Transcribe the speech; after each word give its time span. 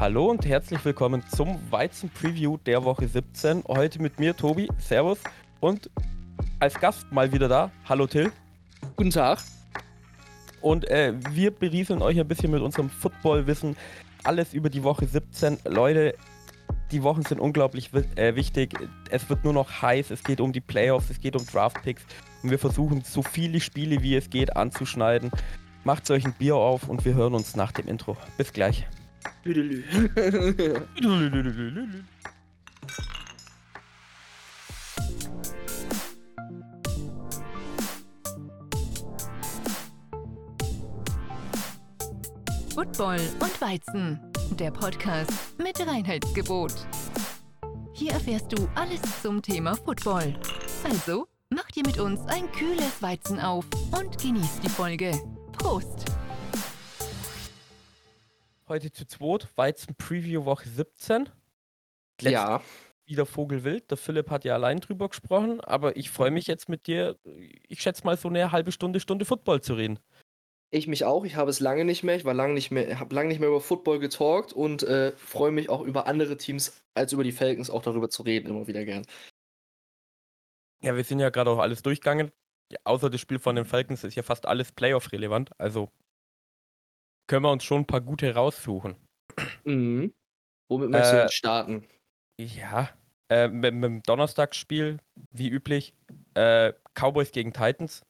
Hallo 0.00 0.30
und 0.30 0.46
herzlich 0.46 0.82
willkommen 0.82 1.22
zum 1.28 1.60
Weizen-Preview 1.70 2.56
der 2.64 2.84
Woche 2.84 3.06
17. 3.06 3.64
Heute 3.68 4.00
mit 4.00 4.18
mir, 4.18 4.34
Tobi. 4.34 4.66
Servus. 4.78 5.18
Und 5.60 5.90
als 6.58 6.80
Gast 6.80 7.12
mal 7.12 7.30
wieder 7.34 7.48
da. 7.48 7.70
Hallo 7.86 8.06
Till. 8.06 8.32
Guten 8.96 9.10
Tag. 9.10 9.40
Und 10.62 10.88
äh, 10.88 11.12
wir 11.32 11.50
berieseln 11.50 12.00
euch 12.00 12.18
ein 12.18 12.26
bisschen 12.26 12.50
mit 12.50 12.62
unserem 12.62 12.88
Football-Wissen. 12.88 13.76
Alles 14.24 14.54
über 14.54 14.70
die 14.70 14.82
Woche 14.82 15.06
17. 15.06 15.58
Leute, 15.66 16.14
die 16.92 17.02
Wochen 17.02 17.20
sind 17.20 17.38
unglaublich 17.38 17.90
äh, 18.16 18.34
wichtig. 18.34 18.72
Es 19.10 19.28
wird 19.28 19.44
nur 19.44 19.52
noch 19.52 19.82
heiß. 19.82 20.10
Es 20.10 20.24
geht 20.24 20.40
um 20.40 20.54
die 20.54 20.62
Playoffs, 20.62 21.10
es 21.10 21.20
geht 21.20 21.36
um 21.36 21.44
Draft-Picks. 21.44 22.06
Und 22.42 22.50
wir 22.50 22.58
versuchen, 22.58 23.02
so 23.04 23.20
viele 23.20 23.60
Spiele 23.60 24.02
wie 24.02 24.16
es 24.16 24.30
geht 24.30 24.56
anzuschneiden. 24.56 25.30
Macht 25.84 26.10
euch 26.10 26.24
ein 26.24 26.32
Bier 26.32 26.56
auf 26.56 26.88
und 26.88 27.04
wir 27.04 27.12
hören 27.12 27.34
uns 27.34 27.54
nach 27.54 27.72
dem 27.72 27.86
Intro. 27.86 28.16
Bis 28.38 28.54
gleich. 28.54 28.86
Football 42.74 43.20
und 43.40 43.60
Weizen, 43.60 44.20
der 44.58 44.70
Podcast 44.70 45.32
mit 45.56 45.80
Reinheitsgebot. 45.86 46.74
Hier 47.94 48.12
erfährst 48.12 48.52
du 48.52 48.68
alles 48.74 49.00
zum 49.22 49.40
Thema 49.40 49.74
Football. 49.74 50.34
Also, 50.84 51.26
mach 51.48 51.70
dir 51.70 51.84
mit 51.86 51.98
uns 51.98 52.20
ein 52.26 52.50
kühles 52.52 53.00
Weizen 53.00 53.40
auf 53.40 53.64
und 53.98 54.18
genieß 54.18 54.60
die 54.62 54.68
Folge. 54.68 55.12
Prost! 55.52 56.09
Heute 58.70 58.92
zu 58.92 59.04
zweit, 59.04 59.48
Weizen 59.56 59.96
Preview 59.96 60.44
Woche 60.44 60.68
17. 60.68 61.28
Letzt 62.20 62.32
ja. 62.32 62.62
Wieder 63.04 63.26
Vogelwild. 63.26 63.90
Der 63.90 63.96
Philipp 63.96 64.30
hat 64.30 64.44
ja 64.44 64.54
allein 64.54 64.78
drüber 64.78 65.08
gesprochen, 65.08 65.60
aber 65.60 65.96
ich 65.96 66.08
freue 66.08 66.30
mich 66.30 66.46
jetzt 66.46 66.68
mit 66.68 66.86
dir, 66.86 67.18
ich 67.66 67.82
schätze 67.82 68.04
mal 68.04 68.16
so 68.16 68.28
eine 68.28 68.52
halbe 68.52 68.70
Stunde, 68.70 69.00
Stunde 69.00 69.24
Football 69.24 69.60
zu 69.60 69.74
reden. 69.74 69.98
Ich 70.70 70.86
mich 70.86 71.04
auch. 71.04 71.24
Ich 71.24 71.34
habe 71.34 71.50
es 71.50 71.58
lange 71.58 71.84
nicht 71.84 72.04
mehr. 72.04 72.14
Ich 72.14 72.24
war 72.24 72.32
lange 72.32 72.54
nicht 72.54 72.70
mehr, 72.70 73.00
habe 73.00 73.12
lange 73.12 73.30
nicht 73.30 73.40
mehr 73.40 73.48
über 73.48 73.60
Football 73.60 73.98
getalkt 73.98 74.52
und 74.52 74.84
äh, 74.84 75.10
freue 75.16 75.50
mich 75.50 75.68
auch 75.68 75.80
über 75.80 76.06
andere 76.06 76.36
Teams 76.36 76.80
als 76.94 77.12
über 77.12 77.24
die 77.24 77.32
Falcons 77.32 77.70
auch 77.70 77.82
darüber 77.82 78.08
zu 78.08 78.22
reden, 78.22 78.50
immer 78.50 78.68
wieder 78.68 78.84
gern. 78.84 79.04
Ja, 80.80 80.94
wir 80.94 81.02
sind 81.02 81.18
ja 81.18 81.30
gerade 81.30 81.50
auch 81.50 81.58
alles 81.58 81.82
durchgegangen. 81.82 82.30
Ja, 82.70 82.78
außer 82.84 83.10
das 83.10 83.20
Spiel 83.20 83.40
von 83.40 83.56
den 83.56 83.64
Falcons 83.64 84.04
ist 84.04 84.14
ja 84.14 84.22
fast 84.22 84.46
alles 84.46 84.70
Playoff-relevant. 84.70 85.50
Also 85.58 85.90
können 87.26 87.44
wir 87.44 87.52
uns 87.52 87.64
schon 87.64 87.82
ein 87.82 87.86
paar 87.86 88.00
gute 88.00 88.34
raussuchen. 88.34 88.96
Mhm. 89.64 90.12
Womit 90.68 90.90
möchtest 90.90 91.14
äh, 91.14 91.22
du 91.22 91.32
starten? 91.32 91.88
Ja, 92.40 92.90
äh, 93.30 93.48
mit, 93.48 93.74
mit, 93.74 93.84
dem 93.84 94.02
Donnerstagsspiel, 94.02 94.98
wie 95.30 95.48
üblich, 95.48 95.94
äh, 96.34 96.72
Cowboys 96.94 97.32
gegen 97.32 97.52
Titans. 97.52 98.02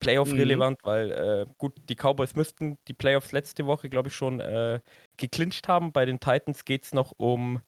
Playoff-relevant, 0.00 0.78
mhm. 0.82 0.86
weil 0.86 1.12
äh, 1.12 1.46
gut, 1.58 1.80
die 1.88 1.94
Cowboys 1.94 2.34
müssten 2.34 2.76
die 2.88 2.92
Playoffs 2.92 3.30
letzte 3.30 3.66
Woche, 3.66 3.88
glaube 3.88 4.08
ich, 4.08 4.16
schon 4.16 4.40
äh, 4.40 4.80
geclincht 5.16 5.68
haben. 5.68 5.92
Bei 5.92 6.04
den 6.04 6.18
Titans 6.18 6.64
geht 6.64 6.84
es 6.84 6.92
noch 6.92 7.12
um 7.18 7.62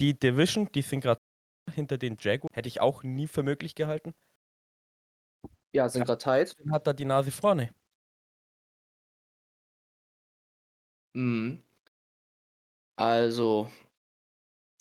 die 0.00 0.16
Division, 0.16 0.70
die 0.72 0.82
sind 0.82 1.00
gerade 1.00 1.20
hinter 1.74 1.98
den 1.98 2.16
Jaguars. 2.18 2.54
Hätte 2.54 2.68
ich 2.68 2.80
auch 2.80 3.02
nie 3.02 3.26
für 3.26 3.42
möglich 3.42 3.74
gehalten. 3.74 4.14
Ja, 5.72 5.88
sind 5.88 6.04
gerade 6.04 6.22
tight. 6.22 6.56
Hat 6.70 6.86
da 6.86 6.92
die 6.92 7.04
Nase 7.04 7.30
vorne. 7.30 7.70
Mhm. 11.14 11.62
Also, 12.96 13.70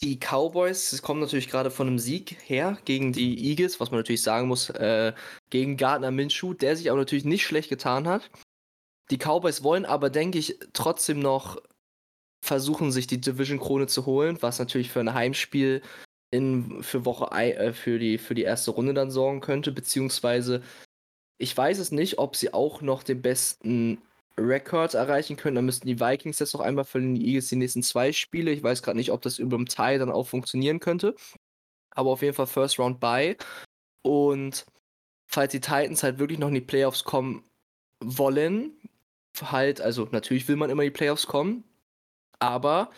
die 0.01 0.17
Cowboys, 0.17 1.01
kommt 1.01 1.21
natürlich 1.21 1.49
gerade 1.49 1.71
von 1.71 1.87
einem 1.87 1.99
Sieg 1.99 2.37
her 2.47 2.77
gegen 2.85 3.11
die 3.11 3.49
Eagles, 3.49 3.79
was 3.79 3.91
man 3.91 3.99
natürlich 3.99 4.21
sagen 4.23 4.47
muss, 4.47 4.69
äh, 4.69 5.13
gegen 5.49 5.77
Gardner 5.77 6.11
Minshew, 6.11 6.53
der 6.53 6.75
sich 6.75 6.89
aber 6.89 6.99
natürlich 6.99 7.25
nicht 7.25 7.45
schlecht 7.45 7.69
getan 7.69 8.07
hat. 8.07 8.29
Die 9.11 9.17
Cowboys 9.17 9.63
wollen 9.63 9.85
aber, 9.85 10.09
denke 10.09 10.37
ich, 10.37 10.57
trotzdem 10.73 11.19
noch 11.19 11.61
versuchen, 12.43 12.91
sich 12.91 13.07
die 13.07 13.19
Division-Krone 13.19 13.87
zu 13.87 14.05
holen, 14.05 14.37
was 14.41 14.59
natürlich 14.59 14.91
für 14.91 15.01
ein 15.01 15.13
Heimspiel 15.13 15.81
in, 16.31 16.83
für 16.83 17.05
Woche 17.05 17.31
äh, 17.31 17.73
für, 17.73 17.99
die, 17.99 18.17
für 18.17 18.35
die 18.35 18.43
erste 18.43 18.71
Runde 18.71 18.93
dann 18.93 19.11
sorgen 19.11 19.41
könnte, 19.41 19.71
beziehungsweise 19.71 20.61
ich 21.37 21.55
weiß 21.55 21.79
es 21.79 21.91
nicht, 21.91 22.19
ob 22.19 22.35
sie 22.35 22.53
auch 22.53 22.81
noch 22.81 23.03
den 23.03 23.21
besten 23.21 24.01
Records 24.39 24.93
erreichen 24.93 25.37
können. 25.37 25.55
Dann 25.55 25.65
müssten 25.65 25.87
die 25.87 25.99
Vikings 25.99 26.39
jetzt 26.39 26.53
noch 26.53 26.61
einmal 26.61 26.85
für 26.85 27.01
die 27.01 27.27
Eagles 27.27 27.49
die 27.49 27.55
nächsten 27.55 27.83
zwei 27.83 28.11
Spiele. 28.11 28.51
Ich 28.51 28.63
weiß 28.63 28.81
gerade 28.81 28.97
nicht, 28.97 29.11
ob 29.11 29.21
das 29.21 29.39
über 29.39 29.57
dem 29.57 29.67
Tie 29.67 29.97
dann 29.97 30.11
auch 30.11 30.27
funktionieren 30.27 30.79
könnte. 30.79 31.15
Aber 31.91 32.11
auf 32.11 32.21
jeden 32.21 32.35
Fall 32.35 32.47
First 32.47 32.79
Round 32.79 32.99
by. 32.99 33.35
Und 34.01 34.65
falls 35.27 35.51
die 35.51 35.61
Titans 35.61 36.03
halt 36.03 36.19
wirklich 36.19 36.39
noch 36.39 36.47
in 36.49 36.55
die 36.55 36.61
Playoffs 36.61 37.03
kommen 37.03 37.43
wollen, 38.03 38.73
halt, 39.41 39.81
also 39.81 40.07
natürlich 40.11 40.47
will 40.47 40.55
man 40.55 40.69
immer 40.69 40.83
in 40.83 40.87
die 40.87 40.97
Playoffs 40.97 41.27
kommen, 41.27 41.63
aber 42.39 42.91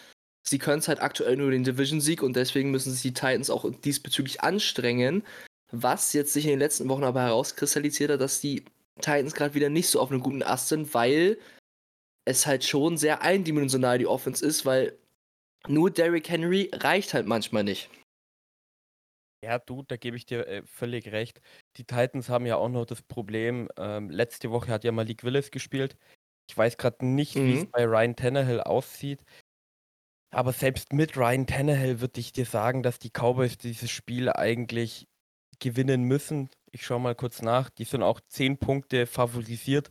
sie 0.44 0.58
können 0.58 0.79
es 0.79 0.88
halt 0.88 1.02
aktuell 1.02 1.35
nur 1.38 1.52
den 1.52 1.63
Division-Sieg 1.63 2.23
und 2.23 2.35
deswegen 2.35 2.72
müssen 2.72 2.91
sich 2.91 3.02
die 3.02 3.13
Titans 3.13 3.50
auch 3.50 3.69
diesbezüglich 3.84 4.41
anstrengen, 4.41 5.23
was 5.72 6.13
jetzt 6.13 6.34
sich 6.34 6.46
in 6.46 6.52
den 6.52 6.59
letzten 6.59 6.90
Wochen 6.90 7.03
aber 7.03 7.22
herauskristallisiert 7.22 8.12
hat, 8.12 8.22
dass 8.22 8.41
die 8.41 8.66
Titans 9.01 9.34
gerade 9.34 9.53
wieder 9.53 9.69
nicht 9.69 9.88
so 9.88 10.00
auf 10.00 10.12
einem 10.12 10.22
guten 10.22 10.44
Ast 10.44 10.69
sind, 10.69 10.94
weil 10.94 11.38
es 12.25 12.45
halt 12.45 12.63
schon 12.63 12.97
sehr 12.97 13.22
eindimensional 13.22 13.97
die 13.97 14.07
Offense 14.07 14.45
ist, 14.45 14.66
weil 14.66 14.97
nur 15.67 15.91
Derrick 15.91 16.29
Henry 16.29 16.69
reicht 16.73 17.13
halt 17.13 17.28
manchmal 17.28 17.63
nicht. 17.63 17.90
Ja, 19.44 19.57
du, 19.57 19.84
da 19.84 19.97
gebe 19.97 20.17
ich 20.17 20.25
dir 20.25 20.47
äh, 20.47 20.61
völlig 20.63 21.11
recht. 21.11 21.41
Die 21.78 21.84
Titans 21.84 22.29
haben 22.29 22.45
ja 22.45 22.57
auch 22.57 22.69
noch 22.69 22.85
das 22.85 23.01
Problem, 23.01 23.69
ähm, 23.78 24.09
letzte 24.11 24.51
Woche 24.51 24.72
hat 24.72 24.84
ja 24.84 24.91
Malik 24.91 25.23
Willis 25.23 25.50
gespielt. 25.50 25.97
Ich 26.47 26.56
weiß 26.56 26.78
gerade 26.78 27.06
nicht, 27.06 27.35
mhm. 27.35 27.47
wie 27.47 27.57
es 27.59 27.66
bei 27.66 27.85
Ryan 27.85 28.16
Tannehill 28.16 28.61
aussieht. 28.61 29.23
Aber 30.34 30.53
selbst 30.53 30.94
mit 30.94 31.17
Ryan 31.17 31.47
Tannehill 31.47 32.01
würde 32.01 32.19
ich 32.19 32.31
dir 32.31 32.45
sagen, 32.45 32.84
dass 32.84 33.00
die 33.00 33.09
Cowboys 33.09 33.57
dieses 33.57 33.90
Spiel 33.90 34.29
eigentlich 34.29 35.07
gewinnen 35.59 36.03
müssen. 36.03 36.50
Ich 36.72 36.86
schaue 36.86 37.00
mal 37.00 37.16
kurz 37.16 37.42
nach. 37.42 37.70
Die 37.70 37.84
sind 37.84 38.02
auch 38.02 38.22
zehn 38.28 38.58
Punkte 38.58 39.06
favorisiert. 39.06 39.90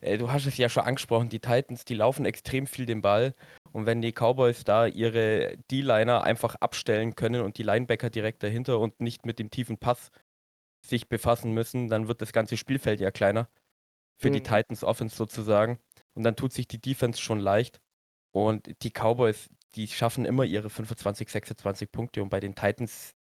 Äh, 0.00 0.18
du 0.18 0.30
hast 0.30 0.46
es 0.46 0.56
ja 0.56 0.68
schon 0.68 0.84
angesprochen, 0.84 1.28
die 1.28 1.40
Titans, 1.40 1.84
die 1.84 1.94
laufen 1.94 2.24
extrem 2.24 2.66
viel 2.66 2.86
den 2.86 3.02
Ball. 3.02 3.34
Und 3.72 3.86
wenn 3.86 4.00
die 4.00 4.12
Cowboys 4.12 4.64
da 4.64 4.86
ihre 4.86 5.56
D-Liner 5.70 6.22
einfach 6.22 6.56
abstellen 6.56 7.14
können 7.14 7.42
und 7.42 7.58
die 7.58 7.62
Linebacker 7.62 8.10
direkt 8.10 8.42
dahinter 8.42 8.78
und 8.80 9.00
nicht 9.00 9.26
mit 9.26 9.38
dem 9.38 9.50
tiefen 9.50 9.78
Pass 9.78 10.10
sich 10.86 11.08
befassen 11.08 11.52
müssen, 11.52 11.88
dann 11.88 12.08
wird 12.08 12.22
das 12.22 12.32
ganze 12.32 12.56
Spielfeld 12.56 13.00
ja 13.00 13.10
kleiner. 13.10 13.48
Für 14.18 14.28
mhm. 14.28 14.34
die 14.34 14.42
Titans 14.42 14.84
Offense 14.84 15.16
sozusagen. 15.16 15.78
Und 16.14 16.24
dann 16.24 16.36
tut 16.36 16.52
sich 16.52 16.66
die 16.66 16.80
Defense 16.80 17.20
schon 17.20 17.38
leicht. 17.38 17.80
Und 18.32 18.82
die 18.82 18.90
Cowboys, 18.90 19.50
die 19.74 19.88
schaffen 19.88 20.24
immer 20.24 20.44
ihre 20.44 20.70
25, 20.70 21.28
26 21.28 21.92
Punkte. 21.92 22.22
Und 22.22 22.30
bei 22.30 22.40
den 22.40 22.54
Titans 22.54 23.14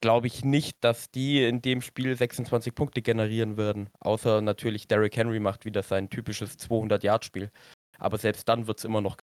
glaube 0.00 0.26
ich 0.26 0.44
nicht, 0.44 0.76
dass 0.82 1.10
die 1.10 1.44
in 1.44 1.62
dem 1.62 1.82
Spiel 1.82 2.16
26 2.16 2.74
Punkte 2.74 3.02
generieren 3.02 3.56
würden. 3.56 3.90
Außer 4.00 4.40
natürlich 4.40 4.88
Derrick 4.88 5.16
Henry 5.16 5.40
macht 5.40 5.64
wieder 5.64 5.82
sein 5.82 6.10
typisches 6.10 6.58
200-Yard-Spiel. 6.58 7.50
Aber 7.98 8.18
selbst 8.18 8.48
dann 8.48 8.66
wird 8.66 8.78
es 8.78 8.84
immer 8.84 9.00
noch. 9.00 9.16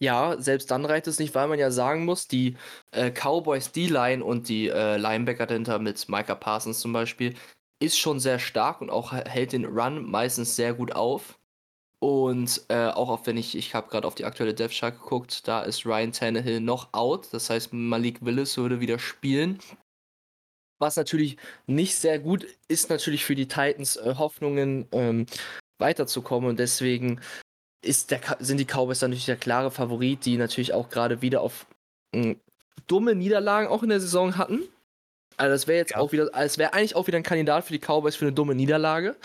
Ja, 0.00 0.40
selbst 0.40 0.70
dann 0.70 0.84
reicht 0.84 1.08
es 1.08 1.18
nicht, 1.18 1.34
weil 1.34 1.48
man 1.48 1.58
ja 1.58 1.70
sagen 1.72 2.04
muss, 2.04 2.28
die 2.28 2.56
äh, 2.92 3.10
Cowboys 3.10 3.72
D-Line 3.72 4.24
und 4.24 4.48
die 4.48 4.68
äh, 4.68 4.96
Linebacker 4.96 5.46
dahinter 5.46 5.80
mit 5.80 6.08
Micah 6.08 6.36
Parsons 6.36 6.80
zum 6.80 6.92
Beispiel 6.92 7.34
ist 7.80 7.98
schon 7.98 8.20
sehr 8.20 8.38
stark 8.38 8.80
und 8.80 8.90
auch 8.90 9.12
hält 9.12 9.52
den 9.52 9.64
Run 9.64 10.04
meistens 10.04 10.56
sehr 10.56 10.72
gut 10.74 10.92
auf. 10.92 11.38
Und 12.00 12.62
äh, 12.68 12.86
auch 12.86 13.08
auf 13.08 13.26
wenn 13.26 13.36
ich, 13.36 13.56
ich 13.56 13.74
habe 13.74 13.90
gerade 13.90 14.06
auf 14.06 14.14
die 14.14 14.24
aktuelle 14.24 14.54
Dev 14.54 14.72
Chart 14.72 14.94
geguckt, 14.94 15.48
da 15.48 15.62
ist 15.62 15.84
Ryan 15.84 16.12
Tannehill 16.12 16.60
noch 16.60 16.92
out. 16.92 17.28
Das 17.32 17.50
heißt, 17.50 17.72
Malik 17.72 18.24
Willis 18.24 18.56
würde 18.56 18.80
wieder 18.80 18.98
spielen. 18.98 19.58
Was 20.78 20.94
natürlich 20.94 21.36
nicht 21.66 21.96
sehr 21.96 22.20
gut 22.20 22.46
ist, 22.68 22.88
natürlich 22.88 23.24
für 23.24 23.34
die 23.34 23.48
Titans 23.48 23.96
äh, 23.96 24.14
Hoffnungen 24.16 24.86
ähm, 24.92 25.26
weiterzukommen. 25.78 26.50
Und 26.50 26.60
deswegen 26.60 27.20
ist 27.82 28.12
der, 28.12 28.20
sind 28.38 28.58
die 28.58 28.64
Cowboys 28.64 29.00
dann 29.00 29.10
natürlich 29.10 29.26
der 29.26 29.36
klare 29.36 29.72
Favorit, 29.72 30.24
die 30.24 30.36
natürlich 30.36 30.72
auch 30.72 30.90
gerade 30.90 31.20
wieder 31.20 31.40
auf 31.40 31.66
äh, 32.14 32.36
dumme 32.86 33.16
Niederlagen 33.16 33.66
auch 33.66 33.82
in 33.82 33.88
der 33.88 34.00
Saison 34.00 34.36
hatten. 34.36 34.60
Also 35.36 35.52
das 35.52 35.66
wäre 35.66 35.78
jetzt 35.78 35.92
ja. 35.92 35.98
auch 35.98 36.12
wieder, 36.12 36.30
es 36.34 36.58
wäre 36.58 36.74
eigentlich 36.74 36.94
auch 36.94 37.08
wieder 37.08 37.16
ein 37.16 37.24
Kandidat 37.24 37.64
für 37.64 37.72
die 37.72 37.80
Cowboys 37.84 38.14
für 38.14 38.26
eine 38.26 38.34
dumme 38.34 38.54
Niederlage 38.54 39.16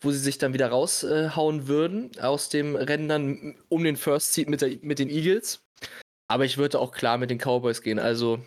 wo 0.00 0.10
sie 0.10 0.18
sich 0.18 0.38
dann 0.38 0.52
wieder 0.54 0.68
raushauen 0.68 1.60
äh, 1.60 1.68
würden 1.68 2.10
aus 2.20 2.48
dem 2.48 2.76
Rennen 2.76 3.08
dann 3.08 3.56
um 3.68 3.84
den 3.84 3.96
First 3.96 4.32
Seed 4.32 4.48
mit, 4.48 4.62
der, 4.62 4.76
mit 4.82 4.98
den 4.98 5.10
Eagles. 5.10 5.62
Aber 6.28 6.44
ich 6.44 6.58
würde 6.58 6.78
auch 6.78 6.92
klar 6.92 7.18
mit 7.18 7.30
den 7.30 7.38
Cowboys 7.38 7.82
gehen. 7.82 7.98
Also 7.98 8.40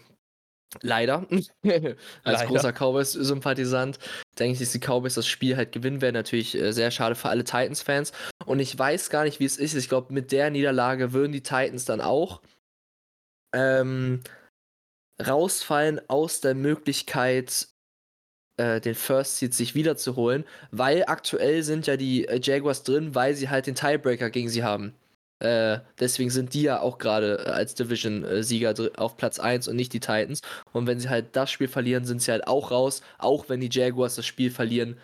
leider, 0.81 1.27
als 1.63 1.97
leider. 2.23 2.45
großer 2.47 2.71
Cowboys-Sympathisant, 2.73 3.99
denke 4.39 4.53
ich, 4.53 4.59
dass 4.59 4.71
die 4.71 4.79
Cowboys 4.79 5.15
das 5.15 5.27
Spiel 5.27 5.57
halt 5.57 5.71
gewinnen 5.71 6.01
werden. 6.01 6.15
Natürlich 6.15 6.55
äh, 6.55 6.71
sehr 6.71 6.91
schade 6.91 7.15
für 7.15 7.29
alle 7.29 7.43
Titans-Fans. 7.43 8.13
Und 8.45 8.59
ich 8.59 8.77
weiß 8.77 9.09
gar 9.09 9.23
nicht, 9.23 9.39
wie 9.39 9.45
es 9.45 9.57
ist. 9.57 9.75
Ich 9.75 9.89
glaube, 9.89 10.13
mit 10.13 10.31
der 10.31 10.49
Niederlage 10.49 11.13
würden 11.13 11.31
die 11.31 11.43
Titans 11.43 11.85
dann 11.85 12.01
auch 12.01 12.41
ähm, 13.53 14.21
rausfallen 15.25 16.01
aus 16.09 16.41
der 16.41 16.55
Möglichkeit, 16.55 17.67
äh, 18.57 18.79
den 18.81 18.95
First 18.95 19.37
Seed 19.37 19.53
sich 19.53 19.75
wiederzuholen, 19.75 20.45
weil 20.71 21.03
aktuell 21.07 21.63
sind 21.63 21.87
ja 21.87 21.97
die 21.97 22.27
äh, 22.27 22.39
Jaguars 22.41 22.83
drin, 22.83 23.15
weil 23.15 23.35
sie 23.35 23.49
halt 23.49 23.67
den 23.67 23.75
Tiebreaker 23.75 24.29
gegen 24.29 24.49
sie 24.49 24.63
haben. 24.63 24.93
Äh, 25.39 25.79
deswegen 25.99 26.29
sind 26.29 26.53
die 26.53 26.61
ja 26.63 26.79
auch 26.79 26.97
gerade 26.97 27.43
äh, 27.45 27.49
als 27.49 27.75
Division-Sieger 27.75 28.75
auf 28.97 29.17
Platz 29.17 29.39
1 29.39 29.67
und 29.67 29.75
nicht 29.75 29.91
die 29.91 29.99
Titans. 29.99 30.41
Und 30.71 30.87
wenn 30.87 30.99
sie 30.99 31.09
halt 31.09 31.35
das 31.35 31.51
Spiel 31.51 31.67
verlieren, 31.67 32.05
sind 32.05 32.21
sie 32.21 32.31
halt 32.31 32.47
auch 32.47 32.71
raus, 32.71 33.01
auch 33.17 33.49
wenn 33.49 33.59
die 33.59 33.69
Jaguars 33.71 34.15
das 34.15 34.25
Spiel 34.25 34.51
verlieren. 34.51 34.97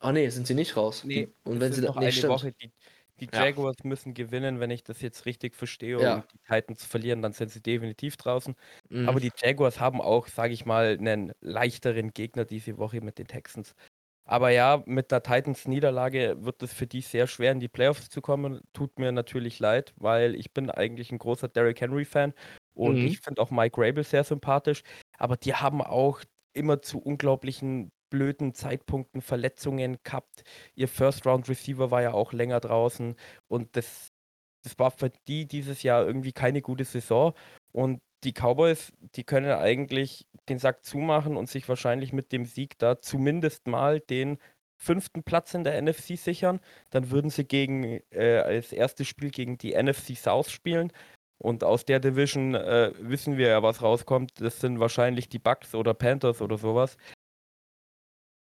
Oh 0.00 0.12
nee, 0.12 0.28
sind 0.28 0.46
sie 0.46 0.54
nicht 0.54 0.76
raus. 0.76 1.02
Nee, 1.04 1.32
und 1.44 1.60
wenn 1.60 1.72
sie 1.72 1.80
noch 1.80 1.96
eine 1.96 2.12
Woche, 2.28 2.52
die, 2.52 2.70
die 3.20 3.28
Jaguars 3.32 3.76
ja. 3.82 3.88
müssen 3.88 4.14
gewinnen, 4.14 4.60
wenn 4.60 4.70
ich 4.70 4.84
das 4.84 5.00
jetzt 5.00 5.26
richtig 5.26 5.54
verstehe. 5.54 6.00
Ja. 6.00 6.14
Und 6.16 6.32
die 6.32 6.38
Titans 6.38 6.84
verlieren, 6.84 7.22
dann 7.22 7.32
sind 7.32 7.50
sie 7.50 7.62
definitiv 7.62 8.16
draußen. 8.16 8.54
Mhm. 8.88 9.08
Aber 9.08 9.20
die 9.20 9.32
Jaguars 9.36 9.80
haben 9.80 10.00
auch, 10.00 10.26
sage 10.28 10.52
ich 10.52 10.66
mal, 10.66 10.96
einen 10.98 11.32
leichteren 11.40 12.12
Gegner 12.12 12.44
diese 12.44 12.78
Woche 12.78 13.00
mit 13.00 13.18
den 13.18 13.26
Texans. 13.26 13.74
Aber 14.28 14.50
ja, 14.50 14.82
mit 14.86 15.12
der 15.12 15.22
Titans-Niederlage 15.22 16.36
wird 16.40 16.60
es 16.62 16.72
für 16.72 16.88
die 16.88 17.00
sehr 17.00 17.28
schwer, 17.28 17.52
in 17.52 17.60
die 17.60 17.68
Playoffs 17.68 18.08
zu 18.08 18.20
kommen. 18.20 18.60
Tut 18.72 18.98
mir 18.98 19.12
natürlich 19.12 19.60
leid, 19.60 19.94
weil 19.96 20.34
ich 20.34 20.52
bin 20.52 20.68
eigentlich 20.68 21.12
ein 21.12 21.18
großer 21.18 21.46
Derrick 21.48 21.80
Henry-Fan 21.80 22.34
und 22.74 22.98
mhm. 22.98 23.06
ich 23.06 23.20
finde 23.20 23.40
auch 23.40 23.52
Mike 23.52 23.80
Rabel 23.80 24.02
sehr 24.02 24.24
sympathisch. 24.24 24.82
Aber 25.16 25.36
die 25.36 25.54
haben 25.54 25.80
auch 25.80 26.20
immer 26.52 26.82
zu 26.82 26.98
unglaublichen 26.98 27.92
blöden 28.10 28.54
Zeitpunkten 28.54 29.22
Verletzungen 29.22 29.98
gehabt. 30.02 30.44
Ihr 30.74 30.88
First-Round-Receiver 30.88 31.90
war 31.90 32.02
ja 32.02 32.12
auch 32.12 32.32
länger 32.32 32.60
draußen 32.60 33.16
und 33.48 33.76
das, 33.76 34.12
das 34.62 34.78
war 34.78 34.90
für 34.90 35.10
die 35.28 35.46
dieses 35.46 35.82
Jahr 35.82 36.06
irgendwie 36.06 36.32
keine 36.32 36.62
gute 36.62 36.84
Saison. 36.84 37.34
Und 37.72 38.00
die 38.24 38.32
Cowboys, 38.32 38.92
die 39.14 39.24
können 39.24 39.50
eigentlich 39.52 40.26
den 40.48 40.58
Sack 40.58 40.84
zumachen 40.84 41.36
und 41.36 41.48
sich 41.48 41.68
wahrscheinlich 41.68 42.12
mit 42.12 42.32
dem 42.32 42.44
Sieg 42.44 42.78
da 42.78 43.00
zumindest 43.00 43.66
mal 43.66 44.00
den 44.00 44.38
fünften 44.78 45.22
Platz 45.22 45.54
in 45.54 45.64
der 45.64 45.80
NFC 45.80 46.18
sichern. 46.18 46.60
Dann 46.90 47.10
würden 47.10 47.30
sie 47.30 47.44
gegen 47.44 48.00
äh, 48.10 48.38
als 48.38 48.72
erstes 48.72 49.08
Spiel 49.08 49.30
gegen 49.30 49.58
die 49.58 49.74
NFC 49.74 50.16
South 50.16 50.50
spielen. 50.50 50.92
Und 51.38 51.64
aus 51.64 51.84
der 51.84 52.00
Division 52.00 52.54
äh, 52.54 52.92
wissen 52.98 53.36
wir 53.36 53.48
ja, 53.48 53.62
was 53.62 53.82
rauskommt. 53.82 54.40
Das 54.40 54.60
sind 54.60 54.80
wahrscheinlich 54.80 55.28
die 55.28 55.38
Bucks 55.38 55.74
oder 55.74 55.92
Panthers 55.94 56.40
oder 56.40 56.56
sowas. 56.56 56.96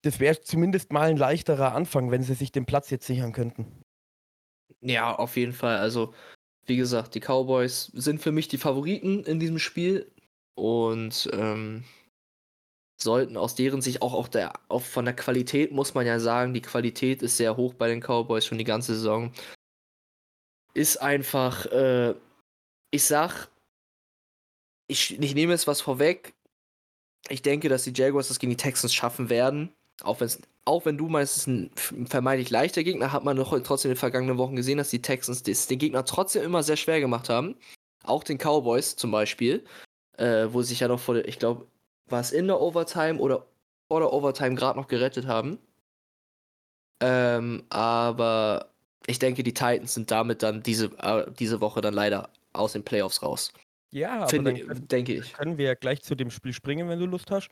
Das 0.03 0.19
wäre 0.19 0.39
zumindest 0.41 0.91
mal 0.91 1.09
ein 1.09 1.17
leichterer 1.17 1.73
Anfang, 1.73 2.11
wenn 2.11 2.23
sie 2.23 2.33
sich 2.33 2.51
den 2.51 2.65
Platz 2.65 2.89
jetzt 2.89 3.07
sichern 3.07 3.31
könnten. 3.31 3.65
Ja, 4.81 5.15
auf 5.15 5.38
jeden 5.38 5.53
Fall. 5.53 5.77
Also 5.77 6.13
wie 6.65 6.77
gesagt, 6.77 7.15
die 7.15 7.21
Cowboys 7.21 7.85
sind 7.94 8.21
für 8.21 8.31
mich 8.31 8.47
die 8.50 8.57
Favoriten 8.57 9.23
in 9.23 9.39
diesem 9.39 9.59
Spiel 9.59 10.11
und 10.55 11.29
ähm, 11.33 11.83
sollten 13.01 13.38
aus 13.38 13.55
deren 13.55 13.81
Sicht 13.81 14.01
auch, 14.01 14.13
auch, 14.13 14.27
der, 14.27 14.53
auch 14.69 14.81
von 14.81 15.05
der 15.05 15.15
Qualität, 15.15 15.71
muss 15.71 15.94
man 15.94 16.05
ja 16.05 16.19
sagen, 16.19 16.53
die 16.53 16.61
Qualität 16.61 17.21
ist 17.21 17.38
sehr 17.38 17.57
hoch 17.57 17.73
bei 17.73 17.88
den 17.88 18.01
Cowboys 18.01 18.45
schon 18.45 18.57
die 18.57 18.63
ganze 18.63 18.95
Saison. 18.95 19.31
Ist 20.73 20.97
einfach, 20.97 21.65
äh, 21.67 22.13
ich 22.91 23.03
sag, 23.05 23.50
ich, 24.88 25.19
ich 25.19 25.35
nehme 25.35 25.53
jetzt 25.53 25.67
was 25.67 25.81
vorweg. 25.81 26.33
Ich 27.29 27.41
denke, 27.41 27.69
dass 27.69 27.83
die 27.83 27.94
Jaguars 27.95 28.27
das 28.27 28.39
gegen 28.39 28.51
die 28.51 28.57
Texans 28.57 28.94
schaffen 28.94 29.29
werden. 29.29 29.73
Auch, 30.03 30.21
auch 30.65 30.85
wenn 30.85 30.97
du 30.97 31.07
meinst, 31.07 31.38
es 31.38 31.47
ist 31.47 31.47
ein 31.47 31.71
vermeintlich 32.07 32.50
leichter 32.50 32.83
Gegner, 32.83 33.11
hat 33.11 33.23
man 33.23 33.38
noch 33.38 33.57
trotzdem 33.63 33.91
in 33.91 33.95
den 33.95 34.00
vergangenen 34.00 34.38
Wochen 34.38 34.55
gesehen, 34.55 34.77
dass 34.77 34.89
die 34.89 35.01
Texans 35.01 35.44
den 35.44 35.79
Gegner 35.79 36.05
trotzdem 36.05 36.44
immer 36.44 36.61
sehr 36.61 36.77
schwer 36.77 37.00
gemacht 37.00 37.29
haben. 37.29 37.55
Auch 38.03 38.23
den 38.23 38.38
Cowboys 38.38 38.95
zum 38.95 39.11
Beispiel, 39.11 39.63
äh, 40.17 40.47
wo 40.50 40.61
sie 40.61 40.69
sich 40.69 40.81
ja 40.81 40.88
noch 40.88 41.00
vor 41.00 41.15
der, 41.15 41.27
ich 41.27 41.39
glaube, 41.39 41.67
war 42.09 42.19
es 42.19 42.31
in 42.31 42.47
der 42.47 42.61
Overtime 42.61 43.19
oder 43.19 43.45
vor 43.88 44.01
der 44.01 44.11
Overtime 44.11 44.55
gerade 44.55 44.77
noch 44.77 44.88
gerettet 44.88 45.25
haben. 45.25 45.57
Ähm, 47.01 47.63
aber 47.69 48.69
ich 49.07 49.19
denke, 49.19 49.44
die 49.44 49.53
Titans 49.53 49.94
sind 49.94 50.11
damit 50.11 50.44
dann 50.44 50.63
diese, 50.63 50.85
äh, 51.00 51.31
diese 51.39 51.61
Woche 51.61 51.81
dann 51.81 51.94
leider 51.94 52.29
aus 52.53 52.73
den 52.73 52.83
Playoffs 52.83 53.21
raus. 53.21 53.53
Ja, 53.91 54.21
aber 54.21 54.29
Finde, 54.29 54.53
dann, 54.53 54.88
denke 54.88 55.13
ich. 55.13 55.33
Können 55.33 55.57
wir 55.57 55.65
ja 55.65 55.73
gleich 55.75 56.01
zu 56.01 56.15
dem 56.15 56.31
Spiel 56.31 56.53
springen, 56.53 56.89
wenn 56.89 57.00
du 57.00 57.05
Lust 57.05 57.29
hast. 57.29 57.50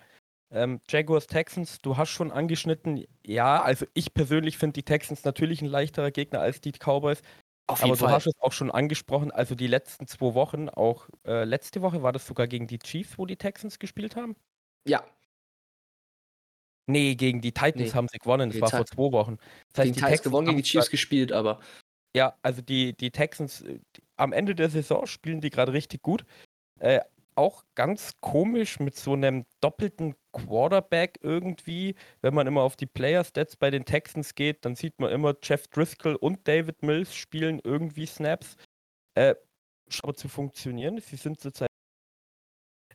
Ähm, 0.53 0.81
Jaguars 0.89 1.27
Texans, 1.27 1.79
du 1.79 1.95
hast 1.95 2.09
schon 2.09 2.31
angeschnitten, 2.31 3.05
ja, 3.25 3.61
also 3.61 3.85
ich 3.93 4.13
persönlich 4.13 4.57
finde 4.57 4.73
die 4.73 4.83
Texans 4.83 5.23
natürlich 5.23 5.61
ein 5.61 5.67
leichterer 5.67 6.11
Gegner 6.11 6.41
als 6.41 6.59
die 6.59 6.73
Cowboys. 6.73 7.21
Auf 7.67 7.81
aber 7.83 7.93
du 7.93 7.99
Fall. 7.99 8.11
hast 8.11 8.27
es 8.27 8.37
auch 8.39 8.51
schon 8.51 8.69
angesprochen, 8.69 9.31
also 9.31 9.55
die 9.55 9.67
letzten 9.67 10.07
zwei 10.07 10.33
Wochen, 10.33 10.67
auch 10.67 11.07
äh, 11.25 11.45
letzte 11.45 11.81
Woche 11.81 12.03
war 12.03 12.11
das 12.11 12.27
sogar 12.27 12.47
gegen 12.47 12.67
die 12.67 12.79
Chiefs, 12.79 13.17
wo 13.17 13.25
die 13.25 13.37
Texans 13.37 13.79
gespielt 13.79 14.17
haben? 14.17 14.35
Ja. 14.85 15.05
Nee, 16.87 17.15
gegen 17.15 17.39
die 17.39 17.53
Titans 17.53 17.75
nee. 17.75 17.93
haben 17.93 18.09
sie 18.09 18.17
gewonnen, 18.17 18.49
das 18.51 18.59
war 18.59 18.69
vor 18.69 18.85
zwei 18.85 19.11
Wochen. 19.13 19.37
Das 19.69 19.79
heißt, 19.79 19.85
gegen 19.85 19.93
die 19.93 20.01
Titans 20.01 20.23
gewonnen, 20.23 20.47
gegen 20.47 20.57
die 20.57 20.63
Chiefs 20.63 20.89
gespielt, 20.89 21.31
aber. 21.31 21.61
Ja, 22.13 22.35
also 22.41 22.61
die, 22.61 22.91
die 22.93 23.11
Texans, 23.11 23.63
die, 23.63 24.03
am 24.17 24.33
Ende 24.33 24.53
der 24.53 24.69
Saison 24.69 25.05
spielen 25.05 25.39
die 25.39 25.49
gerade 25.49 25.71
richtig 25.71 26.01
gut. 26.01 26.25
Äh, 26.79 26.99
auch 27.35 27.63
ganz 27.75 28.13
komisch 28.21 28.79
mit 28.79 28.95
so 28.95 29.13
einem 29.13 29.45
doppelten 29.61 30.15
Quarterback 30.31 31.19
irgendwie. 31.21 31.95
Wenn 32.21 32.33
man 32.33 32.47
immer 32.47 32.61
auf 32.61 32.75
die 32.75 32.85
Player-Stats 32.85 33.55
bei 33.57 33.69
den 33.71 33.85
Texans 33.85 34.35
geht, 34.35 34.65
dann 34.65 34.75
sieht 34.75 34.99
man 34.99 35.11
immer 35.11 35.35
Jeff 35.41 35.67
Driscoll 35.67 36.15
und 36.15 36.47
David 36.47 36.83
Mills 36.83 37.15
spielen 37.15 37.59
irgendwie 37.63 38.05
Snaps. 38.05 38.55
Äh, 39.15 39.35
aber 40.03 40.13
zu 40.15 40.29
funktionieren, 40.29 40.99
sie 40.99 41.17
sind 41.17 41.39
zurzeit. 41.39 41.67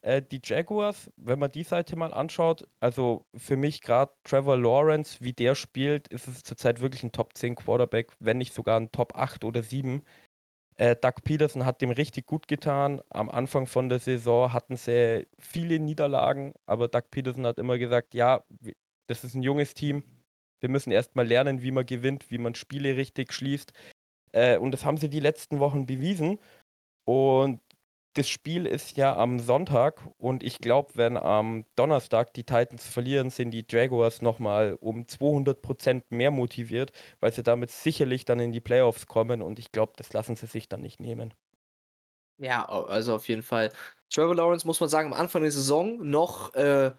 Äh, 0.03 0.23
die 0.23 0.41
Jaguars, 0.43 1.11
wenn 1.17 1.39
man 1.39 1.51
die 1.51 1.65
Seite 1.65 1.97
mal 1.97 2.13
anschaut, 2.15 2.67
also 2.81 3.27
für 3.35 3.57
mich 3.57 3.81
gerade 3.81 4.13
Trevor 4.25 4.57
Lawrence, 4.57 5.19
wie 5.21 5.33
der 5.33 5.55
spielt, 5.55 6.09
ist 6.09 6.29
es 6.29 6.43
zurzeit 6.43 6.81
wirklich 6.81 7.03
ein 7.03 7.13
Top 7.13 7.37
10 7.37 7.57
Quarterback, 7.57 8.13
wenn 8.21 8.39
nicht 8.39 8.55
sogar 8.55 8.79
ein 8.79 8.93
Top 8.93 9.17
8 9.17 9.45
oder 9.45 9.63
7. 9.63 10.03
Äh, 10.79 10.95
Doug 10.97 11.23
Peterson 11.25 11.65
hat 11.65 11.81
dem 11.81 11.91
richtig 11.91 12.27
gut 12.27 12.49
getan. 12.49 13.01
Am 13.11 13.31
Anfang 13.31 13.67
von 13.67 13.89
der 13.89 13.99
Saison 13.99 14.53
hatten 14.53 14.77
sie 14.77 15.27
viele 15.39 15.79
Niederlagen, 15.79 16.53
aber 16.67 16.89
Doug 16.89 17.05
Peterson 17.11 17.47
hat 17.47 17.59
immer 17.59 17.79
gesagt, 17.79 18.15
ja, 18.15 18.45
das 19.07 19.25
ist 19.25 19.35
ein 19.35 19.43
junges 19.43 19.75
Team. 19.75 20.05
Wir 20.61 20.69
müssen 20.69 20.91
erstmal 20.91 21.27
lernen, 21.27 21.63
wie 21.63 21.71
man 21.71 21.87
gewinnt, 21.87 22.31
wie 22.31 22.39
man 22.39 22.55
Spiele 22.55 22.97
richtig 22.97 23.33
schließt. 23.33 23.73
Äh, 24.33 24.59
und 24.59 24.73
das 24.73 24.85
haben 24.85 24.99
sie 24.99 25.09
die 25.09 25.21
letzten 25.21 25.61
Wochen 25.61 25.87
bewiesen. 25.87 26.39
Und 27.07 27.61
das 28.17 28.29
Spiel 28.29 28.67
ist 28.67 28.97
ja 28.97 29.15
am 29.17 29.39
Sonntag 29.39 30.01
und 30.17 30.43
ich 30.43 30.59
glaube, 30.59 30.91
wenn 30.95 31.17
am 31.17 31.67
Donnerstag 31.77 32.33
die 32.33 32.45
Titans 32.45 32.87
verlieren, 32.87 33.31
sind 33.31 33.51
die 33.51 33.65
Jaguars 33.69 34.23
nochmal 34.23 34.79
um 34.81 35.07
200 35.07 35.61
Prozent 35.61 36.11
mehr 36.11 36.31
motiviert, 36.31 36.93
weil 37.21 37.33
sie 37.33 37.43
damit 37.43 37.71
sicherlich 37.71 38.25
dann 38.25 38.41
in 38.41 38.53
die 38.53 38.61
Playoffs 38.61 39.07
kommen 39.07 39.43
und 39.43 39.59
ich 39.59 39.71
glaube, 39.71 39.93
das 39.97 40.13
lassen 40.15 40.35
sie 40.35 40.47
sich 40.47 40.69
dann 40.69 40.81
nicht 40.81 40.99
nehmen. 40.99 41.35
Ja, 42.39 42.67
also 42.67 43.15
auf 43.15 43.29
jeden 43.29 43.43
Fall. 43.43 43.71
Trevor 44.11 44.35
Lawrence 44.35 44.67
muss 44.67 44.81
man 44.81 44.89
sagen, 44.89 45.13
am 45.13 45.19
Anfang 45.19 45.43
der 45.43 45.53
Saison 45.53 45.99
noch 46.03 46.55
äh, 46.55 46.93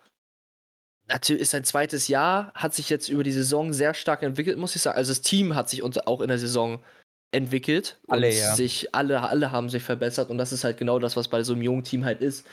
natürlich 1.07 1.41
ist 1.41 1.51
sein 1.51 1.63
zweites 1.63 2.07
Jahr, 2.07 2.51
hat 2.53 2.75
sich 2.75 2.89
jetzt 2.89 3.09
über 3.09 3.23
die 3.23 3.31
Saison 3.31 3.73
sehr 3.73 3.93
stark 3.93 4.23
entwickelt, 4.23 4.57
muss 4.57 4.75
ich 4.75 4.81
sagen. 4.81 4.97
Also 4.97 5.11
das 5.11 5.21
Team 5.21 5.55
hat 5.55 5.69
sich 5.69 5.81
auch 5.83 6.21
in 6.21 6.27
der 6.27 6.39
Saison 6.39 6.83
entwickelt. 7.31 7.99
Alle, 8.07 8.33
ja. 8.33 8.55
Sich, 8.55 8.93
alle, 8.93 9.21
alle 9.21 9.51
haben 9.51 9.69
sich 9.69 9.83
verbessert 9.83 10.29
und 10.29 10.37
das 10.37 10.51
ist 10.51 10.63
halt 10.63 10.77
genau 10.77 10.99
das, 10.99 11.15
was 11.15 11.27
bei 11.27 11.43
so 11.43 11.53
einem 11.53 11.61
jungen 11.61 11.83
Team 11.83 12.05
halt 12.05 12.21
ist. 12.21 12.45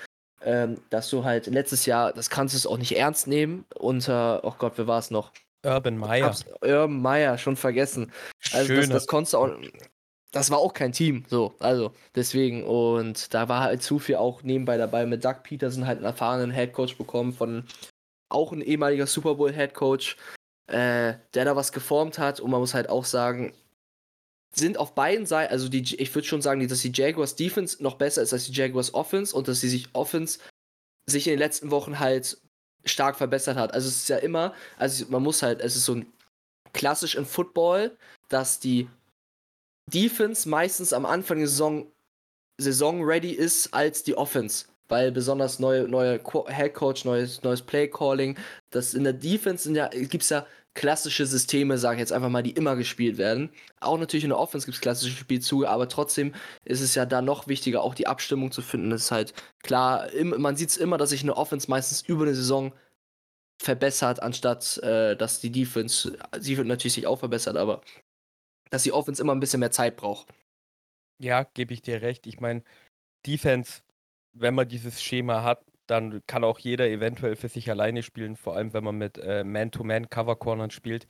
Ähm, 0.43 0.79
dass 0.91 1.09
du 1.09 1.25
halt 1.25 1.47
letztes 1.47 1.87
Jahr, 1.87 2.13
das 2.13 2.29
kannst 2.29 2.55
du 2.55 2.59
es 2.59 2.67
auch 2.67 2.77
nicht 2.77 2.97
ernst 2.97 3.27
nehmen, 3.27 3.65
unter, 3.75 4.41
oh 4.45 4.55
Gott, 4.59 4.75
wer 4.77 4.87
war 4.87 4.99
es 4.99 5.11
noch? 5.11 5.33
Urban 5.65 5.97
Meyer. 5.97 6.35
Urban 6.61 7.01
Meyer, 7.01 7.39
schon 7.39 7.57
vergessen. 7.57 8.13
Also 8.53 8.75
das, 8.75 8.91
das 8.91 9.07
konntest 9.07 9.33
du 9.33 9.39
auch, 9.39 9.57
das 10.33 10.51
war 10.51 10.59
auch 10.59 10.75
kein 10.75 10.93
Team, 10.93 11.25
so, 11.29 11.55
also 11.61 11.93
deswegen 12.15 12.65
und 12.65 13.33
da 13.33 13.49
war 13.49 13.63
halt 13.63 13.83
zu 13.83 13.99
viel 13.99 14.17
auch 14.17 14.43
nebenbei 14.43 14.77
dabei 14.77 15.07
mit 15.07 15.25
Doug 15.25 15.37
Peterson 15.45 15.87
halt 15.87 15.99
einen 15.99 16.07
erfahrenen 16.07 16.51
Headcoach 16.51 16.99
bekommen 16.99 17.33
von 17.33 17.65
auch 18.29 18.53
ein 18.53 18.61
ehemaliger 18.61 19.07
Super 19.07 19.37
Bowl 19.37 19.53
Headcoach, 19.53 20.17
äh, 20.67 21.15
der 21.35 21.45
da 21.45 21.57
was 21.57 21.73
geformt 21.73 22.19
hat 22.19 22.41
und 22.41 22.51
man 22.51 22.61
muss 22.61 22.75
halt 22.75 22.89
auch 22.89 23.05
sagen, 23.05 23.55
sind 24.55 24.79
auf 24.79 24.95
beiden 24.95 25.27
Seiten, 25.27 25.53
also 25.53 25.69
die, 25.69 25.97
ich 25.97 26.15
würde 26.15 26.27
schon 26.27 26.43
sagen, 26.43 26.67
dass 26.67 26.81
die 26.81 26.93
Jaguars 26.95 27.37
Defense 27.37 27.83
noch 27.83 27.97
besser 27.97 28.23
ist 28.23 28.33
als 28.33 28.47
die 28.47 28.53
Jaguars 28.53 28.95
Offense 28.95 29.35
und 29.35 29.49
dass 29.49 29.61
sie 29.61 29.69
sich 29.69 29.89
Offense 29.93 30.39
sich 31.07 31.27
in 31.27 31.33
den 31.33 31.39
letzten 31.39 31.71
Wochen 31.71 31.99
halt 31.99 32.39
stark 32.85 33.17
verbessert 33.17 33.57
hat. 33.57 33.75
Also 33.75 33.89
es 33.89 33.97
ist 33.97 34.09
ja 34.09 34.19
immer, 34.19 34.55
also 34.77 35.07
man 35.09 35.23
muss 35.23 35.43
halt, 35.43 35.61
es 35.61 35.77
ist 35.77 35.85
so 35.85 35.97
ein 35.97 36.13
klassisch 36.73 37.15
im 37.15 37.27
Football, 37.27 37.97
dass 38.29 38.61
die 38.61 38.89
Defense 39.93 40.49
meistens 40.49 40.93
am 40.93 41.07
Anfang 41.07 41.39
der 41.39 41.49
Saison, 41.49 41.91
Saison 42.61 43.03
ready 43.03 43.33
ist 43.33 43.73
als 43.75 44.03
die 44.03 44.17
Offense. 44.17 44.67
Weil 44.89 45.13
besonders 45.13 45.59
neue, 45.59 45.89
neue 45.89 46.21
Head 46.49 46.75
Coach, 46.75 47.05
neues, 47.05 47.43
neues 47.43 47.63
Play 47.63 47.89
Calling, 47.89 48.37
das 48.71 48.93
in 48.93 49.05
der 49.05 49.15
Defense 49.15 49.73
gibt 50.09 50.23
es 50.23 50.29
ja 50.29 50.47
klassische 50.75 51.25
Systeme, 51.27 51.79
sage 51.79 51.97
ich 51.97 52.01
jetzt 52.01 52.13
einfach 52.13 52.29
mal, 52.29 52.43
die 52.43 52.51
immer 52.51 52.77
gespielt 52.77 53.17
werden. 53.17 53.51
Auch 53.81 53.99
natürlich 53.99 54.25
in 54.25 54.31
der 54.31 54.39
Offense 54.39 54.67
gibt 54.67 54.75
es 54.75 54.81
klassische 54.81 55.17
Spielzüge, 55.17 55.69
aber 55.69 55.89
trotzdem 55.89 56.35
ist 56.65 56.81
es 56.81 56.95
ja 56.95 57.07
da 57.07 57.23
noch 57.23 57.47
wichtiger, 57.47 57.83
auch 57.83 57.95
die 57.95 58.09
Abstimmung 58.09 58.51
zu 58.51 58.61
finden. 58.61 58.91
Das 58.91 59.03
ist 59.03 59.11
halt 59.13 59.35
klar, 59.63 60.11
im, 60.11 60.41
man 60.41 60.57
sieht 60.57 60.71
es 60.71 60.77
immer, 60.77 60.99
dass 60.99 61.11
sich 61.11 61.23
eine 61.23 61.37
Offense 61.37 61.71
meistens 61.71 62.03
über 62.03 62.25
eine 62.25 62.35
Saison 62.35 62.73
verbessert, 63.63 64.21
anstatt 64.21 64.79
äh, 64.79 65.17
dass 65.17 65.41
die 65.41 65.53
Defense, 65.53 66.19
sie 66.39 66.57
wird 66.57 66.67
natürlich 66.67 66.95
sich 66.95 67.07
auch 67.07 67.21
verbessert, 67.21 67.57
aber 67.57 67.81
dass 68.71 68.83
die 68.83 68.93
Offense 68.93 69.23
immer 69.23 69.33
ein 69.35 69.41
bisschen 69.41 69.61
mehr 69.61 69.71
Zeit 69.71 69.97
braucht. 69.97 70.27
Ja, 71.19 71.45
gebe 71.45 71.73
ich 71.73 71.83
dir 71.83 72.03
recht. 72.03 72.27
Ich 72.27 72.41
meine, 72.41 72.65
Defense, 73.25 73.83
wenn 74.33 74.55
man 74.55 74.69
dieses 74.69 75.01
Schema 75.01 75.45
hat, 75.45 75.65
dann 75.87 76.23
kann 76.27 76.45
auch 76.45 76.59
jeder 76.59 76.89
eventuell 76.89 77.37
für 77.37 77.49
sich 77.49 77.71
alleine 77.71 78.03
spielen, 78.03 78.37
vor 78.37 78.57
allem 78.57 78.73
wenn 78.73 78.85
man 78.85 78.97
mit 78.97 79.19
äh, 79.19 79.45
Man-to-Man-Cover-Cornern 79.45 80.71
spielt. 80.71 81.07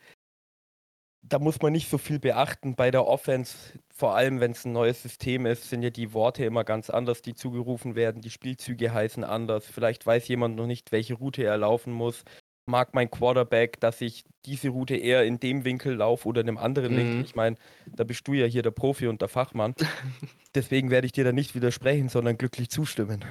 Da 1.23 1.39
muss 1.39 1.63
man 1.63 1.73
nicht 1.73 1.89
so 1.89 1.97
viel 1.97 2.19
beachten. 2.19 2.75
Bei 2.75 2.91
der 2.91 3.07
Offense, 3.07 3.57
vor 3.95 4.15
allem 4.15 4.41
wenn 4.41 4.51
es 4.51 4.67
ein 4.67 4.73
neues 4.73 5.03
System 5.03 5.47
ist, 5.47 5.71
sind 5.71 5.83
ja 5.83 5.91
die 5.91 6.13
Worte 6.13 6.45
immer 6.45 6.65
ganz 6.65 6.91
anders, 6.91 7.23
die 7.23 7.35
zugerufen 7.35 7.95
werden. 7.95 8.21
Die 8.21 8.31
Spielzüge 8.31 8.93
heißen 8.93 9.25
anders. 9.25 9.65
Vielleicht 9.67 10.05
weiß 10.05 10.29
jemand 10.29 10.57
noch 10.57 10.67
nicht, 10.67 10.93
welche 10.93 11.15
Route 11.15 11.43
er 11.43 11.57
laufen 11.57 11.93
muss. 11.93 12.25
Mag 12.67 12.95
mein 12.95 13.11
Quarterback, 13.11 13.81
dass 13.81 14.01
ich 14.01 14.25
diese 14.45 14.71
Route 14.71 14.97
eher 14.97 15.25
in 15.25 15.41
dem 15.41 15.65
Winkel 15.65 15.95
laufe 15.95 16.29
oder 16.29 16.43
in 16.43 16.49
einem 16.49 16.59
anderen 16.59 16.93
mhm. 16.93 16.99
Winkel? 16.99 17.25
Ich 17.25 17.35
meine, 17.35 17.57
da 17.87 18.05
bist 18.05 18.29
du 18.29 18.35
ja 18.35 18.47
hier 18.47 18.63
der 18.63 18.71
Profi 18.71 19.07
und 19.07 19.23
der 19.23 19.29
Fachmann. 19.29 19.75
Deswegen 20.55 20.91
werde 20.91 21.07
ich 21.07 21.13
dir 21.13 21.25
da 21.25 21.33
nicht 21.33 21.55
widersprechen, 21.55 22.11
sondern 22.11 22.37
glücklich 22.37 22.69
zustimmen 22.69 23.25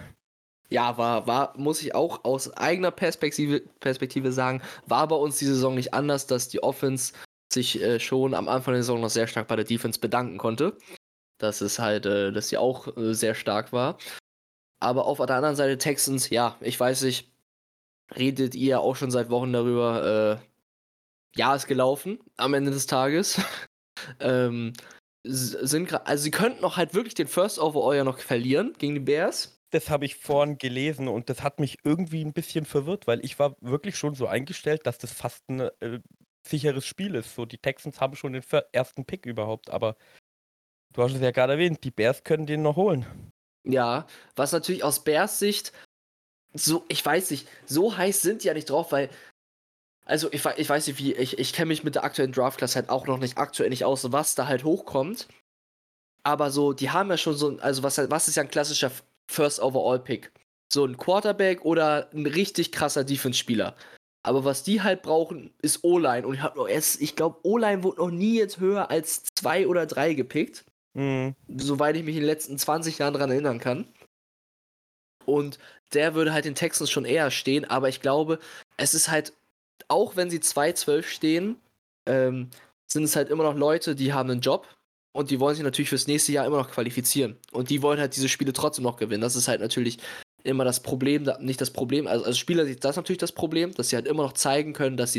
ja, 0.73 0.97
war, 0.97 1.27
war, 1.27 1.53
muss 1.55 1.83
ich 1.83 1.93
auch 1.93 2.23
aus 2.25 2.51
eigener 2.57 2.89
Perspektive, 2.89 3.61
Perspektive 3.79 4.31
sagen, 4.31 4.59
war 4.87 5.07
bei 5.07 5.15
uns 5.15 5.37
die 5.37 5.45
Saison 5.45 5.75
nicht 5.75 5.93
anders, 5.93 6.25
dass 6.25 6.49
die 6.49 6.63
Offense 6.63 7.13
sich 7.53 7.79
äh, 7.79 7.99
schon 7.99 8.33
am 8.33 8.49
Anfang 8.49 8.73
der 8.73 8.81
Saison 8.81 8.99
noch 8.99 9.11
sehr 9.11 9.27
stark 9.27 9.47
bei 9.47 9.55
der 9.55 9.65
Defense 9.65 9.99
bedanken 9.99 10.39
konnte. 10.39 10.75
Dass 11.37 11.61
es 11.61 11.77
halt, 11.77 12.07
äh, 12.07 12.31
dass 12.31 12.49
sie 12.49 12.57
auch 12.57 12.97
äh, 12.97 13.13
sehr 13.13 13.35
stark 13.35 13.71
war. 13.71 13.99
Aber 14.79 15.05
auf 15.05 15.19
der 15.19 15.35
anderen 15.35 15.55
Seite 15.55 15.77
Texans, 15.77 16.31
ja, 16.31 16.57
ich 16.59 16.79
weiß 16.79 17.03
nicht, 17.03 17.31
redet 18.15 18.55
ihr 18.55 18.81
auch 18.81 18.95
schon 18.95 19.11
seit 19.11 19.29
Wochen 19.29 19.53
darüber, 19.53 20.41
äh, 20.41 21.39
ja, 21.39 21.53
ist 21.53 21.67
gelaufen 21.67 22.19
am 22.35 22.55
Ende 22.55 22.71
des 22.71 22.87
Tages. 22.87 23.39
ähm, 24.19 24.73
sind 25.23 25.93
also 26.07 26.23
sie 26.23 26.31
könnten 26.31 26.61
noch 26.61 26.77
halt 26.77 26.95
wirklich 26.95 27.13
den 27.13 27.27
First 27.27 27.59
Overall 27.59 27.95
ja 27.95 28.03
noch 28.03 28.17
verlieren 28.17 28.73
gegen 28.79 28.95
die 28.95 28.99
Bears 28.99 29.62
das 29.73 29.89
habe 29.89 30.05
ich 30.05 30.15
vorhin 30.15 30.57
gelesen 30.57 31.07
und 31.07 31.29
das 31.29 31.41
hat 31.41 31.59
mich 31.59 31.79
irgendwie 31.83 32.23
ein 32.23 32.33
bisschen 32.33 32.65
verwirrt, 32.65 33.07
weil 33.07 33.23
ich 33.25 33.39
war 33.39 33.55
wirklich 33.61 33.97
schon 33.97 34.15
so 34.15 34.27
eingestellt, 34.27 34.85
dass 34.85 34.97
das 34.97 35.11
fast 35.11 35.49
ein 35.49 35.61
äh, 35.79 35.99
sicheres 36.47 36.85
Spiel 36.85 37.15
ist. 37.15 37.33
So, 37.33 37.45
die 37.45 37.57
Texans 37.57 37.99
haben 37.99 38.15
schon 38.15 38.33
den 38.33 38.43
ersten 38.71 39.05
Pick 39.05 39.25
überhaupt, 39.25 39.69
aber 39.69 39.95
du 40.93 41.03
hast 41.03 41.13
es 41.13 41.21
ja 41.21 41.31
gerade 41.31 41.53
erwähnt, 41.53 41.83
die 41.83 41.91
Bears 41.91 42.23
können 42.23 42.45
den 42.45 42.61
noch 42.61 42.75
holen. 42.75 43.31
Ja, 43.65 44.05
was 44.35 44.51
natürlich 44.51 44.83
aus 44.83 45.03
Bears 45.03 45.39
Sicht 45.39 45.71
so, 46.53 46.85
ich 46.87 47.03
weiß 47.03 47.31
nicht, 47.31 47.47
so 47.65 47.97
heiß 47.97 48.21
sind 48.21 48.43
die 48.43 48.47
ja 48.47 48.53
nicht 48.53 48.69
drauf, 48.69 48.91
weil 48.91 49.09
also 50.05 50.31
ich, 50.31 50.45
ich 50.45 50.69
weiß 50.69 50.87
nicht, 50.87 50.99
wie, 50.99 51.13
ich, 51.13 51.39
ich 51.39 51.53
kenne 51.53 51.69
mich 51.69 51.83
mit 51.83 51.95
der 51.95 52.03
aktuellen 52.03 52.33
Draft-Class 52.33 52.75
halt 52.75 52.89
auch 52.89 53.07
noch 53.07 53.17
nicht 53.17 53.37
aktuell 53.37 53.69
nicht 53.69 53.85
aus, 53.85 54.11
was 54.11 54.35
da 54.35 54.47
halt 54.47 54.65
hochkommt. 54.65 55.27
Aber 56.23 56.51
so, 56.51 56.73
die 56.73 56.89
haben 56.89 57.09
ja 57.09 57.17
schon 57.17 57.35
so, 57.35 57.57
also 57.59 57.83
was, 57.83 57.97
was 58.09 58.27
ist 58.27 58.35
ja 58.35 58.43
ein 58.43 58.49
klassischer 58.49 58.91
First 59.33 59.59
Overall 59.59 59.99
Pick. 59.99 60.31
So 60.71 60.85
ein 60.85 60.97
Quarterback 60.97 61.65
oder 61.65 62.09
ein 62.13 62.25
richtig 62.25 62.71
krasser 62.71 63.03
Defense-Spieler. 63.03 63.75
Aber 64.23 64.45
was 64.45 64.63
die 64.63 64.81
halt 64.81 65.01
brauchen, 65.01 65.53
ist 65.61 65.83
O-Line. 65.83 66.25
Und 66.25 66.35
ich 66.35 66.41
habe 66.41 66.57
noch 66.57 66.67
erst, 66.67 67.01
ich 67.01 67.15
glaube, 67.15 67.39
O-Line 67.43 67.83
wurde 67.83 68.01
noch 68.01 68.11
nie 68.11 68.37
jetzt 68.37 68.59
höher 68.59 68.89
als 68.89 69.23
zwei 69.35 69.67
oder 69.67 69.85
drei 69.85 70.13
gepickt. 70.13 70.63
Mhm. 70.93 71.35
Soweit 71.57 71.97
ich 71.97 72.03
mich 72.03 72.15
in 72.15 72.21
den 72.21 72.29
letzten 72.29 72.57
20 72.57 72.99
Jahren 72.99 73.13
daran 73.13 73.31
erinnern 73.31 73.59
kann. 73.59 73.87
Und 75.25 75.59
der 75.93 76.15
würde 76.15 76.33
halt 76.33 76.45
den 76.45 76.55
Texans 76.55 76.89
schon 76.89 77.05
eher 77.05 77.31
stehen, 77.31 77.65
aber 77.65 77.89
ich 77.89 78.01
glaube, 78.01 78.39
es 78.77 78.93
ist 78.93 79.09
halt, 79.09 79.33
auch 79.87 80.15
wenn 80.15 80.29
sie 80.29 80.39
2-12 80.39 81.03
stehen, 81.03 81.55
ähm, 82.05 82.49
sind 82.87 83.03
es 83.03 83.15
halt 83.15 83.29
immer 83.29 83.43
noch 83.43 83.55
Leute, 83.55 83.95
die 83.95 84.13
haben 84.13 84.29
einen 84.29 84.41
Job, 84.41 84.67
und 85.13 85.29
die 85.29 85.39
wollen 85.39 85.55
sich 85.55 85.63
natürlich 85.63 85.89
fürs 85.89 86.07
nächste 86.07 86.31
Jahr 86.31 86.45
immer 86.45 86.57
noch 86.57 86.71
qualifizieren. 86.71 87.37
Und 87.51 87.69
die 87.69 87.81
wollen 87.81 87.99
halt 87.99 88.15
diese 88.15 88.27
Spiele 88.27 88.51
trotzdem 88.51 88.83
noch 88.83 88.97
gewinnen. 88.97 89.21
Das 89.21 89.35
ist 89.35 89.47
halt 89.47 89.61
natürlich 89.61 89.99
immer 90.43 90.65
das 90.65 90.81
Problem, 90.81 91.29
nicht 91.39 91.61
das 91.61 91.71
Problem, 91.71 92.07
also 92.07 92.25
als 92.25 92.37
Spieler 92.37 92.63
ist 92.63 92.83
das 92.83 92.97
natürlich 92.97 93.19
das 93.19 93.31
Problem, 93.31 93.73
dass 93.75 93.89
sie 93.89 93.95
halt 93.95 94.07
immer 94.07 94.23
noch 94.23 94.33
zeigen 94.33 94.73
können, 94.73 94.97
dass, 94.97 95.17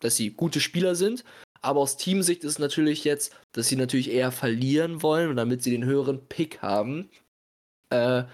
dass 0.00 0.16
sie 0.16 0.30
gute 0.30 0.60
Spieler 0.60 0.94
sind. 0.94 1.24
Aber 1.60 1.80
aus 1.80 1.96
Teamsicht 1.96 2.42
ist 2.42 2.52
es 2.52 2.58
natürlich 2.58 3.04
jetzt, 3.04 3.34
dass 3.52 3.68
sie 3.68 3.76
natürlich 3.76 4.10
eher 4.10 4.32
verlieren 4.32 5.02
wollen, 5.02 5.36
damit 5.36 5.62
sie 5.62 5.70
den 5.70 5.84
höheren 5.84 6.26
Pick 6.26 6.60
haben, 6.60 7.08
äh, 7.90 8.24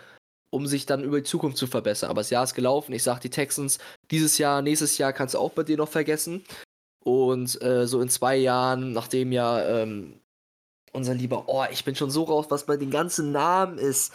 um 0.50 0.66
sich 0.66 0.86
dann 0.86 1.04
über 1.04 1.18
die 1.18 1.24
Zukunft 1.24 1.56
zu 1.56 1.66
verbessern. 1.66 2.10
Aber 2.10 2.20
das 2.20 2.30
Jahr 2.30 2.44
ist 2.44 2.54
gelaufen. 2.54 2.92
Ich 2.92 3.02
sag 3.02 3.20
die 3.20 3.30
Texans, 3.30 3.78
dieses 4.10 4.38
Jahr, 4.38 4.62
nächstes 4.62 4.98
Jahr 4.98 5.12
kannst 5.12 5.34
du 5.34 5.38
auch 5.38 5.52
bei 5.52 5.62
denen 5.62 5.78
noch 5.78 5.88
vergessen. 5.88 6.44
Und 7.04 7.60
äh, 7.62 7.86
so 7.86 8.00
in 8.00 8.08
zwei 8.08 8.36
Jahren, 8.36 8.92
nachdem 8.92 9.32
ja 9.32 9.82
ähm, 9.82 10.19
unser 10.92 11.14
lieber, 11.14 11.44
oh, 11.48 11.64
ich 11.70 11.84
bin 11.84 11.94
schon 11.94 12.10
so 12.10 12.24
raus, 12.24 12.46
was 12.48 12.66
bei 12.66 12.76
den 12.76 12.90
ganzen 12.90 13.32
Namen 13.32 13.78
ist. 13.78 14.12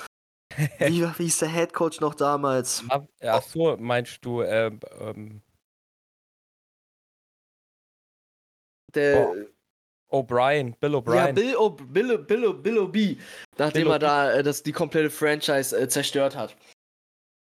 Wie, 0.79 1.01
wie 1.01 1.23
hieß 1.23 1.39
der 1.39 1.49
Headcoach 1.49 1.99
noch 1.99 2.13
damals? 2.13 2.83
Ach, 2.87 3.01
ach 3.21 3.41
so, 3.41 3.75
meinst 3.77 4.23
du, 4.23 4.41
ähm, 4.41 4.79
ähm 5.01 5.41
der 8.93 9.33
O'Brien, 10.09 10.75
Bill 10.79 10.95
O'Brien. 10.95 11.15
Ja, 11.15 11.31
Bill, 11.31 11.55
o, 11.57 11.69
Bill, 11.71 12.17
Bill, 12.19 12.53
Bill 12.53 12.77
O'B, 12.77 13.17
nachdem 13.57 13.83
Bill 13.83 13.91
er 13.91 13.99
da 13.99 14.33
äh, 14.33 14.43
das, 14.43 14.63
die 14.63 14.71
komplette 14.71 15.09
Franchise 15.09 15.77
äh, 15.77 15.89
zerstört 15.89 16.35
hat. 16.35 16.55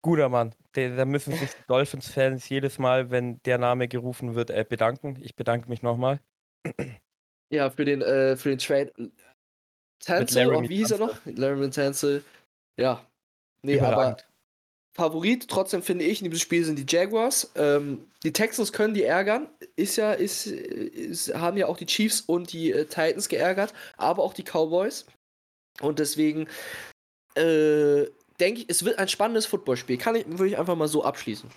Guter 0.02 0.28
Mann. 0.28 0.54
Da 0.72 1.04
müssen 1.04 1.34
sich 1.34 1.50
Dolphins-Fans 1.68 2.48
jedes 2.48 2.78
Mal, 2.78 3.10
wenn 3.10 3.42
der 3.42 3.58
Name 3.58 3.88
gerufen 3.88 4.34
wird, 4.34 4.50
äh, 4.50 4.64
bedanken. 4.66 5.18
Ich 5.20 5.34
bedanke 5.34 5.68
mich 5.68 5.82
nochmal. 5.82 6.20
Ja, 7.50 7.70
für 7.70 7.84
den, 7.84 8.02
äh, 8.02 8.36
für 8.36 8.50
den 8.50 8.58
Trade. 8.58 8.92
Tansel, 10.00 10.54
oh, 10.54 10.62
wie 10.68 10.76
hieß 10.76 10.92
er 10.92 10.98
noch? 10.98 11.18
Larry 11.24 11.70
Tansel. 11.70 12.22
Ja. 12.78 13.04
Nee, 13.62 13.80
aber 13.80 14.16
Favorit 14.96 15.48
trotzdem 15.48 15.82
finde 15.82 16.04
ich 16.04 16.22
in 16.22 16.30
diesem 16.30 16.42
Spiel 16.42 16.64
sind 16.64 16.78
die 16.78 16.86
Jaguars. 16.88 17.52
Ähm, 17.54 18.06
die 18.22 18.32
Texans 18.32 18.72
können 18.72 18.94
die 18.94 19.02
ärgern. 19.02 19.48
Ist 19.76 19.96
ja, 19.96 20.12
ist, 20.12 20.46
ist, 20.46 21.34
haben 21.34 21.56
ja 21.58 21.66
auch 21.66 21.76
die 21.76 21.86
Chiefs 21.86 22.22
und 22.22 22.52
die 22.52 22.72
äh, 22.72 22.86
Titans 22.86 23.28
geärgert, 23.28 23.74
aber 23.96 24.22
auch 24.22 24.32
die 24.32 24.42
Cowboys. 24.42 25.06
Und 25.80 25.98
deswegen 25.98 26.48
äh, 27.34 28.06
denke 28.40 28.60
ich, 28.60 28.66
es 28.68 28.84
wird 28.84 28.98
ein 28.98 29.08
spannendes 29.08 29.46
Footballspiel. 29.46 29.98
Kann 29.98 30.16
ich, 30.16 30.26
würde 30.26 30.48
ich 30.48 30.58
einfach 30.58 30.76
mal 30.76 30.88
so 30.88 31.04
abschließen. 31.04 31.50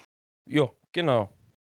Ja, 0.50 0.70
genau. 0.92 1.30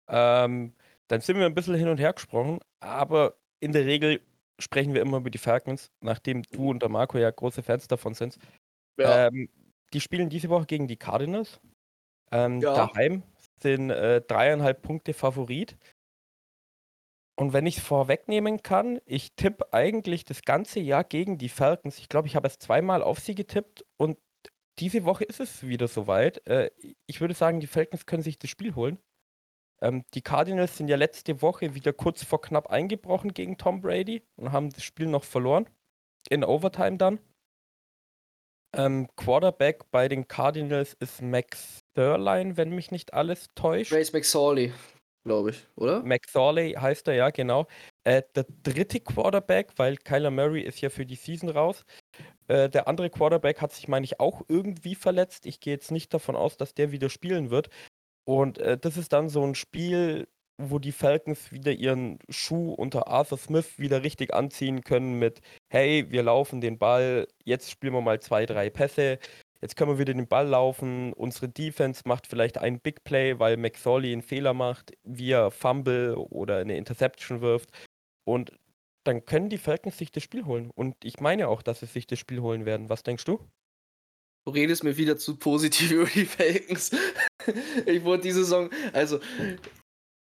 Ähm, 0.08 0.72
dann 1.06 1.20
sind 1.20 1.38
wir 1.38 1.46
ein 1.46 1.54
bisschen 1.54 1.74
hin 1.74 1.88
und 1.88 1.98
her 1.98 2.12
gesprochen, 2.12 2.58
aber 2.80 3.36
in 3.62 3.72
der 3.72 3.86
Regel 3.86 4.20
sprechen 4.58 4.92
wir 4.92 5.02
immer 5.02 5.18
über 5.18 5.30
die 5.30 5.38
Falcons, 5.38 5.90
nachdem 6.00 6.42
du 6.42 6.70
und 6.70 6.82
der 6.82 6.88
Marco 6.88 7.16
ja 7.16 7.30
große 7.30 7.62
Fans 7.62 7.86
davon 7.86 8.14
sind. 8.14 8.38
Ja. 8.98 9.28
Ähm, 9.28 9.48
die 9.92 10.00
spielen 10.00 10.28
diese 10.28 10.48
Woche 10.48 10.66
gegen 10.66 10.88
die 10.88 10.96
Cardinals. 10.96 11.60
Ähm, 12.30 12.60
ja. 12.60 12.74
Daheim 12.74 13.22
sind 13.60 13.90
äh, 13.90 14.20
dreieinhalb 14.20 14.82
Punkte 14.82 15.14
Favorit. 15.14 15.76
Und 17.36 17.52
wenn 17.52 17.66
ich 17.66 17.78
es 17.78 17.84
vorwegnehmen 17.84 18.62
kann, 18.62 19.00
ich 19.06 19.32
tippe 19.34 19.72
eigentlich 19.72 20.24
das 20.24 20.42
ganze 20.42 20.80
Jahr 20.80 21.04
gegen 21.04 21.38
die 21.38 21.48
Falcons. 21.48 21.98
Ich 21.98 22.08
glaube, 22.08 22.28
ich 22.28 22.36
habe 22.36 22.48
es 22.48 22.58
zweimal 22.58 23.02
auf 23.02 23.20
sie 23.20 23.34
getippt 23.34 23.84
und 23.96 24.18
diese 24.78 25.04
Woche 25.04 25.24
ist 25.24 25.40
es 25.40 25.66
wieder 25.66 25.88
soweit. 25.88 26.46
Äh, 26.46 26.70
ich 27.06 27.20
würde 27.20 27.34
sagen, 27.34 27.60
die 27.60 27.66
Falcons 27.66 28.06
können 28.06 28.22
sich 28.22 28.38
das 28.38 28.50
Spiel 28.50 28.74
holen. 28.74 28.98
Ähm, 29.82 30.04
die 30.14 30.22
Cardinals 30.22 30.76
sind 30.76 30.88
ja 30.88 30.96
letzte 30.96 31.42
Woche 31.42 31.74
wieder 31.74 31.92
kurz 31.92 32.22
vor 32.22 32.40
knapp 32.40 32.68
eingebrochen 32.68 33.34
gegen 33.34 33.58
Tom 33.58 33.80
Brady 33.80 34.22
und 34.36 34.52
haben 34.52 34.70
das 34.70 34.84
Spiel 34.84 35.06
noch 35.06 35.24
verloren. 35.24 35.68
In 36.30 36.44
Overtime 36.44 36.98
dann. 36.98 37.18
Ähm, 38.74 39.08
Quarterback 39.16 39.90
bei 39.90 40.08
den 40.08 40.28
Cardinals 40.28 40.94
ist 40.94 41.20
Max 41.20 41.80
Sterline, 41.90 42.56
wenn 42.56 42.70
mich 42.70 42.90
nicht 42.90 43.12
alles 43.12 43.48
täuscht. 43.54 43.90
Grace 43.90 44.12
McSorley, 44.12 44.72
glaube 45.24 45.50
ich, 45.50 45.66
oder? 45.76 46.02
McSorley 46.02 46.72
heißt 46.72 47.08
er, 47.08 47.14
ja, 47.14 47.30
genau. 47.30 47.66
Äh, 48.04 48.22
der 48.34 48.46
dritte 48.62 49.00
Quarterback, 49.00 49.72
weil 49.76 49.96
Kyler 49.96 50.30
Murray 50.30 50.62
ist 50.62 50.80
ja 50.80 50.88
für 50.90 51.04
die 51.04 51.16
Season 51.16 51.50
raus. 51.50 51.84
Äh, 52.48 52.70
der 52.70 52.88
andere 52.88 53.10
Quarterback 53.10 53.60
hat 53.60 53.72
sich, 53.72 53.88
meine 53.88 54.04
ich, 54.04 54.20
auch 54.20 54.42
irgendwie 54.48 54.94
verletzt. 54.94 55.44
Ich 55.44 55.60
gehe 55.60 55.74
jetzt 55.74 55.90
nicht 55.90 56.14
davon 56.14 56.36
aus, 56.36 56.56
dass 56.56 56.72
der 56.72 56.92
wieder 56.92 57.10
spielen 57.10 57.50
wird. 57.50 57.68
Und 58.24 58.58
äh, 58.58 58.78
das 58.78 58.96
ist 58.96 59.12
dann 59.12 59.28
so 59.28 59.44
ein 59.44 59.54
Spiel, 59.54 60.28
wo 60.58 60.78
die 60.78 60.92
Falcons 60.92 61.50
wieder 61.52 61.72
ihren 61.72 62.18
Schuh 62.28 62.72
unter 62.72 63.08
Arthur 63.08 63.38
Smith 63.38 63.78
wieder 63.78 64.02
richtig 64.02 64.32
anziehen 64.34 64.82
können 64.82 65.18
mit, 65.18 65.40
hey, 65.68 66.06
wir 66.10 66.22
laufen 66.22 66.60
den 66.60 66.78
Ball, 66.78 67.26
jetzt 67.44 67.70
spielen 67.70 67.94
wir 67.94 68.00
mal 68.00 68.20
zwei, 68.20 68.46
drei 68.46 68.70
Pässe. 68.70 69.18
jetzt 69.60 69.76
können 69.76 69.92
wir 69.92 69.98
wieder 69.98 70.14
den 70.14 70.28
Ball 70.28 70.46
laufen, 70.46 71.12
unsere 71.14 71.48
Defense 71.48 72.02
macht 72.04 72.26
vielleicht 72.26 72.58
einen 72.58 72.80
Big 72.80 73.04
Play, 73.04 73.38
weil 73.38 73.56
McSorley 73.56 74.12
einen 74.12 74.22
Fehler 74.22 74.54
macht, 74.54 74.92
wir 75.04 75.50
Fumble 75.50 76.16
oder 76.16 76.58
eine 76.58 76.76
Interception 76.76 77.40
wirft 77.40 77.70
und 78.24 78.52
dann 79.04 79.24
können 79.24 79.48
die 79.48 79.58
Falcons 79.58 79.98
sich 79.98 80.12
das 80.12 80.22
Spiel 80.22 80.44
holen. 80.44 80.70
Und 80.70 80.96
ich 81.02 81.20
meine 81.20 81.48
auch, 81.48 81.62
dass 81.62 81.80
sie 81.80 81.86
sich 81.86 82.06
das 82.06 82.18
Spiel 82.18 82.40
holen 82.40 82.64
werden. 82.64 82.88
Was 82.88 83.02
denkst 83.02 83.24
du? 83.24 83.40
Du 84.44 84.52
redest 84.52 84.84
mir 84.84 84.96
wieder 84.96 85.16
zu 85.16 85.36
positiv 85.36 85.90
über 85.92 86.06
die 86.06 86.24
Falcons. 86.24 86.90
ich 87.86 88.02
wurde 88.04 88.22
diese 88.22 88.40
Saison, 88.40 88.70
also 88.92 89.20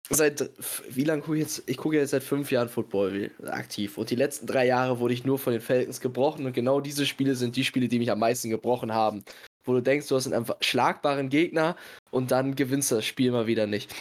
seit 0.10 0.50
wie 0.89 1.03
lange 1.03 1.22
gucke 1.22 1.38
ich 1.38 1.43
jetzt? 1.43 1.63
Ich 1.65 1.77
gucke 1.77 1.98
jetzt 1.98 2.12
seit 2.12 2.24
fünf 2.24 2.51
Jahren 2.51 2.69
Football 2.69 3.31
aktiv 3.45 3.98
und 3.98 4.10
die 4.10 4.15
letzten 4.15 4.48
drei 4.48 4.65
Jahre 4.65 5.00
wurde 5.00 5.13
ich 5.13 5.25
nur 5.25 5.39
von 5.39 5.53
den 5.53 5.62
Falcons 5.62 6.01
gebrochen 6.01 6.45
und 6.45 6.53
genau 6.53 6.81
diese 6.81 7.05
Spiele 7.05 7.36
sind 7.36 7.55
die 7.55 7.63
Spiele, 7.63 7.88
die 7.88 8.00
mich 8.00 8.12
am 8.12 8.19
meisten 8.19 8.50
gebrochen 8.50 8.93
haben. 8.93 9.24
Wo 9.65 9.74
du 9.74 9.81
denkst, 9.81 10.07
du 10.07 10.15
hast 10.15 10.25
einen 10.25 10.36
einfach 10.36 10.57
schlagbaren 10.60 11.29
Gegner 11.29 11.77
und 12.12 12.31
dann 12.31 12.55
gewinnst 12.55 12.91
du 12.91 12.95
das 12.95 13.05
Spiel 13.05 13.31
mal 13.31 13.48
wieder 13.48 13.65
nicht. 13.65 13.95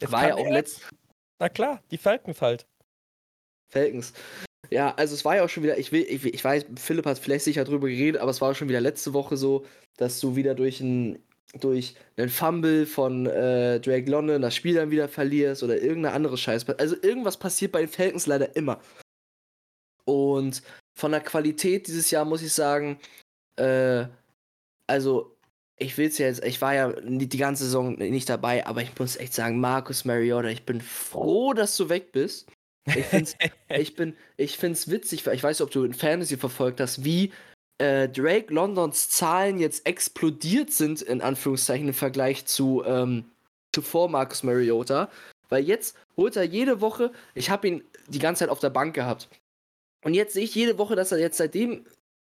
Das 0.00 0.10
war 0.10 0.28
ja 0.28 0.34
auch 0.34 0.48
letzt. 0.48 0.88
Na 1.40 1.48
klar, 1.48 1.82
die 1.90 1.98
Falcons 1.98 2.42
halt. 2.42 2.66
Falcons. 3.70 4.12
Ja, 4.70 4.94
also 4.94 5.14
es 5.14 5.24
war 5.24 5.36
ja 5.36 5.44
auch 5.44 5.48
schon 5.48 5.62
wieder, 5.62 5.78
ich 5.78 5.92
will, 5.92 6.04
ich, 6.08 6.24
ich 6.24 6.44
weiß, 6.44 6.66
Philipp 6.76 7.06
hat 7.06 7.18
vielleicht 7.18 7.44
sicher 7.44 7.64
drüber 7.64 7.88
geredet, 7.88 8.20
aber 8.20 8.30
es 8.30 8.40
war 8.40 8.50
auch 8.50 8.54
schon 8.54 8.68
wieder 8.68 8.80
letzte 8.80 9.14
Woche 9.14 9.36
so, 9.36 9.64
dass 9.96 10.20
du 10.20 10.36
wieder 10.36 10.54
durch 10.54 10.80
ein 10.80 11.22
durch 11.54 11.94
einen 12.16 12.28
Fumble 12.28 12.86
von 12.86 13.26
äh, 13.26 13.80
Drake 13.80 14.10
London 14.10 14.42
das 14.42 14.54
Spiel 14.54 14.74
dann 14.74 14.90
wieder 14.90 15.08
verlierst 15.08 15.62
oder 15.62 15.80
irgendeine 15.80 16.14
andere 16.14 16.36
Scheiße. 16.36 16.78
Also 16.78 16.96
irgendwas 17.00 17.38
passiert 17.38 17.72
bei 17.72 17.80
den 17.80 17.88
Falcons 17.88 18.26
leider 18.26 18.54
immer. 18.54 18.80
Und 20.04 20.62
von 20.94 21.12
der 21.12 21.20
Qualität 21.20 21.86
dieses 21.86 22.10
Jahr 22.10 22.24
muss 22.24 22.42
ich 22.42 22.52
sagen, 22.52 22.98
äh, 23.56 24.06
also 24.86 25.36
ich 25.78 25.96
will 25.96 26.08
es 26.08 26.18
ja 26.18 26.26
jetzt, 26.26 26.44
ich 26.44 26.60
war 26.60 26.74
ja 26.74 26.92
die 27.00 27.28
ganze 27.38 27.64
Saison 27.64 27.94
nicht 27.94 28.28
dabei, 28.28 28.66
aber 28.66 28.82
ich 28.82 28.98
muss 28.98 29.16
echt 29.16 29.32
sagen, 29.32 29.60
Markus 29.60 30.04
Mariota, 30.04 30.48
ich 30.48 30.64
bin 30.64 30.80
froh, 30.80 31.52
dass 31.52 31.76
du 31.76 31.88
weg 31.88 32.12
bist. 32.12 32.50
Ich, 32.86 33.04
find's, 33.04 33.36
ich 33.68 33.94
bin, 33.94 34.16
ich 34.36 34.56
find's 34.56 34.90
witzig, 34.90 35.24
weil 35.26 35.34
ich 35.34 35.42
weiß 35.42 35.58
nicht, 35.58 35.64
ob 35.64 35.70
du 35.70 35.84
in 35.84 35.94
Fantasy 35.94 36.36
verfolgt 36.36 36.80
hast, 36.80 37.04
wie 37.04 37.32
äh, 37.78 38.08
Drake 38.08 38.52
Londons 38.52 39.08
Zahlen 39.08 39.58
jetzt 39.58 39.86
explodiert 39.86 40.72
sind, 40.72 41.02
in 41.02 41.22
Anführungszeichen, 41.22 41.88
im 41.88 41.94
Vergleich 41.94 42.44
zu 42.44 42.82
ähm, 42.84 43.24
zuvor 43.72 44.08
Marcus 44.08 44.42
Mariota. 44.42 45.08
Weil 45.48 45.64
jetzt 45.64 45.96
holt 46.16 46.36
er 46.36 46.44
jede 46.44 46.80
Woche, 46.80 47.12
ich 47.34 47.50
habe 47.50 47.68
ihn 47.68 47.84
die 48.08 48.18
ganze 48.18 48.40
Zeit 48.40 48.50
auf 48.50 48.60
der 48.60 48.70
Bank 48.70 48.94
gehabt. 48.94 49.28
Und 50.04 50.14
jetzt 50.14 50.34
sehe 50.34 50.44
ich 50.44 50.54
jede 50.54 50.78
Woche, 50.78 50.96
dass 50.96 51.12
er 51.12 51.18
jetzt 51.18 51.38
seitdem 51.38 51.84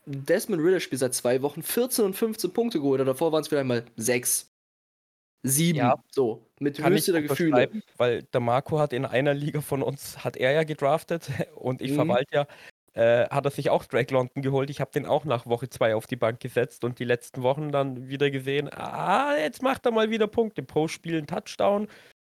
Desmond 0.06 0.62
Ritter 0.62 0.80
spielt 0.80 1.00
seit 1.00 1.14
zwei 1.14 1.42
Wochen 1.42 1.62
14 1.62 2.04
und 2.04 2.14
15 2.14 2.52
Punkte 2.52 2.78
geholt 2.78 3.00
hat. 3.00 3.08
Davor 3.08 3.32
waren 3.32 3.42
es 3.42 3.48
vielleicht 3.48 3.66
mal 3.66 3.84
sechs. 3.96 4.50
Sieben, 5.44 5.78
ja, 5.78 5.94
so, 6.10 6.44
mit 6.58 6.82
höchste 6.84 7.12
der 7.12 7.22
Gefühle. 7.22 7.70
Weil 7.96 8.24
der 8.24 8.40
Marco 8.40 8.80
hat 8.80 8.92
in 8.92 9.04
einer 9.04 9.34
Liga 9.34 9.60
von 9.60 9.82
uns, 9.82 10.24
hat 10.24 10.36
er 10.36 10.50
ja 10.50 10.64
gedraftet 10.64 11.30
und 11.54 11.80
ich 11.80 11.92
mhm. 11.92 11.96
verwalte 11.96 12.34
ja 12.34 12.46
äh, 12.94 13.28
hat 13.28 13.44
er 13.44 13.50
sich 13.50 13.70
auch 13.70 13.84
Drake 13.84 14.12
London 14.12 14.42
geholt. 14.42 14.70
Ich 14.70 14.80
habe 14.80 14.90
den 14.90 15.06
auch 15.06 15.24
nach 15.24 15.46
Woche 15.46 15.68
2 15.68 15.94
auf 15.94 16.06
die 16.06 16.16
Bank 16.16 16.40
gesetzt 16.40 16.84
und 16.84 16.98
die 16.98 17.04
letzten 17.04 17.42
Wochen 17.42 17.70
dann 17.70 18.08
wieder 18.08 18.30
gesehen, 18.30 18.68
ah, 18.72 19.36
jetzt 19.36 19.62
macht 19.62 19.86
er 19.86 19.92
mal 19.92 20.10
wieder 20.10 20.26
Punkte. 20.26 20.62
Pro 20.62 20.88
Spiel 20.88 21.18
ein 21.18 21.26
Touchdown, 21.26 21.88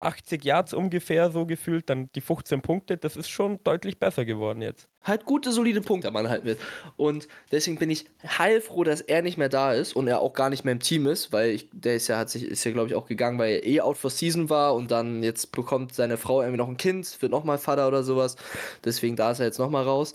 80 0.01 0.45
Yards 0.45 0.75
ungefähr 0.75 1.31
so 1.31 1.45
gefühlt, 1.45 1.91
dann 1.91 2.09
die 2.15 2.21
15 2.21 2.63
Punkte, 2.63 2.97
das 2.97 3.17
ist 3.17 3.29
schon 3.29 3.63
deutlich 3.65 3.99
besser 3.99 4.25
geworden 4.25 4.63
jetzt. 4.63 4.89
Halt 5.03 5.25
gute, 5.25 5.53
solide 5.53 5.81
Punkte, 5.81 6.11
man 6.11 6.29
halt 6.29 6.45
mit. 6.45 6.59
Und 6.97 7.27
deswegen 7.51 7.79
bin 7.79 7.91
ich 7.91 8.07
heilfroh, 8.25 8.85
dass 8.85 9.01
er 9.01 9.23
nicht 9.23 9.39
mehr 9.39 9.49
da 9.49 9.73
ist 9.73 9.97
und 9.97 10.07
er 10.07 10.21
auch 10.21 10.35
gar 10.35 10.51
nicht 10.51 10.65
mehr 10.65 10.73
im 10.73 10.81
Team 10.81 11.07
ist, 11.07 11.33
weil 11.33 11.51
ich, 11.51 11.69
der 11.73 11.97
ist 11.97 12.09
ja, 12.09 12.19
hat 12.19 12.31
sich, 12.31 12.45
ist 12.45 12.65
ja, 12.65 12.73
glaube 12.73 12.89
ich, 12.89 12.95
auch 12.95 13.07
gegangen, 13.07 13.39
weil 13.39 13.55
er 13.55 13.67
eh 13.67 13.81
out 13.81 13.97
for 13.97 14.11
season 14.11 14.51
war 14.51 14.75
und 14.75 14.91
dann 14.91 15.23
jetzt 15.23 15.51
bekommt 15.53 15.95
seine 15.95 16.17
Frau 16.17 16.43
irgendwie 16.43 16.59
noch 16.59 16.69
ein 16.69 16.77
Kind, 16.77 17.21
wird 17.21 17.33
nochmal 17.33 17.59
Vater 17.59 17.89
oder 17.89 18.03
sowas. 18.03 18.37
Deswegen 18.85 19.17
da 19.17 19.33
ist 19.33 19.41
er 19.41 19.47
jetzt 19.47 19.59
nochmal 19.59 19.85
raus. 19.85 20.15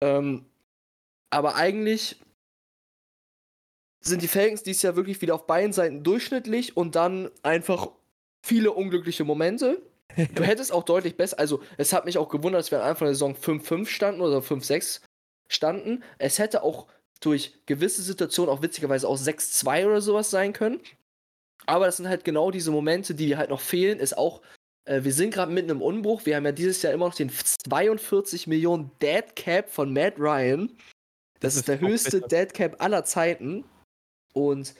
Ähm, 0.00 0.46
aber 1.30 1.56
eigentlich 1.56 2.20
sind 4.00 4.22
die 4.22 4.28
Falcons 4.28 4.62
dieses 4.62 4.82
Jahr 4.82 4.96
wirklich 4.96 5.20
wieder 5.20 5.34
auf 5.34 5.46
beiden 5.46 5.72
Seiten 5.72 6.02
durchschnittlich 6.02 6.76
und 6.76 6.94
dann 6.96 7.30
einfach 7.42 7.88
viele 8.42 8.72
unglückliche 8.72 9.24
Momente. 9.24 9.82
Du 10.34 10.42
hättest 10.42 10.72
auch 10.72 10.82
deutlich 10.82 11.16
besser, 11.16 11.38
also 11.38 11.62
es 11.76 11.92
hat 11.92 12.04
mich 12.04 12.18
auch 12.18 12.28
gewundert, 12.28 12.58
dass 12.58 12.72
wir 12.72 12.82
am 12.82 12.88
Anfang 12.88 13.06
der 13.06 13.14
Saison 13.14 13.36
5-5 13.36 13.86
standen 13.86 14.20
oder 14.20 14.38
5-6 14.38 15.02
standen. 15.46 16.02
Es 16.18 16.40
hätte 16.40 16.64
auch 16.64 16.88
durch 17.20 17.60
gewisse 17.66 18.02
Situationen 18.02 18.52
auch 18.52 18.60
witzigerweise 18.60 19.06
auch 19.06 19.16
6-2 19.16 19.86
oder 19.86 20.00
sowas 20.00 20.28
sein 20.30 20.52
können. 20.52 20.80
Aber 21.66 21.86
das 21.86 21.98
sind 21.98 22.08
halt 22.08 22.24
genau 22.24 22.50
diese 22.50 22.72
Momente, 22.72 23.14
die 23.14 23.36
halt 23.36 23.50
noch 23.50 23.60
fehlen. 23.60 24.00
Ist 24.00 24.18
auch 24.18 24.40
äh, 24.84 25.04
wir 25.04 25.12
sind 25.12 25.32
gerade 25.32 25.52
mitten 25.52 25.70
im 25.70 25.82
Umbruch. 25.82 26.26
Wir 26.26 26.36
haben 26.36 26.44
ja 26.44 26.52
dieses 26.52 26.82
Jahr 26.82 26.92
immer 26.92 27.06
noch 27.06 27.14
den 27.14 27.30
42 27.30 28.46
Millionen 28.46 28.90
Dead 29.00 29.24
Cap 29.36 29.70
von 29.70 29.92
Matt 29.92 30.14
Ryan. 30.18 30.68
Das, 31.40 31.54
das 31.54 31.56
ist 31.56 31.68
der 31.68 31.80
höchste 31.80 32.20
Dead 32.20 32.52
Cap 32.52 32.82
aller 32.82 33.04
Zeiten. 33.04 33.64
Und 34.32 34.74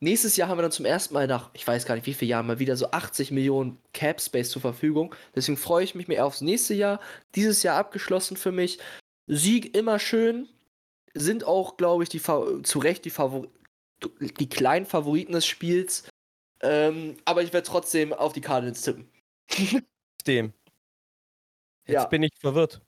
nächstes 0.00 0.36
Jahr 0.36 0.48
haben 0.48 0.58
wir 0.58 0.62
dann 0.62 0.72
zum 0.72 0.84
ersten 0.84 1.14
Mal 1.14 1.26
nach, 1.26 1.50
ich 1.54 1.66
weiß 1.66 1.86
gar 1.86 1.94
nicht 1.94 2.06
wie 2.06 2.14
viele 2.14 2.30
Jahren, 2.30 2.46
mal 2.46 2.58
wieder 2.58 2.76
so 2.76 2.90
80 2.90 3.30
Millionen 3.30 3.78
Cap 3.92 4.20
Space 4.20 4.50
zur 4.50 4.62
Verfügung. 4.62 5.14
Deswegen 5.34 5.56
freue 5.56 5.84
ich 5.84 5.94
mich 5.94 6.08
mehr 6.08 6.26
aufs 6.26 6.40
nächste 6.40 6.74
Jahr. 6.74 7.00
Dieses 7.34 7.62
Jahr 7.62 7.76
abgeschlossen 7.76 8.36
für 8.36 8.52
mich. 8.52 8.78
Sieg 9.26 9.76
immer 9.76 9.98
schön. 9.98 10.48
Sind 11.14 11.44
auch, 11.44 11.76
glaube 11.76 12.02
ich, 12.04 12.08
die 12.08 12.20
zu 12.20 12.78
Recht 12.78 13.04
die, 13.04 13.10
Favor 13.10 13.48
die 14.20 14.48
kleinen 14.48 14.86
Favoriten 14.86 15.32
des 15.32 15.46
Spiels. 15.46 16.04
Ähm, 16.62 17.16
aber 17.24 17.42
ich 17.42 17.52
werde 17.52 17.66
trotzdem 17.66 18.12
auf 18.12 18.32
die 18.32 18.40
Cardinals 18.40 18.82
tippen. 18.82 19.09
Dem. 20.26 20.52
Jetzt 21.86 21.94
ja. 21.94 22.04
bin 22.06 22.22
ich 22.22 22.32
verwirrt. 22.38 22.80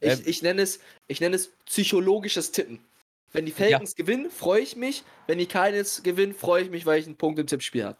Ich, 0.00 0.12
ähm, 0.12 0.22
ich, 0.24 0.42
nenne 0.42 0.62
es, 0.62 0.80
ich 1.06 1.20
nenne 1.20 1.36
es 1.36 1.48
psychologisches 1.64 2.52
Tippen. 2.52 2.84
Wenn 3.32 3.46
die 3.46 3.52
Falcons 3.52 3.94
ja. 3.96 4.04
gewinnen, 4.04 4.30
freue 4.30 4.60
ich 4.60 4.76
mich. 4.76 5.04
Wenn 5.26 5.38
die 5.38 5.46
Cardinals 5.46 6.02
gewinnen, 6.02 6.34
freue 6.34 6.64
ich 6.64 6.70
mich, 6.70 6.84
weil 6.84 7.00
ich 7.00 7.06
einen 7.06 7.16
Punkt 7.16 7.38
im 7.38 7.46
Tippspiel 7.46 7.84
habe. 7.84 7.98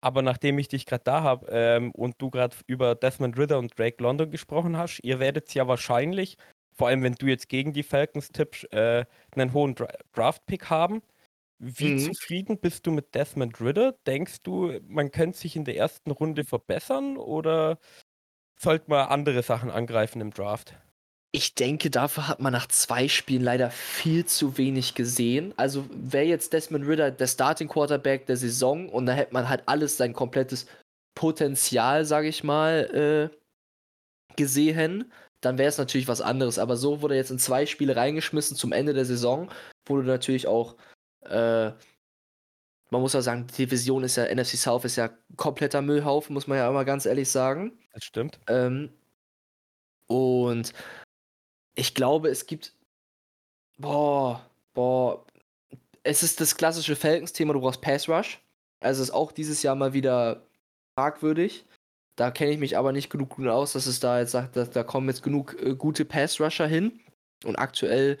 Aber 0.00 0.20
nachdem 0.20 0.58
ich 0.58 0.68
dich 0.68 0.84
gerade 0.84 1.04
da 1.04 1.22
habe 1.22 1.46
ähm, 1.50 1.90
und 1.92 2.16
du 2.18 2.30
gerade 2.30 2.56
über 2.66 2.94
Desmond 2.94 3.38
Ritter 3.38 3.58
und 3.58 3.78
Drake 3.78 4.02
London 4.02 4.30
gesprochen 4.30 4.76
hast, 4.76 5.00
ihr 5.02 5.18
werdet 5.18 5.54
ja 5.54 5.66
wahrscheinlich, 5.66 6.36
vor 6.76 6.88
allem 6.88 7.02
wenn 7.02 7.14
du 7.14 7.26
jetzt 7.26 7.48
gegen 7.48 7.72
die 7.72 7.82
Falcons 7.82 8.28
tippst, 8.28 8.70
äh, 8.72 9.06
einen 9.34 9.52
hohen 9.52 9.74
Dra 9.74 9.88
Draft-Pick 10.12 10.68
haben. 10.68 11.02
Wie 11.64 11.94
mhm. 11.94 11.98
zufrieden 11.98 12.58
bist 12.58 12.86
du 12.86 12.90
mit 12.90 13.14
Desmond 13.14 13.58
Ritter? 13.60 13.94
Denkst 14.06 14.42
du, 14.42 14.78
man 14.86 15.10
könnte 15.10 15.38
sich 15.38 15.56
in 15.56 15.64
der 15.64 15.76
ersten 15.76 16.10
Runde 16.10 16.44
verbessern 16.44 17.16
oder 17.16 17.78
sollte 18.60 18.90
man 18.90 19.08
andere 19.08 19.42
Sachen 19.42 19.70
angreifen 19.70 20.20
im 20.20 20.30
Draft? 20.30 20.74
Ich 21.32 21.54
denke, 21.54 21.90
dafür 21.90 22.28
hat 22.28 22.40
man 22.40 22.52
nach 22.52 22.68
zwei 22.68 23.08
Spielen 23.08 23.42
leider 23.42 23.70
viel 23.70 24.26
zu 24.26 24.58
wenig 24.58 24.94
gesehen. 24.94 25.54
Also 25.56 25.86
wäre 25.90 26.26
jetzt 26.26 26.52
Desmond 26.52 26.86
Ritter 26.86 27.10
der 27.10 27.26
Starting 27.26 27.68
Quarterback 27.68 28.26
der 28.26 28.36
Saison 28.36 28.88
und 28.88 29.06
da 29.06 29.14
hätte 29.14 29.32
man 29.32 29.48
halt 29.48 29.62
alles 29.66 29.96
sein 29.96 30.12
komplettes 30.12 30.66
Potenzial, 31.14 32.04
sage 32.04 32.28
ich 32.28 32.44
mal, 32.44 33.30
äh, 33.32 34.36
gesehen, 34.36 35.10
dann 35.40 35.58
wäre 35.58 35.68
es 35.68 35.78
natürlich 35.78 36.08
was 36.08 36.20
anderes. 36.20 36.58
Aber 36.58 36.76
so 36.76 37.00
wurde 37.02 37.14
er 37.14 37.20
jetzt 37.20 37.30
in 37.30 37.38
zwei 37.38 37.66
Spiele 37.66 37.96
reingeschmissen 37.96 38.56
zum 38.56 38.72
Ende 38.72 38.92
der 38.92 39.04
Saison, 39.04 39.48
wo 39.86 39.96
du 39.96 40.02
natürlich 40.02 40.46
auch 40.46 40.76
äh, 41.26 41.72
man 42.90 43.00
muss 43.00 43.12
ja 43.12 43.22
sagen, 43.22 43.46
die 43.46 43.66
Division 43.66 44.04
ist 44.04 44.16
ja, 44.16 44.32
NFC 44.32 44.56
South 44.56 44.84
ist 44.84 44.96
ja 44.96 45.10
kompletter 45.36 45.82
Müllhaufen, 45.82 46.32
muss 46.34 46.46
man 46.46 46.58
ja 46.58 46.68
immer 46.68 46.84
ganz 46.84 47.06
ehrlich 47.06 47.28
sagen. 47.28 47.72
Das 47.92 48.04
stimmt. 48.04 48.38
Ähm, 48.46 48.92
und 50.06 50.72
ich 51.74 51.94
glaube, 51.94 52.28
es 52.28 52.46
gibt. 52.46 52.74
Boah, 53.78 54.48
boah. 54.74 55.26
Es 56.02 56.22
ist 56.22 56.40
das 56.40 56.56
klassische 56.56 56.96
Falcons-Thema, 56.96 57.54
du 57.54 57.60
brauchst 57.60 57.80
Pass 57.80 58.08
Rush. 58.08 58.40
Also 58.80 59.02
ist 59.02 59.10
auch 59.10 59.32
dieses 59.32 59.62
Jahr 59.62 59.74
mal 59.74 59.94
wieder 59.94 60.46
fragwürdig. 60.96 61.64
Da 62.16 62.30
kenne 62.30 62.52
ich 62.52 62.58
mich 62.58 62.76
aber 62.76 62.92
nicht 62.92 63.10
genug 63.10 63.38
aus, 63.40 63.72
dass 63.72 63.86
es 63.86 63.98
da 63.98 64.20
jetzt 64.20 64.32
sagt, 64.32 64.56
dass, 64.56 64.70
da 64.70 64.84
kommen 64.84 65.08
jetzt 65.08 65.22
genug 65.22 65.56
äh, 65.60 65.74
gute 65.74 66.04
Pass-Rusher 66.04 66.66
hin. 66.66 67.00
Und 67.44 67.56
aktuell, 67.56 68.18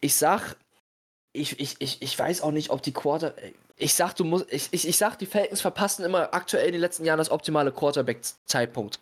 ich 0.00 0.14
sag, 0.14 0.56
ich, 1.38 1.60
ich, 1.60 1.76
ich, 1.78 2.02
ich 2.02 2.18
weiß 2.18 2.42
auch 2.42 2.50
nicht, 2.50 2.70
ob 2.70 2.82
die 2.82 2.92
Quarter. 2.92 3.34
Ich 3.76 3.94
sag, 3.94 4.14
du 4.14 4.24
musst. 4.24 4.46
Ich, 4.50 4.68
ich, 4.72 4.88
ich 4.88 4.96
sag, 4.96 5.16
die 5.18 5.26
Falcons 5.26 5.60
verpassen 5.60 6.04
immer 6.04 6.34
aktuell 6.34 6.66
in 6.66 6.72
den 6.72 6.80
letzten 6.80 7.04
Jahren 7.04 7.18
das 7.18 7.30
optimale 7.30 7.72
Quarterback-Zeitpunkt. 7.72 9.00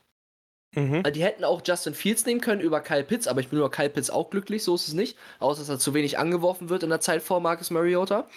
Mhm. 0.74 1.02
Die 1.14 1.24
hätten 1.24 1.44
auch 1.44 1.62
Justin 1.64 1.94
Fields 1.94 2.26
nehmen 2.26 2.40
können 2.40 2.60
über 2.60 2.80
Kyle 2.80 3.04
Pitts, 3.04 3.26
aber 3.26 3.40
ich 3.40 3.48
bin 3.48 3.58
über 3.58 3.70
Kyle 3.70 3.88
Pitts 3.88 4.10
auch 4.10 4.28
glücklich, 4.28 4.62
so 4.62 4.74
ist 4.74 4.88
es 4.88 4.94
nicht. 4.94 5.16
Außer 5.38 5.60
dass 5.60 5.68
er 5.70 5.78
zu 5.78 5.94
wenig 5.94 6.18
angeworfen 6.18 6.68
wird 6.68 6.82
in 6.82 6.90
der 6.90 7.00
Zeit 7.00 7.22
vor 7.22 7.40
Marcus 7.40 7.70
Mariota. 7.70 8.28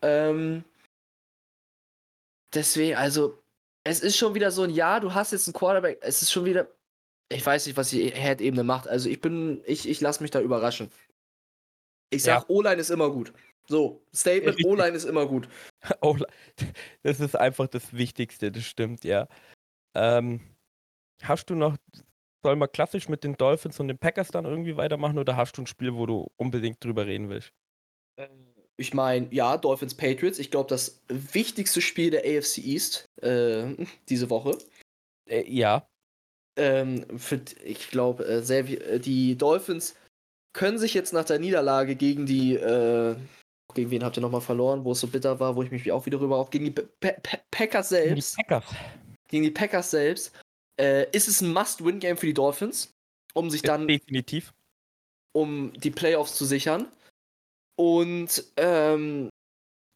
Ähm, 0.00 0.64
deswegen, 2.54 2.96
also, 2.96 3.38
es 3.84 4.00
ist 4.00 4.16
schon 4.16 4.34
wieder 4.34 4.50
so 4.50 4.62
ein 4.62 4.70
Jahr, 4.70 5.00
du 5.00 5.12
hast 5.12 5.32
jetzt 5.32 5.46
einen 5.46 5.54
Quarterback, 5.54 5.98
es 6.00 6.22
ist 6.22 6.32
schon 6.32 6.46
wieder. 6.46 6.68
Ich 7.30 7.44
weiß 7.44 7.66
nicht, 7.66 7.76
was 7.76 7.90
die 7.90 8.10
Head-Ebene 8.10 8.64
macht. 8.64 8.86
Also 8.86 9.08
ich 9.08 9.20
bin, 9.20 9.62
ich, 9.64 9.88
ich 9.88 10.00
lasse 10.00 10.22
mich 10.22 10.30
da 10.30 10.40
überraschen. 10.40 10.90
Ich 12.14 12.22
sag, 12.22 12.42
ja. 12.42 12.44
O-Line 12.48 12.80
ist 12.80 12.90
immer 12.90 13.10
gut. 13.10 13.32
So, 13.66 14.04
Statement. 14.14 14.64
O-Line 14.64 14.96
ist 14.96 15.04
immer 15.04 15.26
gut. 15.26 15.48
Das 17.02 17.20
ist 17.20 17.36
einfach 17.36 17.66
das 17.66 17.92
Wichtigste, 17.92 18.50
das 18.50 18.64
stimmt, 18.64 19.04
ja. 19.04 19.28
Ähm, 19.94 20.40
hast 21.22 21.50
du 21.50 21.54
noch, 21.54 21.76
soll 22.42 22.56
man 22.56 22.72
klassisch 22.72 23.08
mit 23.08 23.22
den 23.22 23.36
Dolphins 23.36 23.78
und 23.80 23.88
den 23.88 23.98
Packers 23.98 24.28
dann 24.28 24.44
irgendwie 24.44 24.76
weitermachen 24.76 25.18
oder 25.18 25.36
hast 25.36 25.56
du 25.56 25.62
ein 25.62 25.66
Spiel, 25.66 25.94
wo 25.94 26.06
du 26.06 26.30
unbedingt 26.36 26.82
drüber 26.82 27.06
reden 27.06 27.28
willst? 27.28 27.52
Ich 28.76 28.92
meine, 28.92 29.28
ja, 29.32 29.56
Dolphins 29.56 29.94
Patriots. 29.94 30.38
Ich 30.38 30.50
glaube, 30.50 30.68
das 30.68 31.02
wichtigste 31.08 31.80
Spiel 31.80 32.10
der 32.10 32.22
AFC 32.22 32.58
East 32.58 33.08
äh, 33.22 33.74
diese 34.08 34.30
Woche. 34.30 34.58
Äh, 35.26 35.50
ja, 35.50 35.86
Ähm, 36.56 37.18
für, 37.18 37.40
ich 37.64 37.90
glaube, 37.90 38.24
äh, 38.24 38.38
äh, 38.38 38.98
die 39.00 39.36
Dolphins 39.36 39.96
können 40.54 40.78
sich 40.78 40.94
jetzt 40.94 41.12
nach 41.12 41.24
der 41.24 41.38
Niederlage 41.38 41.96
gegen 41.96 42.24
die, 42.26 42.54
äh, 42.54 43.16
gegen 43.74 43.90
wen 43.90 44.04
habt 44.04 44.16
ihr 44.16 44.20
nochmal 44.22 44.40
verloren, 44.40 44.84
wo 44.84 44.92
es 44.92 45.00
so 45.00 45.08
bitter 45.08 45.38
war, 45.40 45.56
wo 45.56 45.62
ich 45.62 45.70
mich 45.70 45.90
auch 45.92 46.06
wieder 46.06 46.20
rüber 46.20 46.36
auf, 46.38 46.50
gegen 46.50 46.64
die 46.66 46.70
Pa- 46.70 46.82
Pa- 47.00 47.20
Pa- 47.22 47.40
Packers 47.50 47.88
die 47.88 47.94
selbst, 47.96 48.36
Packers. 48.36 48.64
gegen 49.28 49.42
die 49.44 49.50
Packers 49.50 49.90
selbst, 49.90 50.32
äh, 50.80 51.10
ist 51.10 51.28
es 51.28 51.40
ein 51.40 51.52
Must-Win-Game 51.52 52.16
für 52.16 52.26
die 52.26 52.34
Dolphins, 52.34 52.90
um 53.34 53.50
sich 53.50 53.62
dann 53.62 53.86
Definitiv. 53.88 54.54
um 55.36 55.72
die 55.74 55.90
Playoffs 55.90 56.36
zu 56.36 56.44
sichern 56.44 56.86
und 57.76 58.44
ähm, 58.56 59.28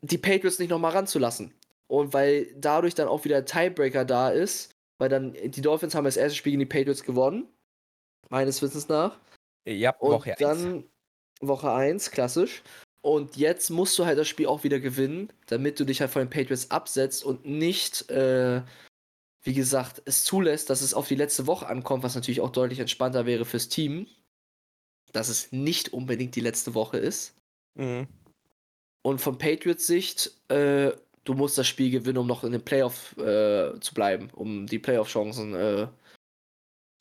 die 0.02 0.18
Patriots 0.18 0.58
nicht 0.58 0.70
nochmal 0.70 0.92
ranzulassen. 0.92 1.54
Und 1.90 2.12
weil 2.12 2.52
dadurch 2.56 2.94
dann 2.94 3.08
auch 3.08 3.24
wieder 3.24 3.44
Tiebreaker 3.44 4.04
da 4.04 4.30
ist, 4.30 4.72
weil 5.00 5.08
dann 5.08 5.32
die 5.32 5.62
Dolphins 5.62 5.94
haben 5.94 6.04
das 6.04 6.16
erste 6.16 6.36
Spiel 6.36 6.52
gegen 6.52 6.60
die 6.60 6.66
Patriots 6.66 7.02
gewonnen, 7.04 7.48
meines 8.28 8.60
Wissens 8.60 8.88
nach. 8.88 9.18
Ja, 9.68 9.94
Und 9.98 10.10
Woche 10.12 10.30
eins. 10.30 10.38
dann 10.38 10.84
Woche 11.40 11.70
1, 11.72 12.10
klassisch. 12.10 12.62
Und 13.00 13.36
jetzt 13.36 13.70
musst 13.70 13.98
du 13.98 14.06
halt 14.06 14.18
das 14.18 14.28
Spiel 14.28 14.46
auch 14.46 14.64
wieder 14.64 14.80
gewinnen, 14.80 15.32
damit 15.46 15.78
du 15.78 15.84
dich 15.84 16.00
halt 16.00 16.10
von 16.10 16.22
den 16.22 16.30
Patriots 16.30 16.70
absetzt 16.70 17.24
und 17.24 17.44
nicht, 17.46 18.10
äh, 18.10 18.62
wie 19.42 19.54
gesagt, 19.54 20.02
es 20.04 20.24
zulässt, 20.24 20.68
dass 20.68 20.82
es 20.82 20.94
auf 20.94 21.06
die 21.06 21.14
letzte 21.14 21.46
Woche 21.46 21.68
ankommt, 21.68 22.02
was 22.02 22.14
natürlich 22.16 22.40
auch 22.40 22.50
deutlich 22.50 22.80
entspannter 22.80 23.24
wäre 23.24 23.44
fürs 23.44 23.68
Team. 23.68 24.06
Dass 25.12 25.28
es 25.28 25.52
nicht 25.52 25.92
unbedingt 25.92 26.34
die 26.34 26.40
letzte 26.40 26.74
Woche 26.74 26.98
ist. 26.98 27.34
Mhm. 27.74 28.08
Und 29.02 29.20
von 29.20 29.38
Patriots 29.38 29.86
Sicht, 29.86 30.32
äh, 30.48 30.92
du 31.24 31.34
musst 31.34 31.56
das 31.56 31.66
Spiel 31.66 31.90
gewinnen, 31.90 32.18
um 32.18 32.26
noch 32.26 32.44
in 32.44 32.52
den 32.52 32.64
Playoff 32.64 33.16
äh, 33.16 33.78
zu 33.80 33.94
bleiben, 33.94 34.30
um 34.34 34.66
die 34.66 34.78
Playoff-Chancen 34.78 35.54
äh, 35.54 35.88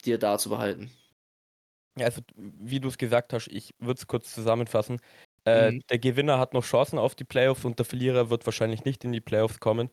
dir 0.05 0.17
da 0.17 0.37
zu 0.37 0.49
behalten. 0.49 0.91
Also 2.05 2.21
wie 2.35 2.79
du 2.79 2.87
es 2.87 2.97
gesagt 2.97 3.33
hast, 3.33 3.47
ich 3.47 3.73
würde 3.79 3.97
es 3.99 4.07
kurz 4.07 4.33
zusammenfassen. 4.33 4.99
Äh, 5.45 5.71
Mhm. 5.71 5.81
Der 5.89 5.99
Gewinner 5.99 6.39
hat 6.39 6.53
noch 6.53 6.63
Chancen 6.65 6.99
auf 6.99 7.15
die 7.15 7.23
Playoffs 7.23 7.63
und 7.65 7.79
der 7.79 7.85
Verlierer 7.85 8.29
wird 8.29 8.45
wahrscheinlich 8.45 8.83
nicht 8.85 9.03
in 9.05 9.11
die 9.11 9.21
Playoffs 9.21 9.59
kommen. 9.59 9.89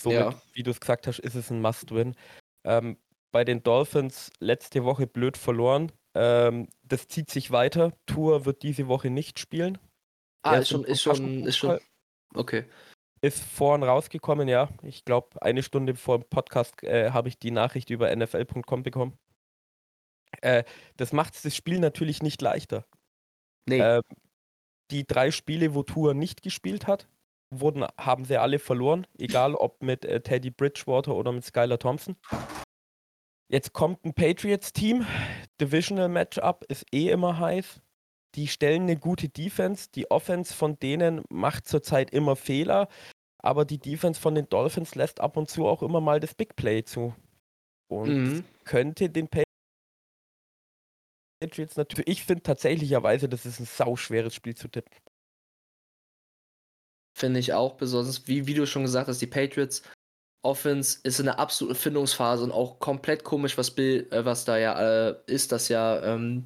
Somit, 0.00 0.18
Ja. 0.20 0.42
wie 0.52 0.62
du 0.62 0.70
es 0.70 0.80
gesagt 0.80 1.06
hast, 1.06 1.18
ist 1.18 1.34
es 1.34 1.50
ein 1.50 1.60
Must-Win. 1.60 2.14
Ähm, 2.64 2.98
bei 3.32 3.44
den 3.44 3.62
Dolphins 3.62 4.30
letzte 4.38 4.84
Woche 4.84 5.06
blöd 5.06 5.36
verloren. 5.36 5.92
Ähm, 6.14 6.68
das 6.82 7.08
zieht 7.08 7.30
sich 7.30 7.50
weiter. 7.50 7.92
Tour 8.06 8.44
wird 8.44 8.62
diese 8.62 8.88
Woche 8.88 9.10
nicht 9.10 9.38
spielen. 9.38 9.78
Ah, 10.42 10.56
ist 10.56 10.68
schon, 10.68 10.84
ist 10.84 11.02
schon, 11.02 11.44
ist 11.46 11.56
schon. 11.56 11.78
Okay. 12.34 12.64
Ist 13.20 13.42
vorhin 13.42 13.82
rausgekommen, 13.82 14.46
ja. 14.46 14.68
Ich 14.82 15.04
glaube, 15.04 15.42
eine 15.42 15.62
Stunde 15.62 15.96
vor 15.96 16.20
dem 16.20 16.28
Podcast 16.28 16.82
äh, 16.84 17.10
habe 17.10 17.28
ich 17.28 17.38
die 17.38 17.50
Nachricht 17.50 17.90
über 17.90 18.14
nfl.com 18.14 18.82
bekommen. 18.82 19.18
Äh, 20.42 20.64
das 20.96 21.12
macht 21.12 21.44
das 21.44 21.54
Spiel 21.56 21.78
natürlich 21.78 22.22
nicht 22.22 22.40
leichter. 22.42 22.84
Nee. 23.68 23.80
Ähm, 23.80 24.02
die 24.90 25.06
drei 25.06 25.30
Spiele, 25.30 25.74
wo 25.74 25.82
Tour 25.82 26.14
nicht 26.14 26.42
gespielt 26.42 26.86
hat, 26.86 27.08
wurden, 27.50 27.84
haben 27.98 28.24
sie 28.24 28.38
alle 28.40 28.58
verloren, 28.58 29.06
egal 29.18 29.54
ob 29.54 29.82
mit 29.82 30.04
äh, 30.04 30.20
Teddy 30.20 30.50
Bridgewater 30.50 31.14
oder 31.14 31.32
mit 31.32 31.44
Skylar 31.44 31.78
Thompson. 31.78 32.16
Jetzt 33.50 33.72
kommt 33.72 34.04
ein 34.04 34.12
Patriots-Team, 34.12 35.06
Divisional 35.60 36.08
Matchup 36.08 36.64
ist 36.68 36.84
eh 36.92 37.08
immer 37.10 37.38
heiß. 37.38 37.80
Die 38.34 38.46
stellen 38.46 38.82
eine 38.82 38.96
gute 38.96 39.30
Defense. 39.30 39.88
Die 39.94 40.10
Offense 40.10 40.52
von 40.54 40.78
denen 40.78 41.24
macht 41.30 41.66
zurzeit 41.66 42.10
immer 42.10 42.36
Fehler, 42.36 42.88
aber 43.42 43.64
die 43.64 43.78
Defense 43.78 44.20
von 44.20 44.34
den 44.34 44.48
Dolphins 44.50 44.94
lässt 44.94 45.20
ab 45.20 45.36
und 45.38 45.48
zu 45.48 45.66
auch 45.66 45.82
immer 45.82 46.00
mal 46.02 46.20
das 46.20 46.34
Big 46.34 46.54
Play 46.56 46.84
zu. 46.84 47.14
Und 47.90 48.08
Mhm. 48.10 48.44
könnte 48.64 49.08
den 49.08 49.28
Patriots 49.28 49.47
natürlich. 51.40 52.08
Ich 52.08 52.24
finde 52.24 52.42
tatsächlicherweise, 52.42 53.28
das 53.28 53.46
ist 53.46 53.60
ein 53.60 53.66
sauschweres 53.66 54.34
Spiel 54.34 54.56
zu 54.56 54.68
tippen. 54.68 54.94
Finde 57.16 57.40
ich 57.40 57.52
auch 57.52 57.76
besonders, 57.76 58.28
wie, 58.28 58.46
wie 58.46 58.54
du 58.54 58.66
schon 58.66 58.82
gesagt 58.82 59.08
hast, 59.08 59.20
die 59.20 59.26
Patriots 59.26 59.82
Offense 60.42 61.00
ist 61.02 61.18
in 61.18 61.28
einer 61.28 61.38
absoluten 61.38 61.76
Findungsphase 61.76 62.44
und 62.44 62.52
auch 62.52 62.78
komplett 62.78 63.24
komisch, 63.24 63.58
was 63.58 63.72
Bill, 63.72 64.06
äh, 64.10 64.24
was 64.24 64.44
da 64.44 64.56
ja 64.56 65.08
äh, 65.08 65.16
ist, 65.26 65.50
dass 65.50 65.68
ja 65.68 66.00
ähm, 66.02 66.44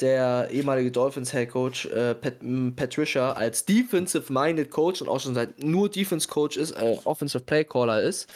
der 0.00 0.48
ehemalige 0.50 0.90
Dolphins 0.90 1.32
Head 1.32 1.50
Coach 1.50 1.86
äh, 1.86 2.14
Pat, 2.14 2.38
Patricia 2.76 3.32
als 3.32 3.64
Defensive-minded 3.64 4.70
Coach 4.70 5.02
und 5.02 5.08
auch 5.08 5.20
schon 5.20 5.34
seit 5.34 5.62
nur 5.62 5.88
Defense 5.88 6.28
Coach 6.28 6.56
ist, 6.56 6.72
äh, 6.72 6.98
Offensive 7.04 7.44
Play 7.44 7.64
Caller 7.64 8.02
ist. 8.02 8.32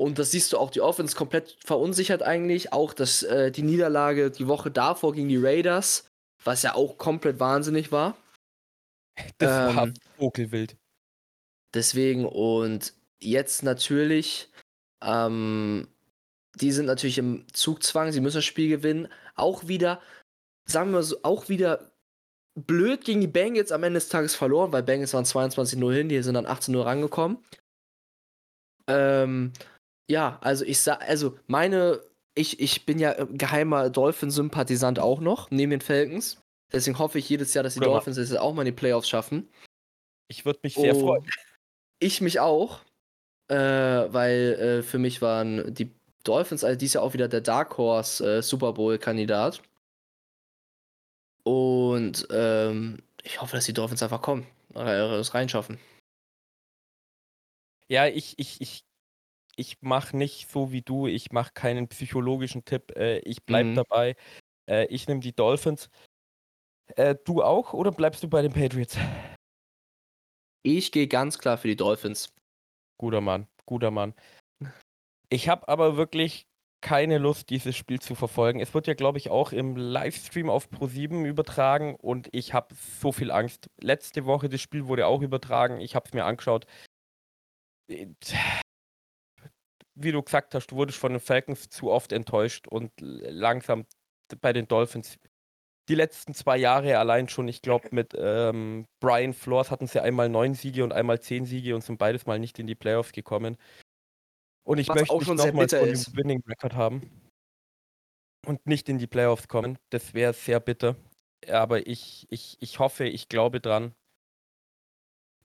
Und 0.00 0.18
das 0.18 0.30
siehst 0.30 0.52
du 0.52 0.58
auch, 0.58 0.70
die 0.70 0.80
Offense 0.80 1.16
komplett 1.16 1.56
verunsichert 1.64 2.22
eigentlich. 2.22 2.72
Auch 2.72 2.94
dass 2.94 3.24
äh, 3.24 3.50
die 3.50 3.62
Niederlage 3.62 4.30
die 4.30 4.46
Woche 4.46 4.70
davor 4.70 5.12
gegen 5.12 5.28
die 5.28 5.36
Raiders, 5.36 6.08
was 6.44 6.62
ja 6.62 6.74
auch 6.74 6.98
komplett 6.98 7.40
wahnsinnig 7.40 7.92
war. 7.92 8.16
Das 9.38 9.74
war 9.74 9.82
Ähm, 9.84 9.94
vogelwild. 10.16 10.76
Deswegen 11.74 12.24
und 12.24 12.94
jetzt 13.20 13.64
natürlich, 13.64 14.48
ähm, 15.02 15.88
die 16.54 16.70
sind 16.70 16.86
natürlich 16.86 17.18
im 17.18 17.44
Zugzwang, 17.52 18.12
sie 18.12 18.20
müssen 18.20 18.36
das 18.38 18.44
Spiel 18.44 18.68
gewinnen. 18.68 19.08
Auch 19.34 19.66
wieder, 19.66 20.00
sagen 20.66 20.92
wir 20.92 21.02
so, 21.02 21.16
auch 21.24 21.48
wieder 21.48 21.90
blöd 22.54 23.04
gegen 23.04 23.20
die 23.20 23.26
Bengals 23.26 23.72
am 23.72 23.82
Ende 23.82 23.98
des 23.98 24.08
Tages 24.08 24.34
verloren, 24.36 24.72
weil 24.72 24.84
Bengals 24.84 25.14
waren 25.14 25.24
22-0 25.24 25.92
hin, 25.92 26.08
die 26.08 26.22
sind 26.22 26.34
dann 26.34 26.46
18-0 26.46 26.84
rangekommen. 26.84 27.38
Ähm, 28.86 29.52
ja, 30.08 30.38
also 30.40 30.64
ich 30.64 30.80
sag, 30.80 31.06
also 31.08 31.38
meine, 31.46 32.00
ich, 32.34 32.60
ich 32.60 32.86
bin 32.86 32.98
ja 32.98 33.12
äh, 33.12 33.26
geheimer 33.30 33.90
Dolphin-Sympathisant 33.90 34.98
auch 34.98 35.20
noch, 35.20 35.50
neben 35.50 35.70
den 35.70 35.80
Falcons. 35.80 36.40
Deswegen 36.72 36.98
hoffe 36.98 37.18
ich 37.18 37.28
jedes 37.28 37.54
Jahr, 37.54 37.62
dass 37.62 37.74
die. 37.74 37.80
Dolphins 37.80 38.16
es 38.16 38.34
auch 38.34 38.54
mal 38.54 38.62
in 38.62 38.66
die 38.66 38.72
Playoffs 38.72 39.08
schaffen. 39.08 39.48
Ich 40.28 40.44
würde 40.44 40.60
mich 40.62 40.74
sehr 40.74 40.94
Und 40.94 41.00
freuen. 41.00 41.26
Ich 41.98 42.20
mich 42.20 42.40
auch, 42.40 42.80
äh, 43.48 43.56
weil 43.56 44.80
äh, 44.80 44.82
für 44.82 44.98
mich 44.98 45.22
waren 45.22 45.72
die 45.74 45.90
Dolphins 46.24 46.64
also 46.64 46.78
dies 46.78 46.92
Jahr 46.92 47.04
auch 47.04 47.14
wieder 47.14 47.28
der 47.28 47.40
Dark 47.40 47.78
Horse 47.78 48.38
äh, 48.38 48.42
Super 48.42 48.72
Bowl-Kandidat. 48.74 49.62
Und 51.44 52.28
ähm, 52.30 52.98
ich 53.22 53.40
hoffe, 53.40 53.56
dass 53.56 53.64
die 53.64 53.72
Dolphins 53.72 54.02
einfach 54.02 54.20
kommen, 54.20 54.46
äh, 54.74 55.16
es 55.16 55.32
reinschaffen. 55.32 55.78
Ja, 57.88 58.06
ich, 58.06 58.38
ich, 58.38 58.60
ich, 58.60 58.84
ich 59.58 59.82
mache 59.82 60.16
nicht 60.16 60.48
so 60.50 60.70
wie 60.72 60.82
du, 60.82 61.06
ich 61.08 61.32
mache 61.32 61.52
keinen 61.52 61.88
psychologischen 61.88 62.64
Tipp. 62.64 62.92
Äh, 62.96 63.18
ich 63.20 63.44
bleib 63.44 63.66
Mhm. 63.66 63.74
dabei. 63.74 64.16
Äh, 64.70 64.86
ich 64.86 65.08
nehme 65.08 65.20
die 65.20 65.34
Dolphins. 65.34 65.90
Äh, 66.96 67.16
du 67.24 67.42
auch 67.42 67.72
oder 67.72 67.90
bleibst 67.90 68.22
du 68.22 68.28
bei 68.28 68.40
den 68.40 68.52
Patriots? 68.52 68.96
Ich 70.62 70.92
gehe 70.92 71.08
ganz 71.08 71.38
klar 71.38 71.58
für 71.58 71.68
die 71.68 71.76
Dolphins. 71.76 72.32
Guter 72.98 73.20
Mann, 73.20 73.46
guter 73.66 73.90
Mann. 73.90 74.14
Ich 75.28 75.48
habe 75.48 75.68
aber 75.68 75.96
wirklich 75.96 76.46
keine 76.80 77.18
Lust, 77.18 77.50
dieses 77.50 77.76
Spiel 77.76 78.00
zu 78.00 78.14
verfolgen. 78.14 78.60
Es 78.60 78.72
wird 78.74 78.86
ja, 78.86 78.94
glaube 78.94 79.18
ich, 79.18 79.30
auch 79.30 79.50
im 79.52 79.76
Livestream 79.76 80.48
auf 80.48 80.68
Pro7 80.70 81.24
übertragen 81.24 81.96
und 81.96 82.28
ich 82.32 82.54
habe 82.54 82.74
so 82.74 83.10
viel 83.10 83.32
Angst. 83.32 83.68
Letzte 83.80 84.24
Woche, 84.26 84.48
das 84.48 84.60
Spiel 84.60 84.86
wurde 84.86 85.06
auch 85.08 85.20
übertragen. 85.22 85.80
Ich 85.80 85.96
habe 85.96 86.06
es 86.06 86.14
mir 86.14 86.24
angeschaut. 86.24 86.66
Wie 90.00 90.12
du 90.12 90.22
gesagt 90.22 90.54
hast, 90.54 90.70
du 90.70 90.76
wurdest 90.76 90.98
von 90.98 91.12
den 91.12 91.20
Falcons 91.20 91.68
zu 91.68 91.90
oft 91.90 92.12
enttäuscht 92.12 92.68
und 92.68 92.92
langsam 93.00 93.86
bei 94.40 94.52
den 94.52 94.68
Dolphins. 94.68 95.18
Die 95.88 95.94
letzten 95.94 96.34
zwei 96.34 96.58
Jahre 96.58 96.98
allein 96.98 97.28
schon, 97.28 97.48
ich 97.48 97.62
glaube, 97.62 97.88
mit 97.92 98.14
ähm, 98.16 98.86
Brian 99.00 99.32
Flores 99.32 99.70
hatten 99.70 99.86
sie 99.86 100.02
einmal 100.02 100.28
neun 100.28 100.54
Siege 100.54 100.84
und 100.84 100.92
einmal 100.92 101.20
zehn 101.20 101.46
Siege 101.46 101.74
und 101.74 101.82
sind 101.82 101.98
beides 101.98 102.26
mal 102.26 102.38
nicht 102.38 102.58
in 102.58 102.66
die 102.66 102.74
Playoffs 102.74 103.12
gekommen. 103.12 103.56
Und 104.64 104.78
ich 104.78 104.88
Was 104.88 104.96
möchte 104.96 105.14
auch 105.14 105.22
schon 105.22 105.38
sehr 105.38 105.48
nochmal 105.48 105.66
bitter 105.66 105.80
ist. 105.80 106.14
Winning 106.14 106.42
Record 106.46 106.74
haben 106.74 107.10
und 108.46 108.66
nicht 108.66 108.88
in 108.88 108.98
die 108.98 109.06
Playoffs 109.06 109.48
kommen. 109.48 109.78
Das 109.90 110.14
wäre 110.14 110.32
sehr 110.32 110.60
bitter. 110.60 110.96
Aber 111.48 111.86
ich, 111.86 112.26
ich, 112.30 112.56
ich 112.60 112.78
hoffe, 112.78 113.04
ich 113.04 113.28
glaube 113.28 113.60
dran. 113.60 113.94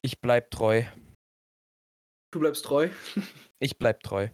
Ich 0.02 0.20
bleib 0.20 0.52
treu. 0.52 0.84
Du 2.32 2.40
bleibst 2.40 2.66
treu? 2.66 2.90
Ich 3.60 3.78
bleib 3.78 4.04
treu. 4.04 4.28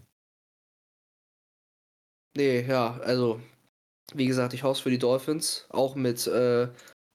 Nee, 2.35 2.61
ja, 2.61 2.99
also, 3.01 3.39
wie 4.13 4.27
gesagt, 4.27 4.53
ich 4.53 4.63
hoffe 4.63 4.83
für 4.83 4.89
die 4.89 4.99
Dolphins, 4.99 5.65
auch 5.69 5.95
mit, 5.95 6.27
äh, 6.27 6.67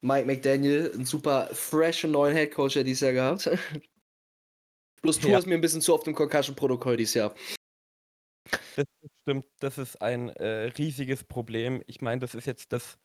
Mike 0.04 0.26
McDaniel, 0.26 0.92
einen 0.92 1.06
super 1.06 1.48
freshen 1.52 2.10
neuen 2.10 2.36
Headcoach, 2.36 2.74
der 2.74 2.84
dieses 2.84 3.00
Jahr 3.00 3.12
gehabt. 3.12 3.48
Plus 5.02 5.18
du 5.18 5.28
ja. 5.28 5.36
hast 5.36 5.46
mir 5.46 5.54
ein 5.54 5.62
bisschen 5.62 5.80
zu 5.80 5.94
oft 5.94 6.06
im 6.06 6.14
Concussion-Protokoll 6.14 6.98
dieses 6.98 7.14
Jahr. 7.14 7.34
Das 8.76 8.86
stimmt, 9.22 9.46
das 9.60 9.78
ist 9.78 10.00
ein 10.02 10.28
äh, 10.30 10.66
riesiges 10.78 11.24
Problem. 11.24 11.82
Ich 11.86 12.02
meine, 12.02 12.20
das 12.20 12.34
ist 12.34 12.46
jetzt 12.46 12.72
das 12.72 12.98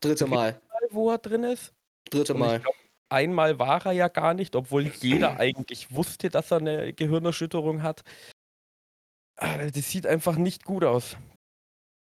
dritte 0.00 0.26
Mal. 0.26 0.60
Mal, 0.68 0.88
wo 0.90 1.10
er 1.10 1.18
drin 1.18 1.42
ist. 1.42 1.74
Dritte 2.10 2.34
Mal. 2.34 2.60
Glaub, 2.60 2.74
einmal 3.08 3.58
war 3.58 3.84
er 3.86 3.92
ja 3.92 4.08
gar 4.08 4.34
nicht, 4.34 4.54
obwohl 4.54 4.86
jeder 4.86 5.38
eigentlich 5.40 5.92
wusste, 5.92 6.28
dass 6.28 6.52
er 6.52 6.58
eine 6.58 6.92
Gehirnerschütterung 6.92 7.82
hat. 7.82 8.02
Ah, 9.42 9.58
das 9.58 9.90
sieht 9.90 10.06
einfach 10.06 10.36
nicht 10.36 10.64
gut 10.64 10.84
aus. 10.84 11.16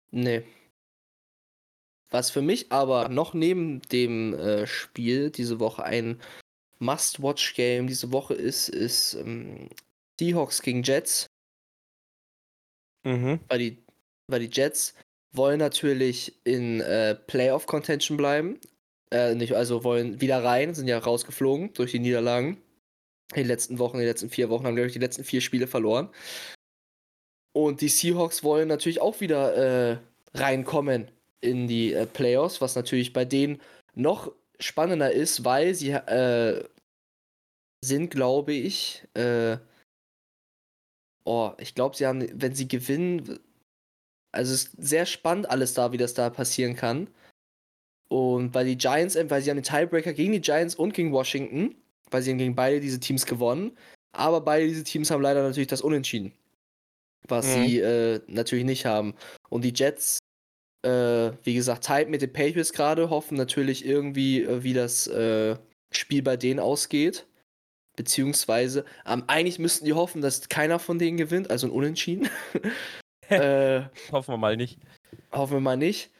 Nee. 0.10 0.44
Was 2.10 2.32
für 2.32 2.42
mich 2.42 2.72
aber 2.72 3.10
noch 3.10 3.36
neben 3.36 3.82
dem 3.84 4.34
äh, 4.34 4.66
Spiel 4.66 5.30
diese 5.30 5.60
Woche 5.60 5.84
ein 5.84 6.20
Must-Watch-Game 6.80 7.86
diese 7.86 8.12
Woche 8.12 8.34
ist, 8.34 8.70
ist 8.70 9.14
ähm, 9.14 9.70
Seahawks 10.20 10.64
gegen 10.64 10.82
Jets. 10.82 11.28
Mhm. 13.04 13.40
Weil, 13.50 13.60
die, 13.60 13.78
weil 14.28 14.40
die 14.40 14.50
Jets 14.52 14.96
wollen 15.32 15.60
natürlich 15.60 16.34
in 16.44 16.82
äh, 16.82 17.14
Playoff-Contention 17.14 18.18
bleiben. 18.18 18.60
Äh, 19.12 19.36
nicht, 19.36 19.54
also 19.54 19.84
wollen 19.84 20.22
wieder 20.22 20.44
rein, 20.44 20.74
sind 20.74 20.88
ja 20.88 20.98
rausgeflogen 20.98 21.72
durch 21.74 21.92
die 21.92 22.00
Niederlagen. 22.00 22.58
In 23.34 23.44
den 23.44 23.48
letzten 23.48 23.78
Wochen, 23.78 23.98
in 23.98 24.02
den 24.02 24.10
letzten 24.10 24.32
vier 24.32 24.50
Wochen 24.50 24.66
haben, 24.66 24.76
glaube 24.76 24.88
ich, 24.88 24.94
die 24.94 25.00
letzten 25.00 25.24
vier 25.24 25.42
Spiele 25.42 25.68
verloren. 25.68 26.10
Und 27.54 27.82
die 27.82 27.90
Seahawks 27.90 28.44
wollen 28.44 28.68
natürlich 28.68 29.02
auch 29.02 29.20
wieder 29.20 29.94
äh, 29.94 29.98
reinkommen 30.34 31.10
in 31.42 31.68
die 31.68 31.94
äh, 31.94 32.06
Playoffs, 32.06 32.62
was 32.62 32.76
natürlich 32.76 33.14
bei 33.14 33.26
denen 33.26 33.62
noch 33.96 34.32
spannender 34.60 35.12
ist, 35.12 35.44
weil 35.44 35.74
sie 35.74 35.92
äh, 35.92 36.64
sind, 37.84 38.12
glaube 38.12 38.54
ich, 38.54 39.04
äh, 39.14 39.58
oh, 41.26 41.52
ich 41.58 41.76
glaube, 41.76 41.96
sie 41.96 42.08
haben, 42.08 42.28
wenn 42.34 42.56
sie 42.56 42.68
gewinnen, 42.68 43.40
also 44.32 44.54
es 44.54 44.66
ist 44.66 44.76
sehr 44.80 45.06
spannend 45.06 45.50
alles 45.50 45.74
da, 45.74 45.92
wie 45.92 45.98
das 45.98 46.14
da 46.14 46.30
passieren 46.30 46.76
kann. 46.76 47.10
Und 48.10 48.52
bei 48.52 48.64
die 48.64 48.78
Giants, 48.78 49.18
weil 49.30 49.42
sie 49.42 49.50
haben 49.50 49.58
den 49.58 49.64
Tiebreaker 49.64 50.14
gegen 50.14 50.32
die 50.32 50.42
Giants 50.42 50.76
und 50.76 50.94
gegen 50.94 51.12
Washington, 51.12 51.76
weil 52.10 52.22
sie 52.22 52.32
haben 52.32 52.38
gegen 52.38 52.56
beide 52.56 52.80
diese 52.80 53.00
Teams 53.00 53.26
gewonnen. 53.26 53.78
Aber 54.14 54.42
beide 54.42 54.68
diese 54.68 54.84
Teams 54.84 55.12
haben 55.12 55.22
leider 55.22 55.44
natürlich 55.44 55.68
das 55.68 55.82
Unentschieden. 55.82 56.32
Was 57.28 57.48
mhm. 57.48 57.66
sie 57.66 57.80
äh, 57.80 58.22
natürlich 58.28 58.66
nicht 58.66 58.86
haben. 58.86 59.16
Und 59.50 59.64
die 59.64 59.74
Jets, 59.76 60.20
äh, 60.84 61.32
wie 61.44 61.56
gesagt, 61.56 61.86
tight 61.86 62.10
mit 62.10 62.22
den 62.22 62.34
Patriots 62.34 62.74
gerade, 62.74 63.10
hoffen 63.10 63.38
natürlich 63.38 63.86
irgendwie, 63.86 64.44
äh, 64.44 64.64
wie 64.64 64.74
das 64.74 65.08
äh, 65.08 65.58
Spiel 65.92 66.22
bei 66.22 66.38
denen 66.38 66.60
ausgeht. 66.60 67.28
Beziehungsweise, 67.96 68.86
ähm, 69.06 69.24
eigentlich 69.28 69.58
müssten 69.58 69.86
die 69.86 69.94
hoffen, 69.94 70.22
dass 70.22 70.50
keiner 70.50 70.78
von 70.78 71.00
denen 71.00 71.18
gewinnt, 71.18 71.50
also 71.50 71.68
ein 71.68 71.72
Unentschieden. 71.72 72.30
äh, 73.30 73.82
hoffen 74.12 74.34
wir 74.34 74.38
mal 74.38 74.56
nicht. 74.56 74.80
Hoffen 75.32 75.56
wir 75.56 75.62
mal 75.62 75.78
nicht. 75.78 76.12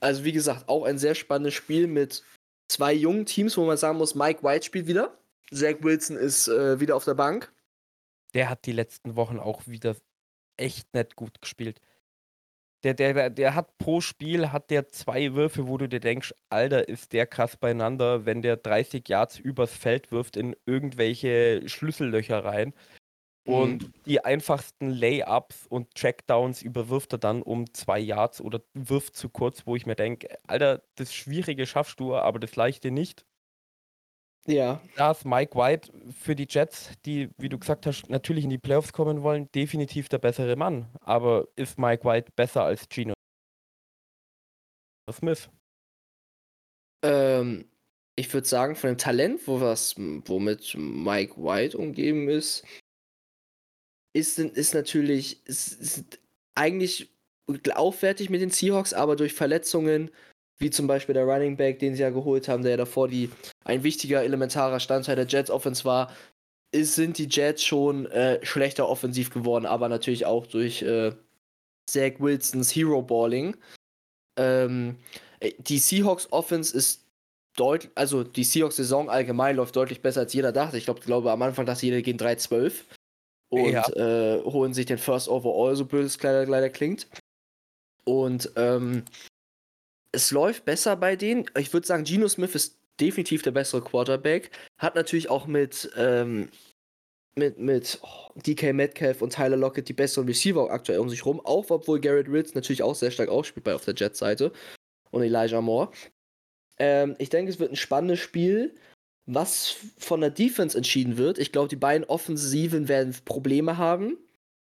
Also, 0.00 0.24
wie 0.24 0.32
gesagt, 0.32 0.68
auch 0.68 0.84
ein 0.84 0.98
sehr 0.98 1.14
spannendes 1.14 1.54
Spiel 1.54 1.86
mit 1.86 2.24
zwei 2.68 2.92
jungen 2.92 3.26
Teams, 3.26 3.56
wo 3.56 3.64
man 3.64 3.76
sagen 3.76 3.98
muss, 3.98 4.14
Mike 4.14 4.42
White 4.42 4.66
spielt 4.66 4.86
wieder. 4.86 5.16
Zach 5.52 5.76
Wilson 5.80 6.16
ist 6.16 6.48
äh, 6.48 6.80
wieder 6.80 6.96
auf 6.96 7.04
der 7.04 7.14
Bank. 7.14 7.52
Der 8.34 8.48
hat 8.48 8.66
die 8.66 8.72
letzten 8.72 9.16
Wochen 9.16 9.38
auch 9.38 9.66
wieder 9.66 9.96
echt 10.60 10.92
nicht 10.94 11.16
gut 11.16 11.40
gespielt. 11.40 11.80
Der, 12.82 12.94
der, 12.94 13.28
der 13.28 13.54
hat 13.54 13.76
pro 13.76 14.00
Spiel 14.00 14.52
hat 14.52 14.70
der 14.70 14.88
zwei 14.88 15.34
Würfe, 15.34 15.68
wo 15.68 15.76
du 15.76 15.86
dir 15.86 16.00
denkst, 16.00 16.34
Alter, 16.48 16.88
ist 16.88 17.12
der 17.12 17.26
krass 17.26 17.56
beieinander, 17.56 18.24
wenn 18.24 18.40
der 18.40 18.56
30 18.56 19.06
Yards 19.06 19.38
übers 19.38 19.74
Feld 19.74 20.12
wirft 20.12 20.36
in 20.36 20.56
irgendwelche 20.64 21.68
Schlüssellöcher 21.68 22.42
rein. 22.42 22.72
Und 23.44 23.82
mhm. 23.82 23.92
die 24.06 24.24
einfachsten 24.24 24.90
Layups 24.90 25.66
und 25.66 25.94
Checkdowns 25.94 26.62
überwirft 26.62 27.12
er 27.12 27.18
dann 27.18 27.42
um 27.42 27.72
zwei 27.74 27.98
Yards 27.98 28.40
oder 28.40 28.60
wirft 28.74 29.16
zu 29.16 29.28
kurz, 29.28 29.66
wo 29.66 29.76
ich 29.76 29.86
mir 29.86 29.96
denke, 29.96 30.38
Alter, 30.46 30.82
das 30.96 31.12
Schwierige 31.14 31.66
schaffst 31.66 32.00
du, 32.00 32.14
aber 32.14 32.38
das 32.38 32.56
Leichte 32.56 32.90
nicht. 32.90 33.26
Ja. 34.46 34.80
Da 34.96 35.10
ist 35.10 35.24
Mike 35.24 35.54
White 35.54 35.92
für 36.18 36.34
die 36.34 36.46
Jets, 36.48 36.90
die, 37.04 37.28
wie 37.38 37.48
du 37.48 37.58
gesagt 37.58 37.86
hast, 37.86 38.08
natürlich 38.08 38.44
in 38.44 38.50
die 38.50 38.58
Playoffs 38.58 38.92
kommen 38.92 39.22
wollen, 39.22 39.50
definitiv 39.52 40.08
der 40.08 40.18
bessere 40.18 40.56
Mann. 40.56 40.88
Aber 41.00 41.48
ist 41.56 41.78
Mike 41.78 42.04
White 42.04 42.32
besser 42.34 42.64
als 42.64 42.86
Gino 42.88 43.14
Smith? 45.12 45.50
Ähm, 47.02 47.70
ich 48.16 48.32
würde 48.32 48.46
sagen, 48.46 48.76
von 48.76 48.88
dem 48.88 48.98
Talent, 48.98 49.46
wo 49.46 49.60
was, 49.60 49.94
womit 49.96 50.74
Mike 50.76 51.36
White 51.36 51.76
umgeben 51.76 52.28
ist, 52.28 52.64
ist, 54.12 54.38
ist 54.38 54.74
natürlich 54.74 55.46
ist, 55.46 55.72
ist 55.80 56.20
eigentlich 56.54 57.10
aufwertig 57.72 58.30
mit 58.30 58.40
den 58.40 58.50
Seahawks, 58.50 58.92
aber 58.92 59.16
durch 59.16 59.32
Verletzungen 59.32 60.10
wie 60.60 60.70
zum 60.70 60.86
Beispiel 60.86 61.14
der 61.14 61.24
Running 61.24 61.56
Back, 61.56 61.78
den 61.78 61.94
sie 61.94 62.02
ja 62.02 62.10
geholt 62.10 62.48
haben, 62.48 62.62
der 62.62 62.72
ja 62.72 62.76
davor 62.76 63.08
die, 63.08 63.30
ein 63.64 63.82
wichtiger, 63.82 64.22
elementarer 64.22 64.78
Standteil 64.78 65.16
der 65.16 65.26
Jets 65.26 65.50
Offense 65.50 65.84
war, 65.84 66.14
ist, 66.70 66.94
sind 66.94 67.18
die 67.18 67.28
Jets 67.28 67.64
schon 67.64 68.06
äh, 68.06 68.44
schlechter 68.44 68.88
offensiv 68.88 69.30
geworden, 69.30 69.66
aber 69.66 69.88
natürlich 69.88 70.26
auch 70.26 70.46
durch 70.46 70.82
äh, 70.82 71.12
Zach 71.86 72.12
Wilsons 72.20 72.74
Hero 72.74 73.02
Balling. 73.02 73.56
Ähm, 74.36 74.96
äh, 75.40 75.52
die 75.58 75.78
Seahawks 75.78 76.30
Offense 76.30 76.76
ist 76.76 77.06
deutlich, 77.56 77.90
also 77.94 78.22
die 78.22 78.44
Seahawks 78.44 78.76
Saison 78.76 79.10
allgemein 79.10 79.56
läuft 79.56 79.74
deutlich 79.74 80.02
besser 80.02 80.20
als 80.20 80.32
jeder 80.32 80.52
dachte. 80.52 80.76
Ich 80.76 80.84
glaube, 80.84 81.00
glaube 81.00 81.32
am 81.32 81.42
Anfang 81.42 81.66
dachte 81.66 81.86
jeder 81.86 82.02
gehen 82.02 82.18
3-12 82.18 82.84
und 83.48 83.72
ja. 83.72 83.88
äh, 83.94 84.42
holen 84.44 84.74
sich 84.74 84.86
den 84.86 84.98
First 84.98 85.28
Overall, 85.28 85.74
so 85.74 85.84
blöd 85.84 86.06
es 86.06 86.22
leider, 86.22 86.46
leider 86.46 86.70
klingt. 86.70 87.08
Und 88.04 88.50
ähm, 88.56 89.04
es 90.12 90.30
läuft 90.30 90.64
besser 90.64 90.96
bei 90.96 91.16
denen. 91.16 91.46
Ich 91.58 91.72
würde 91.72 91.86
sagen, 91.86 92.04
Geno 92.04 92.28
Smith 92.28 92.54
ist 92.54 92.78
definitiv 93.00 93.42
der 93.42 93.52
bessere 93.52 93.82
Quarterback. 93.82 94.50
Hat 94.78 94.94
natürlich 94.94 95.30
auch 95.30 95.46
mit, 95.46 95.90
ähm, 95.96 96.48
mit, 97.34 97.58
mit 97.58 97.98
oh, 98.02 98.32
DK 98.36 98.72
Metcalf 98.72 99.22
und 99.22 99.32
Tyler 99.32 99.56
Lockett 99.56 99.88
die 99.88 99.94
besseren 99.94 100.28
Receiver 100.28 100.70
aktuell 100.70 100.98
um 100.98 101.08
sich 101.08 101.24
rum. 101.24 101.40
Auch 101.40 101.70
obwohl 101.70 102.00
Garrett 102.00 102.28
Ritz 102.28 102.54
natürlich 102.54 102.82
auch 102.82 102.94
sehr 102.94 103.10
stark 103.10 103.28
ausspielt 103.28 103.64
bei 103.64 103.74
auf 103.74 103.84
der 103.84 103.94
Jets-Seite. 103.94 104.52
Und 105.10 105.22
Elijah 105.22 105.60
Moore. 105.60 105.90
Ähm, 106.78 107.16
ich 107.18 107.30
denke, 107.30 107.50
es 107.50 107.58
wird 107.58 107.72
ein 107.72 107.76
spannendes 107.76 108.20
Spiel. 108.20 108.74
Was 109.26 109.76
von 109.98 110.20
der 110.20 110.30
Defense 110.30 110.76
entschieden 110.76 111.16
wird, 111.16 111.38
ich 111.38 111.52
glaube, 111.52 111.68
die 111.68 111.76
beiden 111.76 112.04
Offensiven 112.06 112.88
werden 112.88 113.14
Probleme 113.24 113.76
haben. 113.76 114.18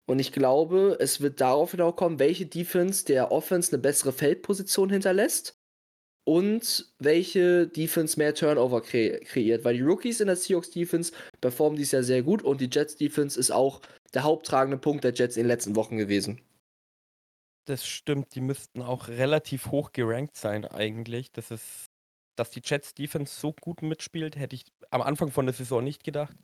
Und 0.07 0.19
ich 0.19 0.33
glaube, 0.33 0.97
es 1.01 1.21
wird 1.21 1.41
darauf 1.41 1.71
hinauskommen, 1.71 2.19
welche 2.19 2.47
Defense 2.47 3.05
der 3.05 3.31
Offense 3.31 3.73
eine 3.73 3.81
bessere 3.81 4.13
Feldposition 4.13 4.91
hinterlässt 4.91 5.55
und 6.25 6.93
welche 6.99 7.67
Defense 7.67 8.19
mehr 8.19 8.35
Turnover 8.35 8.83
kre 8.83 9.21
kreiert. 9.21 9.65
Weil 9.65 9.77
die 9.77 9.83
Rookies 9.83 10.21
in 10.21 10.27
der 10.27 10.37
Seahawks 10.37 10.71
Defense 10.71 11.13
performen 11.41 11.77
dies 11.77 11.93
ja 11.93 12.03
sehr 12.03 12.23
gut 12.23 12.43
und 12.43 12.61
die 12.61 12.69
Jets 12.71 12.97
Defense 12.97 13.39
ist 13.39 13.51
auch 13.51 13.81
der 14.15 14.25
haupttragende 14.25 14.79
Punkt 14.79 15.05
der 15.05 15.13
Jets 15.13 15.37
in 15.37 15.45
den 15.45 15.49
letzten 15.49 15.77
Wochen 15.77 15.97
gewesen. 15.97 16.41
Das 17.65 17.87
stimmt, 17.87 18.35
die 18.35 18.41
müssten 18.41 18.83
auch 18.83 19.09
relativ 19.09 19.71
hoch 19.71 19.93
gerankt 19.93 20.37
sein 20.37 20.65
eigentlich. 20.65 21.31
Das 21.31 21.53
ist, 21.53 21.87
dass 22.37 22.51
die 22.51 22.63
Jets 22.65 22.95
Defense 22.95 23.39
so 23.39 23.53
gut 23.53 23.83
mitspielt, 23.83 24.37
hätte 24.37 24.57
ich 24.57 24.65
am 24.91 25.01
Anfang 25.01 25.31
von 25.31 25.47
der 25.47 25.55
Saison 25.55 25.83
nicht 25.83 26.03
gedacht. 26.03 26.37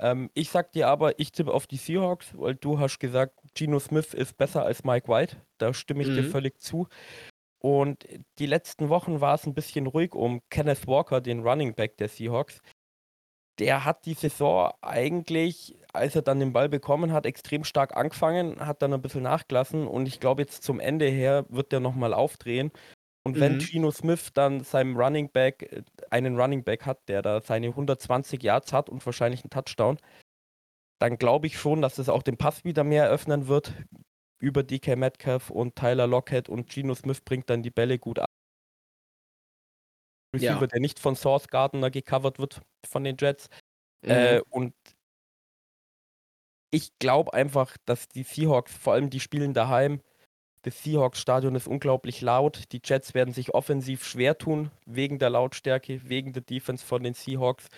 Ähm, 0.00 0.30
ich 0.32 0.50
sag 0.50 0.72
dir 0.72 0.88
aber, 0.88 1.18
ich 1.20 1.30
tippe 1.30 1.52
auf 1.52 1.66
die 1.66 1.76
Seahawks, 1.76 2.36
weil 2.36 2.54
du 2.54 2.78
hast 2.78 2.98
gesagt, 2.98 3.38
Geno 3.54 3.78
Smith 3.78 4.14
ist 4.14 4.36
besser 4.36 4.64
als 4.64 4.82
Mike 4.82 5.08
White. 5.08 5.36
Da 5.58 5.74
stimme 5.74 6.02
ich 6.02 6.08
mhm. 6.08 6.14
dir 6.16 6.24
völlig 6.24 6.58
zu. 6.58 6.88
Und 7.62 8.06
die 8.38 8.46
letzten 8.46 8.88
Wochen 8.88 9.20
war 9.20 9.34
es 9.34 9.46
ein 9.46 9.52
bisschen 9.52 9.86
ruhig 9.86 10.14
um 10.14 10.40
Kenneth 10.48 10.86
Walker, 10.86 11.20
den 11.20 11.40
Running 11.46 11.74
Back 11.74 11.98
der 11.98 12.08
Seahawks. 12.08 12.62
Der 13.58 13.84
hat 13.84 14.06
die 14.06 14.14
Saison 14.14 14.72
eigentlich, 14.80 15.76
als 15.92 16.16
er 16.16 16.22
dann 16.22 16.40
den 16.40 16.54
Ball 16.54 16.70
bekommen 16.70 17.12
hat, 17.12 17.26
extrem 17.26 17.64
stark 17.64 17.94
angefangen, 17.94 18.58
hat 18.58 18.80
dann 18.80 18.94
ein 18.94 19.02
bisschen 19.02 19.22
nachgelassen 19.22 19.86
und 19.86 20.08
ich 20.08 20.18
glaube, 20.18 20.40
jetzt 20.40 20.62
zum 20.62 20.80
Ende 20.80 21.06
her 21.06 21.44
wird 21.50 21.72
der 21.72 21.80
nochmal 21.80 22.14
aufdrehen 22.14 22.72
und 23.24 23.38
wenn 23.38 23.54
mhm. 23.54 23.58
Geno 23.58 23.90
Smith 23.90 24.30
dann 24.32 24.64
seinem 24.64 24.96
Running 24.96 25.30
Back, 25.30 25.62
äh, 25.62 25.82
einen 26.10 26.40
Running 26.40 26.64
Back 26.64 26.86
hat, 26.86 27.08
der 27.08 27.22
da 27.22 27.40
seine 27.40 27.68
120 27.68 28.42
Yards 28.42 28.72
hat 28.72 28.88
und 28.88 29.04
wahrscheinlich 29.04 29.42
einen 29.42 29.50
Touchdown, 29.50 29.98
dann 31.00 31.16
glaube 31.16 31.46
ich 31.46 31.58
schon, 31.58 31.82
dass 31.82 31.98
es 31.98 32.08
auch 32.08 32.22
den 32.22 32.36
Pass 32.36 32.64
wieder 32.64 32.84
mehr 32.84 33.04
eröffnen 33.04 33.46
wird 33.48 33.74
über 34.38 34.62
DK 34.62 34.96
Metcalf 34.96 35.50
und 35.50 35.76
Tyler 35.76 36.06
Lockett 36.06 36.48
und 36.48 36.68
Geno 36.68 36.94
Smith 36.94 37.20
bringt 37.20 37.50
dann 37.50 37.62
die 37.62 37.70
Bälle 37.70 37.98
gut 37.98 38.18
ab. 38.18 38.28
Receiver, 40.34 40.60
ja. 40.60 40.66
der 40.66 40.80
nicht 40.80 40.98
von 40.98 41.16
Source 41.16 41.48
Gardner 41.48 41.90
gecovert 41.90 42.38
wird 42.38 42.62
von 42.86 43.04
den 43.04 43.16
Jets. 43.18 43.48
Mhm. 44.02 44.10
Äh, 44.10 44.40
und 44.48 44.74
ich 46.72 46.96
glaube 46.98 47.34
einfach, 47.34 47.76
dass 47.84 48.08
die 48.08 48.22
Seahawks, 48.22 48.72
vor 48.72 48.94
allem 48.94 49.10
die 49.10 49.20
spielen 49.20 49.54
daheim, 49.54 50.00
Das 50.62 50.82
Seahawks-Stadion 50.82 51.54
ist 51.54 51.66
unglaublich 51.66 52.20
laut. 52.20 52.70
Die 52.72 52.82
Jets 52.84 53.14
werden 53.14 53.32
sich 53.32 53.54
offensiv 53.54 54.04
schwer 54.04 54.36
tun, 54.36 54.70
wegen 54.84 55.18
der 55.18 55.30
Lautstärke, 55.30 56.08
wegen 56.08 56.34
der 56.34 56.42
Defense 56.42 56.84
von 56.84 57.02
den 57.02 57.14
Seahawks. 57.14 57.68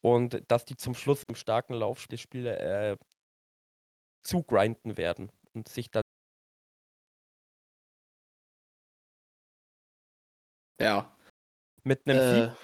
Und 0.00 0.42
dass 0.50 0.64
die 0.64 0.76
zum 0.76 0.94
Schluss 0.94 1.22
im 1.28 1.36
starken 1.36 1.74
Lauf 1.74 2.08
des 2.08 2.20
Spiele 2.20 2.58
äh, 2.58 2.96
zugrinden 4.22 4.96
werden 4.96 5.30
und 5.54 5.68
sich 5.68 5.90
dann. 5.90 6.02
Ja. 10.80 11.16
Mit 11.84 12.06
einem 12.08 12.18
Äh, 12.18 12.46
Sieg 12.48 12.56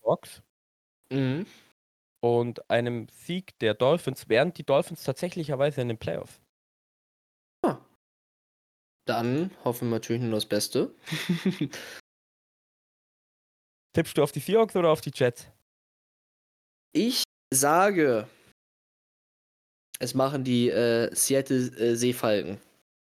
Seahawks 0.00 0.42
mhm. 1.12 1.46
und 2.20 2.70
einem 2.70 3.08
Sieg 3.10 3.58
der 3.58 3.74
Dolphins 3.74 4.28
wären 4.28 4.54
die 4.54 4.64
Dolphins 4.64 5.04
tatsächlicherweise 5.04 5.82
in 5.82 5.88
den 5.88 5.98
Playoffs. 5.98 6.40
Dann 9.08 9.50
hoffen 9.64 9.88
wir 9.88 9.96
natürlich 9.96 10.20
nur 10.22 10.32
das 10.32 10.46
Beste. 10.46 10.94
Tippst 13.94 14.18
du 14.18 14.22
auf 14.22 14.32
die 14.32 14.40
Seahawks 14.40 14.76
oder 14.76 14.90
auf 14.90 15.00
die 15.00 15.12
Jets? 15.14 15.48
ich 16.92 17.22
sage, 17.52 18.26
es 19.98 20.14
machen 20.14 20.44
die 20.44 20.68
äh, 20.68 21.14
Seattle 21.14 21.68
äh, 21.78 21.94
Seefalken. 21.94 22.60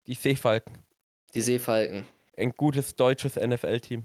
Die 0.06 0.14
Seefalken. 0.14 0.78
Die 1.34 1.40
Seefalken. 1.40 2.06
Ein 2.36 2.52
gutes 2.52 2.94
deutsches 2.94 3.36
NFL-Team. 3.36 4.04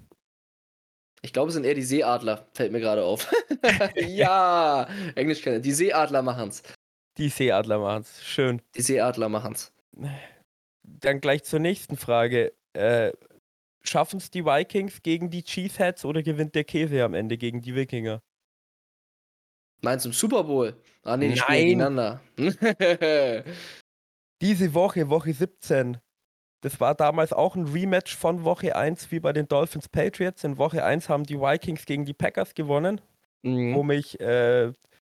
Ich 1.21 1.33
glaube, 1.33 1.49
es 1.49 1.55
sind 1.55 1.65
eher 1.65 1.73
die 1.73 1.81
Seeadler, 1.81 2.47
fällt 2.53 2.71
mir 2.71 2.79
gerade 2.79 3.03
auf. 3.03 3.31
ja, 3.95 4.87
Englisch 5.15 5.41
kennen. 5.41 5.61
Die 5.61 5.71
Seeadler 5.71 6.21
machen's. 6.21 6.61
Die 7.17 7.29
Seeadler 7.29 7.79
machen's. 7.79 8.23
Schön. 8.23 8.61
Die 8.75 8.81
Seeadler 8.81 9.29
machen's. 9.29 9.71
Dann 10.87 11.21
gleich 11.21 11.43
zur 11.43 11.59
nächsten 11.59 11.97
Frage. 11.97 12.53
Äh, 12.73 13.11
Schaffen 13.83 14.17
es 14.17 14.31
die 14.31 14.45
Vikings 14.45 15.01
gegen 15.03 15.29
die 15.29 15.43
Cheeseheads 15.43 16.05
oder 16.05 16.23
gewinnt 16.23 16.55
der 16.55 16.63
Käse 16.63 17.03
am 17.03 17.13
Ende 17.13 17.37
gegen 17.37 17.61
die 17.61 17.75
Wikinger? 17.75 18.21
Meinst 19.81 20.05
du 20.05 20.09
im 20.09 20.13
Super 20.13 20.43
Bowl? 20.43 20.75
Ah, 21.03 21.17
nee, 21.17 21.29
die 21.29 21.39
Nein. 21.39 21.65
gegeneinander. 21.65 22.21
Diese 24.41 24.73
Woche, 24.73 25.09
Woche 25.09 25.33
17. 25.33 25.97
Das 26.61 26.79
war 26.79 26.95
damals 26.95 27.31
auch 27.31 27.55
ein 27.55 27.67
Rematch 27.67 28.15
von 28.15 28.43
Woche 28.43 28.75
1 28.75 29.11
wie 29.11 29.19
bei 29.19 29.31
den 29.33 29.47
Dolphins 29.47 29.87
Patriots. 29.87 30.43
In 30.43 30.57
Woche 30.57 30.83
1 30.83 31.09
haben 31.09 31.23
die 31.23 31.39
Vikings 31.39 31.85
gegen 31.85 32.05
die 32.05 32.13
Packers 32.13 32.55
gewonnen, 32.55 32.99
wo 33.43 33.83
mhm. 33.83 33.87
mich 33.87 34.19
äh, 34.19 34.71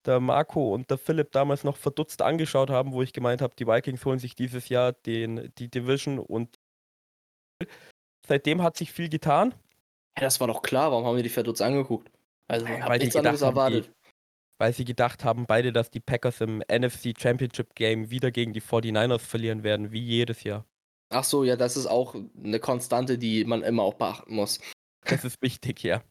der 0.05 0.19
Marco 0.19 0.73
und 0.73 0.89
der 0.89 0.97
Philipp 0.97 1.31
damals 1.31 1.63
noch 1.63 1.77
verdutzt 1.77 2.21
angeschaut 2.21 2.69
haben, 2.69 2.91
wo 2.93 3.01
ich 3.01 3.13
gemeint 3.13 3.41
habe, 3.41 3.55
die 3.55 3.67
Vikings 3.67 4.05
holen 4.05 4.19
sich 4.19 4.35
dieses 4.35 4.69
Jahr 4.69 4.93
den, 4.93 5.51
die 5.57 5.69
Division 5.69 6.19
und 6.19 6.57
seitdem 8.25 8.61
hat 8.61 8.77
sich 8.77 8.91
viel 8.91 9.09
getan. 9.09 9.53
Ja, 10.17 10.23
das 10.23 10.39
war 10.39 10.47
doch 10.47 10.61
klar, 10.61 10.91
warum 10.91 11.05
haben 11.05 11.15
wir 11.15 11.23
die 11.23 11.29
verdutzt 11.29 11.61
angeguckt? 11.61 12.11
Also, 12.47 12.67
hab 12.67 12.89
weil 12.89 12.99
die 12.99 13.05
nichts 13.05 13.15
anderes 13.15 13.41
haben, 13.41 13.53
die- 13.55 13.59
erwartet. 13.59 13.91
weil 14.57 14.73
sie 14.73 14.85
gedacht 14.85 15.23
haben, 15.23 15.45
beide, 15.45 15.71
dass 15.71 15.89
die 15.91 15.99
Packers 15.99 16.41
im 16.41 16.61
NFC 16.67 17.13
Championship 17.17 17.75
Game 17.75 18.09
wieder 18.09 18.31
gegen 18.31 18.53
die 18.53 18.61
49ers 18.61 19.21
verlieren 19.25 19.63
werden, 19.63 19.91
wie 19.91 20.01
jedes 20.01 20.43
Jahr. 20.43 20.65
Ach 21.11 21.23
so, 21.23 21.43
ja, 21.43 21.55
das 21.55 21.75
ist 21.77 21.87
auch 21.87 22.15
eine 22.43 22.59
Konstante, 22.59 23.17
die 23.17 23.43
man 23.45 23.63
immer 23.63 23.83
auch 23.83 23.95
beachten 23.95 24.35
muss. 24.35 24.59
Das 25.05 25.23
ist 25.25 25.41
wichtig, 25.41 25.83
ja. 25.83 26.03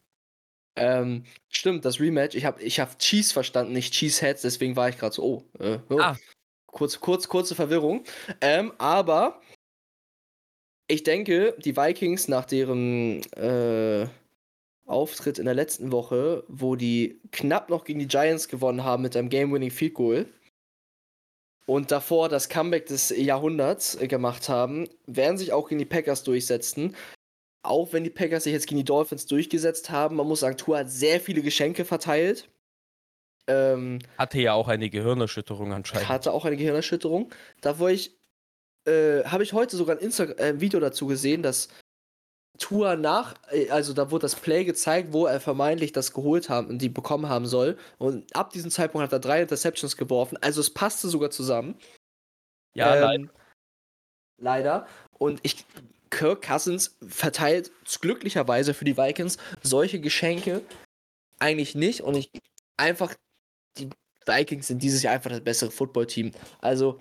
Ähm, 0.79 1.23
stimmt, 1.49 1.85
das 1.85 1.99
Rematch, 1.99 2.35
ich 2.35 2.45
habe 2.45 2.61
ich 2.61 2.79
hab 2.79 2.97
Cheese 2.99 3.33
verstanden, 3.33 3.73
nicht 3.73 3.93
Cheeseheads, 3.93 4.41
deswegen 4.41 4.75
war 4.75 4.89
ich 4.89 4.97
gerade 4.97 5.13
so, 5.13 5.23
oh, 5.23 5.43
äh, 5.63 5.79
oh. 5.89 5.99
Ah. 5.99 6.17
Kurz, 6.67 6.99
kurz, 6.99 7.27
kurze 7.27 7.55
Verwirrung. 7.55 8.03
Ähm, 8.41 8.71
aber 8.77 9.41
ich 10.87 11.03
denke, 11.03 11.55
die 11.57 11.75
Vikings 11.75 12.27
nach 12.27 12.45
deren 12.45 13.23
äh, 13.33 14.07
Auftritt 14.85 15.39
in 15.39 15.45
der 15.45 15.53
letzten 15.53 15.91
Woche, 15.91 16.43
wo 16.47 16.75
die 16.75 17.21
knapp 17.31 17.69
noch 17.69 17.85
gegen 17.85 17.99
die 17.99 18.07
Giants 18.07 18.47
gewonnen 18.47 18.83
haben 18.83 19.03
mit 19.03 19.15
einem 19.15 19.29
Game-Winning 19.29 19.71
Field 19.71 19.93
Goal 19.95 20.25
und 21.65 21.91
davor 21.91 22.29
das 22.29 22.49
Comeback 22.49 22.87
des 22.87 23.09
Jahrhunderts 23.09 23.95
äh, 23.95 24.07
gemacht 24.07 24.49
haben, 24.49 24.89
werden 25.05 25.37
sich 25.37 25.53
auch 25.53 25.69
gegen 25.69 25.77
die 25.77 25.85
Packers 25.85 26.23
durchsetzen. 26.23 26.95
Auch 27.61 27.91
wenn 27.91 28.03
die 28.03 28.09
Packers 28.09 28.45
sich 28.45 28.53
jetzt 28.53 28.67
gegen 28.67 28.79
die 28.79 28.85
Dolphins 28.85 29.25
durchgesetzt 29.25 29.89
haben, 29.89 30.15
man 30.15 30.27
muss 30.27 30.39
sagen, 30.39 30.57
Tour 30.57 30.77
hat 30.77 30.89
sehr 30.89 31.19
viele 31.19 31.41
Geschenke 31.41 31.83
verteilt. 31.85 32.49
Ähm, 33.47 33.99
Hatte 34.17 34.39
ja 34.39 34.53
auch 34.53 34.67
eine 34.67 34.89
Gehirnerschütterung 34.89 35.73
anscheinend. 35.73 36.07
hatte 36.07 36.31
auch 36.31 36.45
eine 36.45 36.55
Gehirnerschütterung. 36.55 37.33
Da 37.61 37.79
wo 37.79 37.87
ich, 37.87 38.15
äh, 38.85 39.23
habe 39.23 39.43
ich 39.43 39.53
heute 39.53 39.75
sogar 39.75 39.97
ein 39.97 40.01
Insta 40.01 40.23
äh, 40.23 40.61
Video 40.61 40.79
dazu 40.79 41.07
gesehen, 41.07 41.43
dass 41.43 41.67
Tour 42.59 42.95
nach, 42.95 43.33
äh, 43.49 43.69
also 43.71 43.93
da 43.93 44.11
wurde 44.11 44.23
das 44.23 44.35
Play 44.35 44.65
gezeigt, 44.65 45.13
wo 45.13 45.25
er 45.25 45.39
vermeintlich 45.39 45.91
das 45.91 46.13
geholt 46.13 46.49
haben 46.49 46.67
und 46.67 46.81
die 46.81 46.89
bekommen 46.89 47.27
haben 47.27 47.47
soll. 47.47 47.77
Und 47.97 48.35
ab 48.35 48.51
diesem 48.51 48.69
Zeitpunkt 48.69 49.03
hat 49.03 49.13
er 49.13 49.19
drei 49.19 49.41
Interceptions 49.41 49.97
geworfen. 49.97 50.37
Also 50.41 50.61
es 50.61 50.69
passte 50.69 51.09
sogar 51.09 51.31
zusammen. 51.31 51.75
ja, 52.75 52.99
nein. 52.99 53.21
Ähm, 53.21 53.29
leider. 54.37 54.87
Und 55.17 55.39
ich, 55.43 55.65
Kirk 56.09 56.41
Cousins 56.41 56.97
verteilt 57.07 57.71
glücklicherweise 58.01 58.73
für 58.73 58.85
die 58.85 58.97
Vikings 58.97 59.37
solche 59.61 59.99
Geschenke 59.99 60.61
eigentlich 61.39 61.75
nicht. 61.75 62.01
Und 62.01 62.15
ich 62.15 62.29
einfach, 62.77 63.13
die 63.77 63.89
Vikings 64.25 64.67
sind 64.67 64.83
dieses 64.83 65.03
Jahr 65.03 65.13
einfach 65.13 65.29
das 65.29 65.41
bessere 65.41 65.71
Footballteam. 65.71 66.31
Also, 66.59 66.99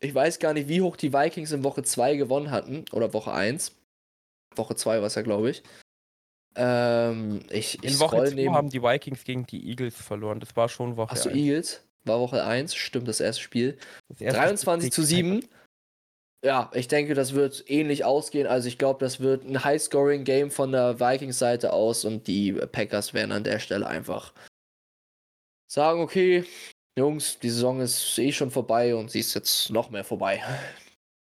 ich 0.00 0.14
weiß 0.14 0.38
gar 0.38 0.52
nicht, 0.52 0.68
wie 0.68 0.82
hoch 0.82 0.96
die 0.96 1.12
Vikings 1.12 1.52
in 1.52 1.64
Woche 1.64 1.82
2 1.82 2.16
gewonnen 2.16 2.50
hatten. 2.50 2.84
Oder 2.92 3.12
Woche 3.12 3.32
1. 3.32 3.74
Woche 4.56 4.76
2 4.76 4.98
war 4.98 5.06
es 5.06 5.14
ja, 5.14 5.22
glaube 5.22 5.50
ich. 5.50 5.62
Ähm, 6.56 7.40
ich, 7.50 7.82
ich 7.82 7.94
In 7.94 8.00
Woche 8.00 8.16
scroll 8.16 8.28
2 8.28 8.34
neben. 8.34 8.54
haben 8.54 8.70
die 8.70 8.82
Vikings 8.82 9.24
gegen 9.24 9.46
die 9.46 9.68
Eagles 9.68 9.94
verloren. 9.94 10.40
Das 10.40 10.54
war 10.56 10.68
schon 10.68 10.96
Woche 10.96 11.12
Achso, 11.12 11.28
1. 11.28 11.38
Eagles. 11.38 11.82
War 12.04 12.20
Woche 12.20 12.44
1, 12.44 12.74
stimmt, 12.74 13.08
das 13.08 13.20
erste 13.20 13.42
Spiel. 13.42 13.78
Das 14.08 14.20
erste 14.20 14.40
23 14.40 14.92
Spiel 14.92 14.92
zu 14.92 15.14
gegen 15.14 15.40
die 15.40 15.46
7. 15.46 15.63
Ja, 16.44 16.70
ich 16.74 16.88
denke, 16.88 17.14
das 17.14 17.32
wird 17.32 17.64
ähnlich 17.68 18.04
ausgehen. 18.04 18.46
Also 18.46 18.68
ich 18.68 18.76
glaube, 18.76 19.00
das 19.00 19.18
wird 19.18 19.44
ein 19.44 19.64
High-Scoring-Game 19.64 20.50
von 20.50 20.72
der 20.72 21.00
Vikings-Seite 21.00 21.72
aus 21.72 22.04
und 22.04 22.26
die 22.26 22.52
Packers 22.52 23.14
werden 23.14 23.32
an 23.32 23.44
der 23.44 23.58
Stelle 23.58 23.86
einfach 23.86 24.34
sagen, 25.66 26.00
okay, 26.00 26.44
Jungs, 26.98 27.38
die 27.38 27.48
Saison 27.48 27.80
ist 27.80 28.18
eh 28.18 28.30
schon 28.30 28.50
vorbei 28.50 28.94
und 28.94 29.10
sie 29.10 29.20
ist 29.20 29.32
jetzt 29.32 29.70
noch 29.70 29.88
mehr 29.88 30.04
vorbei. 30.04 30.42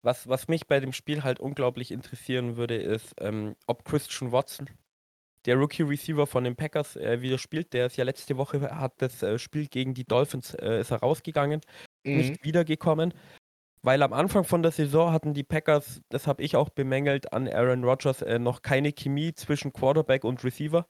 Was, 0.02 0.26
was 0.26 0.48
mich 0.48 0.66
bei 0.66 0.80
dem 0.80 0.94
Spiel 0.94 1.22
halt 1.22 1.38
unglaublich 1.38 1.90
interessieren 1.90 2.56
würde, 2.56 2.76
ist, 2.76 3.12
ähm, 3.18 3.54
ob 3.66 3.85
Christian 3.85 4.33
Watson, 4.33 4.70
der 5.44 5.56
Rookie-Receiver 5.56 6.26
von 6.26 6.44
den 6.44 6.56
Packers, 6.56 6.96
äh, 6.96 7.20
wieder 7.20 7.37
spielt. 7.37 7.74
Der 7.74 7.87
ist 7.87 7.98
ja 7.98 8.04
letzte 8.04 8.38
Woche, 8.38 8.62
hat 8.74 8.94
das 9.02 9.22
äh, 9.22 9.38
Spiel 9.38 9.68
gegen 9.68 9.92
die 9.92 10.04
Dolphins, 10.04 10.54
äh, 10.54 10.80
ist 10.80 10.90
er 10.90 11.00
rausgegangen, 11.00 11.61
Mhm. 12.04 12.16
nicht 12.16 12.44
wiedergekommen. 12.44 13.12
Weil 13.83 14.03
am 14.03 14.12
Anfang 14.12 14.45
von 14.45 14.62
der 14.62 14.73
Saison 14.73 15.12
hatten 15.12 15.33
die 15.35 15.43
Packers, 15.43 16.03
das 16.11 16.27
habe 16.27 16.43
ich 16.43 16.55
auch 16.57 16.69
bemängelt, 16.69 17.33
an 17.33 17.49
Aaron 17.49 17.85
Rodgers 17.85 18.21
äh, 18.23 18.38
noch 18.38 18.61
keine 18.62 18.93
Chemie 18.93 19.33
zwischen 19.35 19.73
Quarterback 19.73 20.25
und 20.25 20.45
Receiver. 20.45 20.87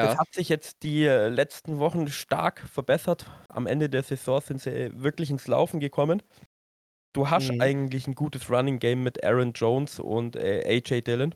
Das 0.00 0.12
Ja, 0.12 0.18
hat 0.18 0.34
sich 0.34 0.48
jetzt 0.50 0.82
die 0.84 1.04
äh, 1.06 1.28
letzten 1.28 1.78
Wochen 1.80 2.08
stark 2.08 2.60
verbessert. 2.60 3.26
Am 3.48 3.66
Ende 3.66 3.90
der 3.90 4.02
Saison 4.04 4.40
sind 4.42 4.60
sie 4.62 4.70
äh, 4.70 4.92
wirklich 4.94 5.30
ins 5.30 5.48
Laufen 5.48 5.80
gekommen. 5.80 6.22
Du 7.14 7.30
hast 7.30 7.52
Mhm. 7.52 7.60
eigentlich 7.60 8.06
ein 8.08 8.14
gutes 8.16 8.50
Running 8.50 8.78
Game 8.80 9.02
mit 9.02 9.24
Aaron 9.24 9.52
Jones 9.54 10.00
und 10.00 10.36
äh, 10.36 10.62
AJ 10.66 11.02
Dillon. 11.02 11.34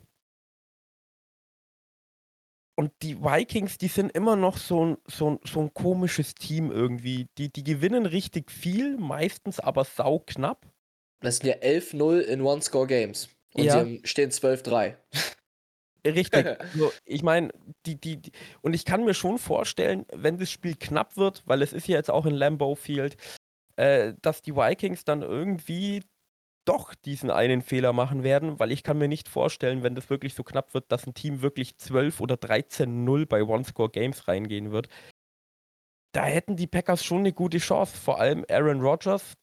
Und 2.79 2.93
die 3.01 3.21
Vikings, 3.21 3.77
die 3.77 3.89
sind 3.89 4.09
immer 4.15 4.37
noch 4.37 4.55
so 4.55 4.85
ein, 4.85 4.97
so 5.05 5.31
ein, 5.31 5.39
so 5.43 5.59
ein 5.59 5.73
komisches 5.73 6.33
Team 6.33 6.71
irgendwie. 6.71 7.27
Die, 7.37 7.51
die 7.51 7.65
gewinnen 7.65 8.05
richtig 8.05 8.49
viel, 8.49 8.95
meistens 8.95 9.59
aber 9.59 9.83
sau 9.83 10.19
knapp. 10.19 10.65
das 11.19 11.39
sind 11.39 11.49
ja 11.49 11.55
11-0 11.55 12.21
in 12.21 12.39
One-Score-Games. 12.39 13.27
Und 13.53 13.65
Ja. 13.65 13.73
sie 13.73 13.79
haben, 13.79 14.01
stehen 14.05 14.31
12-3. 14.31 14.95
Richtig. 16.07 16.45
Also, 16.61 16.93
ich 17.03 17.21
meine, 17.21 17.49
die, 17.85 17.99
die, 17.99 18.21
die, 18.21 18.31
und 18.61 18.73
ich 18.73 18.85
kann 18.85 19.03
mir 19.03 19.13
schon 19.13 19.39
vorstellen, 19.39 20.05
wenn 20.13 20.37
das 20.37 20.49
Spiel 20.49 20.75
knapp 20.77 21.17
wird, 21.17 21.43
weil 21.45 21.61
es 21.61 21.73
ist 21.73 21.85
ja 21.89 21.97
jetzt 21.97 22.09
auch 22.09 22.25
in 22.25 22.33
Lambeau 22.33 22.75
Field, 22.75 23.17
äh, 23.75 24.13
dass 24.21 24.41
die 24.41 24.55
Vikings 24.55 25.03
dann 25.03 25.21
irgendwie 25.21 26.03
doch 26.69 26.93
diesen 26.93 27.31
einen 27.31 27.61
Fehler 27.63 27.93
machen 27.93 28.23
werden, 28.23 28.59
weil 28.59 28.71
ich 28.71 28.83
kann 28.83 28.99
mir 28.99 29.07
nicht 29.07 29.27
vorstellen, 29.27 29.81
wenn 29.81 29.95
das 29.95 30.09
wirklich 30.09 30.35
so 30.35 30.43
knapp 30.43 30.75
wird, 30.75 30.91
dass 30.91 31.07
ein 31.07 31.15
Team 31.15 31.41
wirklich 31.41 31.77
12 31.77 32.21
oder 32.21 32.35
13-0 32.35 33.25
bei 33.25 33.43
One-Score-Games 33.43 34.27
reingehen 34.27 34.71
wird. 34.71 34.87
Da 36.13 36.25
hätten 36.25 36.55
die 36.55 36.67
Packers 36.67 37.03
schon 37.03 37.19
eine 37.19 37.33
gute 37.33 37.57
Chance. 37.57 37.97
Vor 37.97 38.19
allem 38.19 38.45
Aaron 38.49 38.81
Rodgers, 38.81 39.33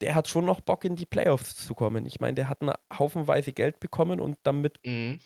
der 0.00 0.14
hat 0.16 0.28
schon 0.28 0.44
noch 0.44 0.60
Bock 0.60 0.84
in 0.84 0.96
die 0.96 1.06
Playoffs 1.06 1.54
zu 1.54 1.74
kommen. 1.74 2.04
Ich 2.04 2.18
meine, 2.18 2.34
der 2.34 2.48
hat 2.48 2.62
eine 2.62 2.74
haufenweise 2.92 3.52
Geld 3.52 3.78
bekommen 3.78 4.20
und 4.20 4.36
damit 4.42 4.78
Mhm. 4.84 5.20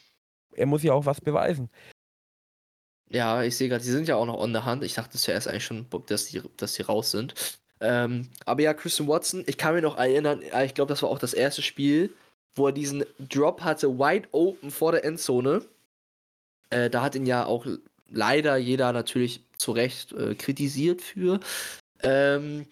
er 0.52 0.66
muss 0.66 0.82
ja 0.82 0.92
auch 0.92 1.06
was 1.06 1.20
beweisen. 1.20 1.70
Ja, 3.10 3.42
ich 3.42 3.56
sehe 3.56 3.70
gerade, 3.70 3.82
die 3.82 3.90
sind 3.90 4.08
ja 4.08 4.16
auch 4.16 4.26
noch 4.26 4.38
on 4.38 4.52
the 4.52 4.60
hand. 4.60 4.84
Ich 4.84 4.94
dachte 4.94 5.16
zuerst 5.16 5.48
eigentlich 5.48 5.64
schon, 5.64 5.86
dass 6.06 6.26
die, 6.26 6.42
dass 6.58 6.74
die 6.74 6.82
raus 6.82 7.10
sind. 7.10 7.58
Ähm, 7.80 8.28
aber 8.44 8.62
ja, 8.62 8.74
Christian 8.74 9.08
Watson, 9.08 9.44
ich 9.46 9.56
kann 9.56 9.74
mir 9.74 9.82
noch 9.82 9.96
erinnern, 9.96 10.42
äh, 10.42 10.66
ich 10.66 10.74
glaube, 10.74 10.90
das 10.90 11.02
war 11.02 11.10
auch 11.10 11.18
das 11.18 11.34
erste 11.34 11.62
Spiel, 11.62 12.12
wo 12.54 12.66
er 12.66 12.72
diesen 12.72 13.04
Drop 13.18 13.60
hatte, 13.60 13.98
wide 13.98 14.28
open 14.32 14.70
vor 14.70 14.92
der 14.92 15.04
Endzone. 15.04 15.64
Äh, 16.70 16.90
da 16.90 17.02
hat 17.02 17.14
ihn 17.14 17.26
ja 17.26 17.46
auch 17.46 17.66
leider 18.10 18.56
jeder 18.56 18.92
natürlich 18.92 19.42
zu 19.58 19.72
Recht 19.72 20.12
äh, 20.12 20.34
kritisiert 20.34 21.02
für. 21.02 21.40
Ähm, 22.02 22.66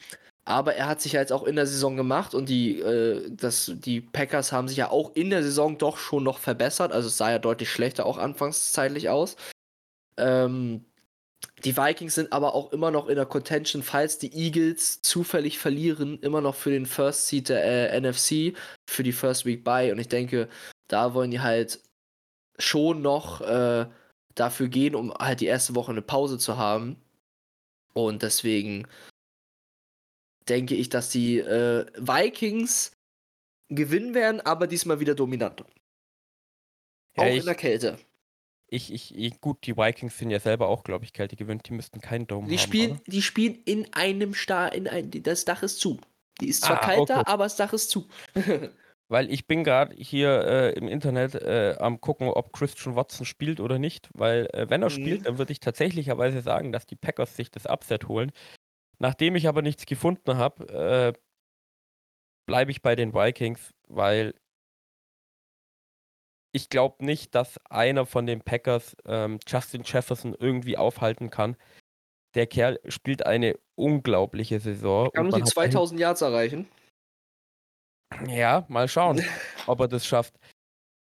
aber 0.45 0.75
er 0.75 0.87
hat 0.87 1.01
sich 1.01 1.13
ja 1.13 1.21
jetzt 1.21 1.33
auch 1.33 1.43
in 1.43 1.57
der 1.57 1.67
Saison 1.67 1.97
gemacht 1.97 2.33
und 2.35 2.49
die, 2.49 2.81
äh, 2.81 3.29
das, 3.31 3.73
die 3.75 4.01
Packers 4.01 4.53
haben 4.53 4.69
sich 4.69 4.77
ja 4.77 4.91
auch 4.91 5.15
in 5.15 5.31
der 5.31 5.43
Saison 5.43 5.77
doch 5.77 5.99
schon 5.99 6.23
noch 6.23 6.39
verbessert. 6.39 6.93
Also 6.93 7.09
es 7.09 7.17
sah 7.17 7.31
ja 7.31 7.39
deutlich 7.41 7.71
schlechter 7.71 8.07
auch 8.07 8.19
anfangszeitlich 8.19 9.09
aus. 9.09 9.37
Ähm, 10.17 10.85
die 11.65 11.77
Vikings 11.77 12.15
sind 12.15 12.33
aber 12.33 12.55
auch 12.55 12.73
immer 12.73 12.91
noch 12.91 13.09
in 13.09 13.17
der 13.17 13.27
Contention, 13.27 13.83
falls 13.83 14.19
die 14.19 14.33
Eagles 14.33 15.01
zufällig 15.01 15.59
verlieren, 15.59 16.19
immer 16.21 16.41
noch 16.41 16.55
für 16.55 16.71
den 16.71 16.87
First 16.87 17.29
Seed 17.29 17.49
der 17.49 17.93
äh, 17.93 18.01
NFC, 18.01 18.57
für 18.89 19.03
die 19.03 19.13
First 19.13 19.47
Week 19.47 19.65
Bye. 19.65 19.91
Und 19.91 19.99
ich 19.99 20.09
denke, 20.09 20.49
da 20.89 21.15
wollen 21.15 21.31
die 21.31 21.41
halt 21.41 21.81
schon 22.59 23.01
noch 23.03 23.41
äh, 23.41 23.87
dafür 24.35 24.69
gehen, 24.69 24.95
um 24.95 25.13
halt 25.15 25.41
die 25.41 25.47
erste 25.47 25.75
Woche 25.75 25.93
eine 25.93 26.03
Pause 26.03 26.39
zu 26.39 26.59
haben. 26.59 26.97
Und 27.95 28.23
deswegen 28.23 28.87
denke 30.49 30.75
ich, 30.75 30.91
dass 30.91 31.09
die 31.11 31.39
äh, 31.39 31.87
Vikings 31.97 32.93
gewinnen 33.69 34.15
werden, 34.15 34.41
aber 34.43 34.67
diesmal 34.67 35.01
wieder 35.01 35.15
dominant. 35.15 35.65
Ja, 37.17 37.25
auch 37.25 37.29
ich, 37.29 37.39
in 37.39 37.47
der 37.47 37.55
Kälte. 37.55 37.99
Ich, 38.69 38.93
ich, 38.93 39.41
gut, 39.41 39.65
die 39.67 39.77
Vikings 39.77 40.19
sind 40.19 40.31
ja 40.31 40.41
selber 40.41 40.69
auch, 40.69 40.83
glaube 40.83 41.05
ich, 41.05 41.13
Kälte 41.13 41.37
gewöhnt. 41.37 41.69
Die 41.69 41.73
müssten 41.73 42.01
keinen 42.01 42.27
Dome 42.27 42.49
die 42.49 42.59
haben. 42.59 42.59
Spielen, 42.59 42.91
oder? 42.93 43.01
die 43.07 43.23
spielen 43.23 43.63
in 43.65 43.93
einem 43.95 44.35
Star, 44.35 44.73
in 44.73 44.89
ein, 44.89 45.11
das 45.11 45.45
Dach 45.45 45.63
ist 45.63 45.79
zu. 45.81 45.99
Die 46.41 46.49
ist 46.49 46.65
zwar 46.65 46.77
Ah, 46.77 46.87
kalt 46.87 47.09
da, 47.09 47.21
okay. 47.21 47.25
aber 47.27 47.45
das 47.45 47.57
Dach 47.57 47.73
ist 47.73 47.91
zu. 47.91 48.09
Weil 49.09 49.31
ich 49.31 49.47
bin 49.47 49.63
gerade 49.63 49.95
hier 49.95 50.45
äh, 50.45 50.73
im 50.73 50.89
Internet 50.89 51.37
äh, 51.37 51.77
am 51.79 52.01
gucken, 52.01 52.29
ob 52.29 52.53
Christian 52.53 52.97
Watson 52.97 53.25
spielt 53.25 53.61
oder 53.61 53.79
nicht. 53.79 54.11
Weil 54.15 54.47
äh, 54.53 54.69
wenn 54.69 54.83
er 54.83 54.91
Mhm. 54.91 54.91
spielt, 54.91 55.27
dann 55.27 55.39
würde 55.39 55.53
ich 55.53 55.61
tatsächlicherweise 55.61 56.41
sagen, 56.41 56.73
dass 56.73 56.87
die 56.87 56.97
Packers 56.97 57.37
sich 57.37 57.51
das 57.53 57.67
Upset 57.67 58.09
holen. 58.09 58.33
Nachdem 58.99 59.37
ich 59.37 59.49
aber 59.49 59.63
nichts 59.63 59.87
gefunden 59.87 60.37
habe, 60.39 61.15
äh, 61.17 61.21
bleibe 62.47 62.71
ich 62.71 62.83
bei 62.83 62.97
den 62.97 63.15
Vikings, 63.15 63.75
weil 63.89 64.35
ich 66.57 66.71
glaube 66.71 67.05
nicht, 67.05 67.35
dass 67.35 67.59
einer 67.67 68.07
von 68.07 68.25
den 68.27 68.41
Packers 68.41 68.97
ähm, 69.05 69.39
Justin 69.47 69.83
Jefferson 69.85 70.35
irgendwie 70.39 70.79
aufhalten 70.79 71.29
kann. 71.29 71.55
Der 72.35 72.47
Kerl 72.47 72.81
spielt 72.89 73.27
eine 73.27 73.59
unglaubliche 73.75 74.59
Saison. 74.59 75.11
Kann 75.13 75.27
die 75.27 75.31
man 75.33 75.41
dahin- 75.41 75.53
2000 75.53 76.01
Yards 76.01 76.23
erreichen? 76.23 76.67
Ja, 78.27 78.65
mal 78.69 78.89
schauen, 78.89 79.23
ob 79.67 79.81
er 79.81 79.89
das 79.89 80.07
schafft. 80.07 80.35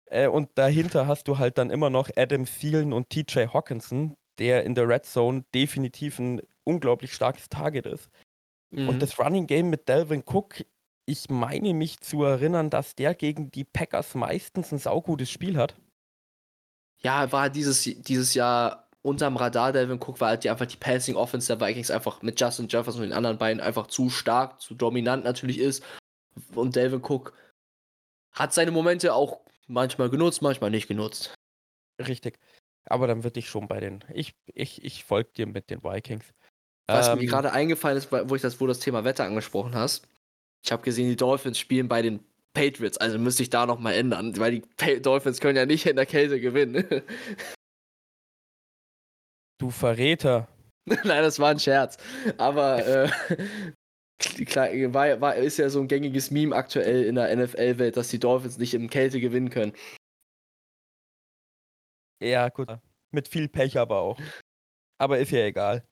Äh, 0.10 0.28
und 0.28 0.50
dahinter 0.56 1.08
hast 1.08 1.30
du 1.30 1.38
halt 1.38 1.58
dann 1.58 1.70
immer 1.70 1.90
noch 1.90 2.10
Adam 2.18 2.46
Thielen 2.46 2.92
und 2.92 3.10
TJ 3.10 3.48
Hawkinson, 3.54 4.16
der 4.40 4.64
in 4.66 4.76
der 4.76 4.90
Red 4.90 5.06
Zone 5.06 5.46
definitiv 5.56 6.20
ein 6.20 6.42
unglaublich 6.66 7.14
starkes 7.14 7.48
Target 7.48 7.86
ist. 7.86 8.10
Mhm. 8.72 8.90
Und 8.90 9.02
das 9.02 9.18
Running 9.18 9.48
Game 9.48 9.70
mit 9.70 9.88
Delvin 9.88 10.24
Cook, 10.26 10.66
ich 11.08 11.30
meine 11.30 11.74
mich 11.74 12.00
zu 12.02 12.24
erinnern, 12.24 12.70
dass 12.70 12.94
der 12.96 13.16
gegen 13.16 13.50
die 13.50 13.64
Packers 13.64 14.14
meistens 14.14 14.72
ein 14.72 14.78
saugutes 14.80 15.32
Spiel 15.32 15.58
hat. 15.58 15.76
ja, 17.00 17.32
war 17.32 17.50
dieses, 17.50 17.84
dieses 17.84 18.34
Jahr 18.34 18.90
unterm 19.02 19.38
Radar, 19.38 19.72
Delvin 19.72 20.00
Cook 20.00 20.20
war 20.20 20.30
halt 20.30 20.44
die, 20.44 20.50
einfach 20.50 20.66
die 20.66 20.78
Passing 20.78 21.16
Offense 21.16 21.48
der 21.48 21.66
Vikings 21.66 21.92
einfach 21.92 22.22
mit 22.22 22.40
Justin 22.40 22.68
Jefferson 22.68 23.02
und 23.02 23.10
den 23.10 23.18
anderen 23.18 23.38
beiden 23.38 23.62
einfach 23.62 23.88
zu 23.88 24.10
stark, 24.10 24.60
zu 24.60 24.76
dominant 24.76 25.24
natürlich 25.24 25.60
ist. 25.60 25.84
Und 26.54 26.76
Delvin 26.76 27.02
Cook 27.02 27.34
hat 28.34 28.54
seine 28.54 28.72
Momente 28.72 29.14
auch 29.14 29.42
manchmal 29.68 30.10
genutzt, 30.10 30.42
manchmal 30.42 30.72
nicht 30.72 30.88
genutzt. 30.88 31.34
Richtig. 32.00 32.38
Aber 32.86 33.08
dann 33.08 33.24
würde 33.24 33.40
ich 33.40 33.50
schon 33.50 33.68
bei 33.68 33.80
den. 33.80 34.04
Ich, 34.14 34.36
ich, 34.54 34.84
ich 34.84 35.04
folge 35.04 35.30
dir 35.36 35.48
mit 35.48 35.70
den 35.70 35.84
Vikings. 35.84 36.26
Was 36.88 37.08
Ähm, 37.08 37.20
mir 37.20 37.26
gerade 37.26 37.52
eingefallen 37.52 37.98
ist, 37.98 38.12
wo 38.12 38.36
ich 38.36 38.42
das, 38.42 38.62
wo 38.62 38.68
das 38.68 38.80
Thema 38.80 39.04
Wetter 39.04 39.26
angesprochen 39.26 39.76
hast. 39.76 40.08
Ich 40.68 40.72
habe 40.74 40.84
gesehen, 40.84 41.08
die 41.08 41.16
Dolphins 41.16 41.58
spielen 41.58 41.88
bei 41.88 42.02
den 42.02 42.20
Patriots, 42.54 42.98
also 42.98 43.18
müsste 43.18 43.42
ich 43.42 43.50
da 43.50 43.66
noch 43.66 43.80
mal 43.80 43.94
ändern, 43.94 44.38
weil 44.38 44.52
die 44.52 44.60
pa 44.76 44.96
Dolphins 45.00 45.40
können 45.40 45.56
ja 45.56 45.66
nicht 45.66 45.86
in 45.86 45.96
der 45.96 46.06
Kälte 46.06 46.42
gewinnen. 46.42 46.86
Du 49.60 49.72
Verräter. 49.72 50.48
Nein, 50.86 51.24
das 51.24 51.40
war 51.40 51.50
ein 51.50 51.60
Scherz. 51.60 51.98
Aber 52.38 52.86
äh, 52.86 53.10
klar, 54.46 54.70
war, 54.94 55.20
war, 55.20 55.36
ist 55.36 55.58
ja 55.58 55.68
so 55.70 55.80
ein 55.80 55.88
gängiges 55.88 56.30
Meme 56.30 56.56
aktuell 56.56 57.06
in 57.06 57.16
der 57.16 57.36
NFL-Welt, 57.36 57.98
dass 57.98 58.10
die 58.10 58.20
Dolphins 58.20 58.60
nicht 58.60 58.76
in 58.76 58.88
Kälte 58.88 59.20
gewinnen 59.20 59.50
können. 59.50 59.74
Ja, 62.22 62.50
gut. 62.50 62.68
Mit 63.10 63.28
viel 63.28 63.48
Pech 63.48 63.80
aber 63.80 63.98
auch. 63.98 64.20
Aber 65.00 65.18
ist 65.18 65.32
ja 65.32 65.46
egal. 65.46 65.84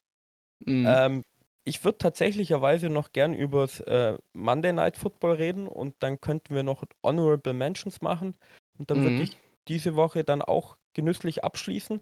Mhm. 0.64 0.86
Ähm, 0.88 1.24
ich 1.66 1.84
würde 1.84 1.98
tatsächlicherweise 1.98 2.90
noch 2.90 3.12
gern 3.12 3.34
übers 3.34 3.80
äh, 3.82 4.18
Monday 4.34 4.72
Night 4.72 4.98
Football 4.98 5.34
reden 5.34 5.68
und 5.68 5.96
dann 6.00 6.22
könnten 6.22 6.54
wir 6.54 6.64
noch 6.64 6.84
Honorable 7.04 7.54
Mentions 7.54 8.02
machen. 8.02 8.36
Und 8.78 8.92
dann 8.92 9.04
würde 9.04 9.18
Mhm. 9.18 9.24
ich 9.24 9.38
diese 9.68 9.96
Woche 9.96 10.24
dann 10.24 10.42
auch 10.44 10.78
genüsslich 10.94 11.44
abschließen 11.44 12.02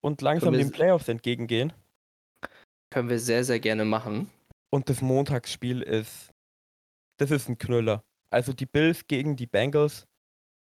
und 0.00 0.20
langsam 0.20 0.54
den 0.54 0.72
Playoffs 0.72 1.08
entgegengehen. 1.08 1.72
Können 2.90 3.08
wir 3.08 3.20
sehr, 3.20 3.44
sehr 3.44 3.60
gerne 3.60 3.84
machen. 3.84 4.30
Und 4.70 4.88
das 4.88 5.00
Montagsspiel 5.00 5.82
ist, 5.82 6.32
das 7.18 7.30
ist 7.30 7.48
ein 7.48 7.58
Knüller. 7.58 8.02
Also 8.30 8.52
die 8.52 8.66
Bills 8.66 9.06
gegen 9.06 9.36
die 9.36 9.46
Bengals, 9.46 10.06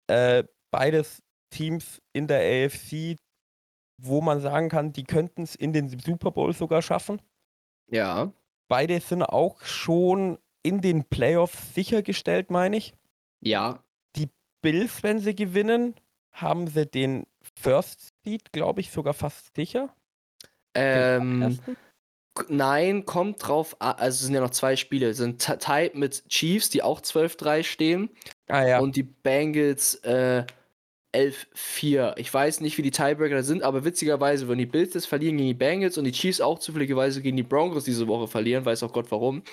äh, 0.08 0.44
beides 0.72 1.24
Teams 1.50 2.02
in 2.14 2.28
der 2.28 2.40
AFC, 2.40 3.16
wo 4.02 4.22
man 4.22 4.42
sagen 4.42 4.68
kann, 4.68 4.92
die 4.92 5.06
könnten 5.06 5.44
es 5.44 5.56
in 5.56 5.72
den 5.72 5.88
Super 6.00 6.32
Bowl 6.32 6.54
sogar 6.54 6.82
schaffen. 6.82 7.22
Ja. 7.90 8.32
Beide 8.68 9.00
sind 9.00 9.24
auch 9.24 9.62
schon 9.64 10.38
in 10.64 10.82
den 10.82 11.06
Playoffs 11.06 11.74
sichergestellt, 11.74 12.52
meine 12.52 12.78
ich. 12.78 12.94
Ja. 13.42 13.80
Bills, 14.64 15.04
wenn 15.04 15.20
sie 15.20 15.36
gewinnen, 15.36 15.94
haben 16.32 16.68
sie 16.68 16.88
den 16.88 17.28
First 17.62 18.12
Seed, 18.24 18.52
glaube 18.52 18.82
ich, 18.82 18.90
sogar 18.92 19.14
fast 19.14 19.56
sicher. 19.56 19.94
Ähm, 20.74 21.60
nein, 22.50 23.06
kommt 23.06 23.48
drauf. 23.48 23.76
Also 23.80 24.08
es 24.16 24.20
sind 24.22 24.34
ja 24.34 24.42
noch 24.42 24.50
zwei 24.50 24.76
Spiele. 24.76 25.10
Es 25.10 25.18
sind 25.18 25.40
ti- 25.40 25.58
tied 25.58 25.96
mit 25.96 26.28
Chiefs, 26.28 26.70
die 26.72 26.82
auch 26.84 27.02
12-3 27.02 27.64
stehen. 27.64 28.10
Ah 28.48 28.66
ja, 28.66 28.80
Und 28.80 28.96
die 28.96 29.04
Bengals 29.04 29.96
äh, 30.04 30.46
11-4. 31.14 32.14
Ich 32.18 32.34
weiß 32.34 32.62
nicht, 32.62 32.78
wie 32.78 32.82
die 32.82 32.91
Tiebreaker 32.91 33.43
sind, 33.43 33.64
aber 33.64 33.84
witzigerweise, 33.86 34.47
wenn 34.47 34.58
die 34.58 34.66
Bills 34.66 34.91
das 34.93 35.05
verlieren 35.05 35.38
gegen 35.38 35.47
die 35.49 35.53
Bengals 35.53 35.97
und 35.97 36.03
die 36.05 36.12
Chiefs 36.12 36.41
auch 36.41 36.60
zufälligerweise 36.60 37.22
gegen 37.22 37.38
die 37.38 37.43
Broncos 37.43 37.86
diese 37.86 38.08
Woche 38.08 38.28
verlieren, 38.28 38.66
weiß 38.66 38.84
auch 38.84 38.93
Gott 38.93 39.10
warum. 39.12 39.43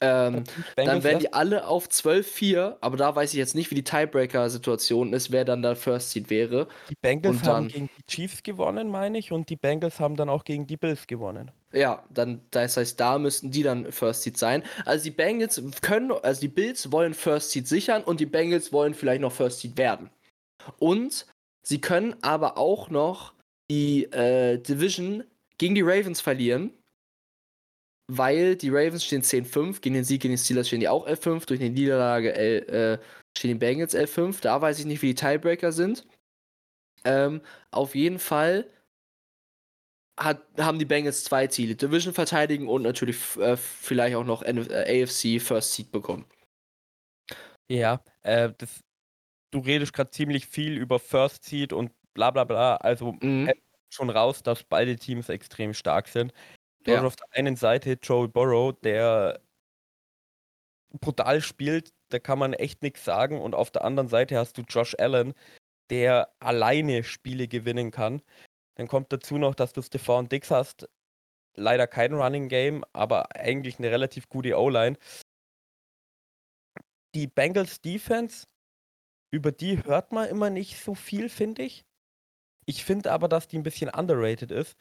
Ähm, 0.00 0.44
dann 0.76 1.02
erst- 1.02 1.22
die 1.22 1.32
alle 1.32 1.66
auf 1.66 1.88
12-4, 1.88 2.76
aber 2.80 2.96
da 2.96 3.16
weiß 3.16 3.32
ich 3.32 3.38
jetzt 3.38 3.56
nicht, 3.56 3.68
wie 3.72 3.74
die 3.74 3.82
Tiebreaker-Situation 3.82 5.12
ist, 5.12 5.32
wer 5.32 5.44
dann 5.44 5.60
der 5.60 5.74
First 5.74 6.12
Seed 6.12 6.30
wäre. 6.30 6.68
Die 6.88 6.94
Bengals 7.02 7.38
Und 7.38 7.44
haben 7.46 7.64
dann- 7.64 7.72
gegen 7.72 7.90
die 7.98 8.06
Chiefs 8.06 8.44
gewonnen, 8.44 8.90
meine 8.90 9.18
ich, 9.18 9.32
und 9.32 9.50
die 9.50 9.56
Bengals 9.56 9.98
haben 9.98 10.14
dann 10.14 10.28
auch 10.28 10.44
gegen 10.44 10.68
die 10.68 10.76
Bills 10.76 11.08
gewonnen. 11.08 11.50
Ja, 11.72 12.04
dann, 12.10 12.42
das 12.52 12.76
heißt, 12.76 13.00
da 13.00 13.18
müssten 13.18 13.50
die 13.50 13.64
dann 13.64 13.90
First 13.90 14.22
Seed 14.22 14.38
sein. 14.38 14.62
Also 14.84 15.02
die 15.02 15.10
Bengals 15.10 15.60
können, 15.82 16.12
also 16.12 16.40
die 16.40 16.48
Bills 16.48 16.92
wollen 16.92 17.12
First 17.12 17.50
Seed 17.50 17.66
sichern 17.66 18.04
und 18.04 18.20
die 18.20 18.26
Bengals 18.26 18.72
wollen 18.72 18.94
vielleicht 18.94 19.20
noch 19.20 19.32
First 19.32 19.60
Seed 19.62 19.76
werden. 19.76 20.10
Und 20.78 21.26
sie 21.66 21.80
können 21.80 22.16
aber 22.22 22.58
auch 22.58 22.90
noch 22.90 23.34
die 23.70 24.04
äh, 24.04 24.58
Division 24.58 25.24
gegen 25.58 25.74
die 25.74 25.82
Ravens 25.82 26.20
verlieren, 26.20 26.72
weil 28.10 28.56
die 28.56 28.70
Ravens 28.70 29.04
stehen 29.04 29.22
10-5, 29.22 29.80
gegen 29.80 29.94
den 29.94 30.04
Sieg 30.04 30.22
gegen 30.22 30.34
die 30.34 30.38
Steelers 30.38 30.68
stehen 30.68 30.80
die 30.80 30.88
auch 30.88 31.06
11-5, 31.06 31.46
durch 31.46 31.60
die 31.60 31.68
Niederlage 31.68 32.34
L, 32.34 32.62
äh, 32.68 32.98
stehen 33.36 33.52
die 33.52 33.58
Bengals 33.58 33.94
11-5. 33.94 34.40
Da 34.40 34.60
weiß 34.60 34.78
ich 34.78 34.86
nicht, 34.86 35.02
wie 35.02 35.08
die 35.08 35.14
Tiebreaker 35.14 35.72
sind. 35.72 36.06
Ähm, 37.04 37.42
auf 37.70 37.94
jeden 37.94 38.18
Fall 38.18 38.66
hat, 40.18 40.42
haben 40.58 40.78
die 40.78 40.84
Bengals 40.84 41.24
zwei 41.24 41.46
Ziele: 41.46 41.76
Division 41.76 42.12
verteidigen 42.12 42.68
und 42.68 42.82
natürlich 42.82 43.36
äh, 43.36 43.56
vielleicht 43.56 44.16
auch 44.16 44.24
noch 44.24 44.42
äh, 44.42 45.04
AFC 45.04 45.40
First 45.40 45.74
Seed 45.74 45.92
bekommen. 45.92 46.24
Ja, 47.70 48.02
äh, 48.22 48.50
das, 48.56 48.80
du 49.50 49.60
redest 49.60 49.92
gerade 49.92 50.10
ziemlich 50.10 50.46
viel 50.46 50.76
über 50.78 50.98
First 50.98 51.44
Seed 51.44 51.72
und 51.72 51.92
bla 52.14 52.30
bla 52.30 52.44
bla. 52.44 52.76
Also 52.76 53.16
Mhm. 53.22 53.52
schon 53.90 54.10
raus, 54.10 54.42
dass 54.42 54.64
beide 54.64 54.96
Teams 54.96 55.28
extrem 55.28 55.74
stark 55.74 56.08
sind. 56.08 56.32
Du 56.84 56.92
Ja. 56.92 56.98
hast 56.98 57.04
auf 57.06 57.16
der 57.16 57.28
einen 57.38 57.56
Seite 57.56 57.98
Joe 58.02 58.28
Burrow, 58.28 58.74
der 58.82 59.40
brutal 61.00 61.40
spielt, 61.40 61.90
da 62.10 62.18
kann 62.18 62.38
man 62.38 62.52
echt 62.54 62.82
nichts 62.82 63.04
sagen. 63.04 63.40
Und 63.40 63.54
auf 63.54 63.70
der 63.70 63.84
anderen 63.84 64.08
Seite 64.08 64.36
hast 64.38 64.56
du 64.58 64.62
Josh 64.62 64.94
Allen, 64.98 65.34
der 65.90 66.32
alleine 66.40 67.04
Spiele 67.04 67.48
gewinnen 67.48 67.90
kann. 67.90 68.22
Dann 68.76 68.88
kommt 68.88 69.12
dazu 69.12 69.38
noch, 69.38 69.54
dass 69.56 69.72
du 69.74 69.82
Stephon 69.82 70.28
Dix 70.28 70.50
hast. 70.50 70.88
Leider 71.56 71.86
kein 71.88 72.14
Running 72.14 72.48
Game, 72.48 72.84
aber 72.94 73.34
eigentlich 73.36 73.78
eine 73.78 73.90
relativ 73.90 74.28
gute 74.28 74.58
O-Line. 74.58 74.96
Die 77.14 77.26
Bengals 77.26 77.80
Defense 77.80 78.46
über 79.30 79.52
die 79.52 79.84
hört 79.84 80.12
man 80.12 80.28
immer 80.28 80.50
nicht 80.50 80.78
so 80.82 80.94
viel, 80.94 81.28
finde 81.28 81.62
ich. 81.62 81.84
Ich 82.66 82.84
finde 82.84 83.12
aber, 83.12 83.28
dass 83.28 83.48
die 83.48 83.58
ein 83.58 83.62
bisschen 83.64 83.90
underrated 83.90 84.50
ist. 84.52 84.76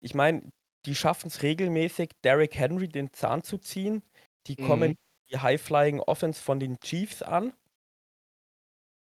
Ich 0.00 0.14
meine, 0.14 0.50
die 0.86 0.94
schaffen 0.94 1.28
es 1.28 1.42
regelmäßig, 1.42 2.10
Derrick 2.24 2.56
Henry 2.56 2.88
den 2.88 3.12
Zahn 3.12 3.42
zu 3.44 3.58
ziehen. 3.58 4.02
Die 4.46 4.56
Mhm. 4.58 4.64
kommen 4.66 4.96
die 5.30 5.38
High-Flying 5.38 6.00
Offense 6.00 6.42
von 6.42 6.60
den 6.60 6.78
Chiefs 6.80 7.22
an. 7.22 7.54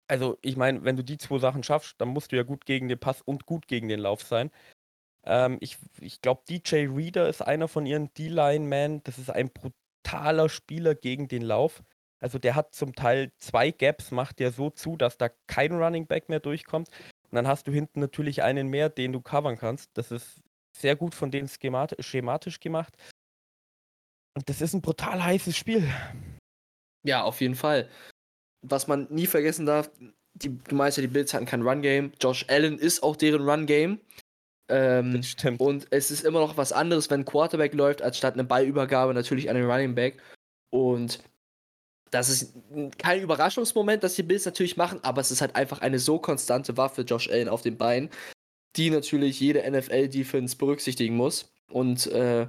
Also, 0.08 0.38
ich 0.42 0.58
meine, 0.58 0.84
wenn 0.84 0.98
du 0.98 1.04
die 1.04 1.18
zwei 1.18 1.38
Sachen 1.38 1.64
schaffst, 1.64 2.02
dann 2.02 2.10
musst 2.10 2.32
du 2.32 2.36
ja 2.36 2.44
gut 2.44 2.66
gegen 2.66 2.88
den 2.88 3.00
Pass 3.00 3.22
und 3.22 3.46
gut 3.46 3.68
gegen 3.68 3.88
den 3.90 4.00
Lauf 4.00 4.24
sein. 4.24 4.52
Ähm, 5.26 5.58
ich 5.62 5.78
ich 6.02 6.22
glaube, 6.22 6.44
DJ 6.50 6.88
Reader 6.88 7.30
ist 7.30 7.42
einer 7.42 7.68
von 7.70 7.86
ihren 7.86 8.14
D-Line-Man. 8.16 9.04
Das 9.04 9.20
ist 9.20 9.30
ein 9.32 9.52
brutaler 9.52 10.50
Spieler 10.50 10.96
gegen 10.96 11.28
den 11.30 11.44
Lauf. 11.44 11.84
Also, 12.20 12.40
der 12.40 12.56
hat 12.56 12.74
zum 12.74 12.94
Teil 12.96 13.32
zwei 13.38 13.72
Gaps, 13.72 14.12
macht 14.12 14.40
der 14.40 14.52
so 14.52 14.70
zu, 14.70 14.98
dass 14.98 15.18
da 15.18 15.30
kein 15.48 15.74
Running 15.74 16.06
Back 16.08 16.30
mehr 16.30 16.40
durchkommt. 16.40 16.90
Und 17.32 17.36
dann 17.36 17.48
hast 17.48 17.68
du 17.68 17.72
hinten 17.72 18.00
natürlich 18.00 18.44
einen 18.44 18.68
mehr, 18.68 18.90
den 18.90 19.14
du 19.14 19.22
covern 19.22 19.58
kannst. 19.58 19.92
Das 19.94 20.12
ist 20.12 20.42
sehr 20.76 20.96
gut 20.96 21.16
von 21.16 21.32
denen 21.32 21.48
schemat 21.48 21.96
schematisch 22.00 22.60
gemacht. 22.60 22.96
Und 24.36 24.50
das 24.50 24.62
ist 24.62 24.74
ein 24.74 24.82
brutal 24.82 25.24
heißes 25.24 25.56
Spiel. 25.56 25.88
Ja, 27.04 27.24
auf 27.24 27.42
jeden 27.42 27.56
Fall. 27.56 27.90
Was 28.62 28.88
man 28.88 29.08
nie 29.10 29.28
vergessen 29.28 29.66
darf, 29.66 29.90
die, 30.34 30.58
du 30.58 30.76
meinst 30.76 30.98
ja, 30.98 31.02
die 31.02 31.08
Bills 31.08 31.34
hatten 31.34 31.46
kein 31.46 31.62
Run-Game. 31.62 32.14
Josh 32.22 32.46
Allen 32.50 32.78
ist 32.78 33.04
auch 33.04 33.16
deren 33.16 33.48
Run-Game. 33.48 34.00
Ähm, 34.70 35.14
Das 35.14 35.28
stimmt. 35.28 35.60
und 35.60 35.88
es 35.92 36.12
ist 36.12 36.24
immer 36.24 36.40
noch 36.40 36.58
was 36.58 36.72
anderes, 36.72 37.10
wenn 37.10 37.26
Quarterback 37.26 37.74
läuft, 37.74 38.02
als 38.02 38.18
statt 38.18 38.36
eine 38.36 38.44
Ballübergabe 38.44 39.14
natürlich 39.14 39.50
an 39.50 39.56
den 39.56 39.70
Running 39.70 39.96
Back. 39.96 40.22
Und 40.72 41.24
das 42.12 42.30
ist 42.30 42.54
kein 42.98 43.22
Überraschungsmoment, 43.22 44.04
dass 44.04 44.16
die 44.16 44.24
Bills 44.24 44.46
natürlich 44.46 44.78
machen, 44.78 45.00
aber 45.04 45.22
es 45.22 45.32
ist 45.32 45.42
halt 45.42 45.56
einfach 45.56 45.80
eine 45.82 46.00
so 46.00 46.20
konstante 46.20 46.78
Waffe, 46.78 47.04
Josh 47.04 47.30
Allen 47.30 47.50
auf 47.50 47.62
den 47.62 47.78
Beinen, 47.78 48.10
die 48.76 48.90
natürlich 48.90 49.40
jede 49.40 49.70
NFL-Defense 49.70 50.56
berücksichtigen 50.58 51.16
muss. 51.16 51.52
Und 51.72 52.08
äh, 52.08 52.48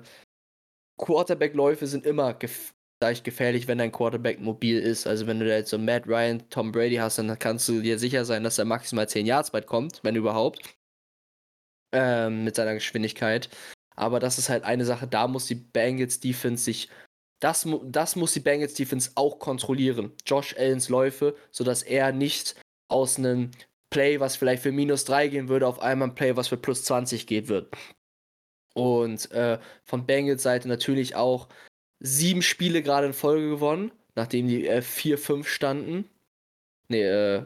Quarterback-Läufe 0.98 1.86
sind 1.86 2.06
immer 2.06 2.34
gef 2.34 2.72
leicht 3.02 3.24
gefährlich, 3.24 3.66
wenn 3.66 3.78
dein 3.78 3.92
Quarterback 3.92 4.40
mobil 4.40 4.78
ist. 4.78 5.06
Also 5.06 5.26
wenn 5.26 5.40
du 5.40 5.46
da 5.46 5.54
jetzt 5.54 5.70
so 5.70 5.78
Matt 5.78 6.06
Ryan, 6.06 6.42
Tom 6.50 6.70
Brady 6.70 6.96
hast, 6.96 7.16
dann 7.16 7.38
kannst 7.38 7.66
du 7.66 7.80
dir 7.80 7.98
sicher 7.98 8.26
sein, 8.26 8.44
dass 8.44 8.58
er 8.58 8.66
maximal 8.66 9.08
10 9.08 9.24
Yards 9.24 9.54
weit 9.54 9.66
kommt, 9.66 10.00
wenn 10.02 10.16
überhaupt. 10.16 10.76
Ähm, 11.92 12.44
mit 12.44 12.56
seiner 12.56 12.74
Geschwindigkeit. 12.74 13.48
Aber 13.96 14.20
das 14.20 14.38
ist 14.38 14.50
halt 14.50 14.64
eine 14.64 14.84
Sache, 14.84 15.06
da 15.06 15.28
muss 15.28 15.46
die 15.46 15.54
Bengals 15.54 16.20
Defense 16.20 16.64
sich. 16.64 16.90
Das, 17.40 17.66
das 17.84 18.16
muss 18.16 18.32
die 18.34 18.40
Bengals 18.40 18.74
Defense 18.74 19.10
auch 19.14 19.38
kontrollieren. 19.38 20.12
Josh 20.26 20.54
Allens 20.56 20.88
Läufe, 20.88 21.36
sodass 21.50 21.82
er 21.82 22.12
nicht 22.12 22.54
aus 22.88 23.16
einem 23.16 23.50
Play, 23.88 24.20
was 24.20 24.36
vielleicht 24.36 24.62
für 24.62 24.72
minus 24.72 25.04
3 25.06 25.28
gehen 25.28 25.48
würde, 25.48 25.66
auf 25.66 25.80
einmal 25.80 26.08
ein 26.08 26.14
Play, 26.14 26.36
was 26.36 26.48
für 26.48 26.56
plus 26.56 26.84
20 26.84 27.26
geht 27.26 27.48
wird. 27.48 27.74
Und 28.74 29.30
äh, 29.32 29.58
von 29.84 30.06
Bengals 30.06 30.42
Seite 30.42 30.68
natürlich 30.68 31.16
auch 31.16 31.48
sieben 31.98 32.42
Spiele 32.42 32.82
gerade 32.82 33.08
in 33.08 33.12
Folge 33.14 33.48
gewonnen, 33.48 33.90
nachdem 34.14 34.46
die 34.46 34.66
äh, 34.66 34.80
4-5 34.80 35.44
standen. 35.44 36.08
Nee, 36.88 37.02
äh. 37.02 37.44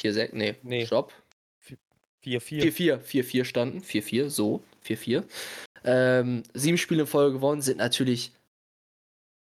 4-6, 0.00 0.30
nee, 0.32 0.54
Nee. 0.62 0.86
stopp. 0.86 1.12
4-4. 2.24 2.72
4-4, 2.72 2.98
4-4 2.98 3.44
standen. 3.44 3.80
4-4, 3.80 4.28
so, 4.28 4.62
4-4. 4.86 5.24
Ähm, 5.84 6.42
sieben 6.54 6.78
Spiele 6.78 7.02
in 7.02 7.06
Folge 7.06 7.34
gewonnen, 7.36 7.62
sind 7.62 7.78
natürlich 7.78 8.32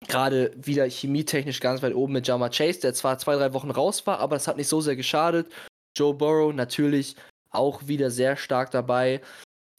gerade 0.08 0.52
wieder 0.56 0.88
chemietechnisch 0.88 1.60
ganz 1.60 1.82
weit 1.82 1.94
oben 1.94 2.14
mit 2.14 2.26
Jama 2.26 2.48
Chase, 2.48 2.80
der 2.80 2.94
zwar 2.94 3.18
zwei, 3.18 3.36
drei 3.36 3.52
Wochen 3.52 3.70
raus 3.70 4.06
war, 4.06 4.18
aber 4.18 4.36
das 4.36 4.48
hat 4.48 4.56
nicht 4.56 4.68
so 4.68 4.80
sehr 4.80 4.96
geschadet. 4.96 5.52
Joe 5.96 6.14
Burrow 6.14 6.54
natürlich 6.54 7.16
auch 7.50 7.86
wieder 7.86 8.10
sehr 8.10 8.36
stark 8.36 8.70
dabei. 8.70 9.20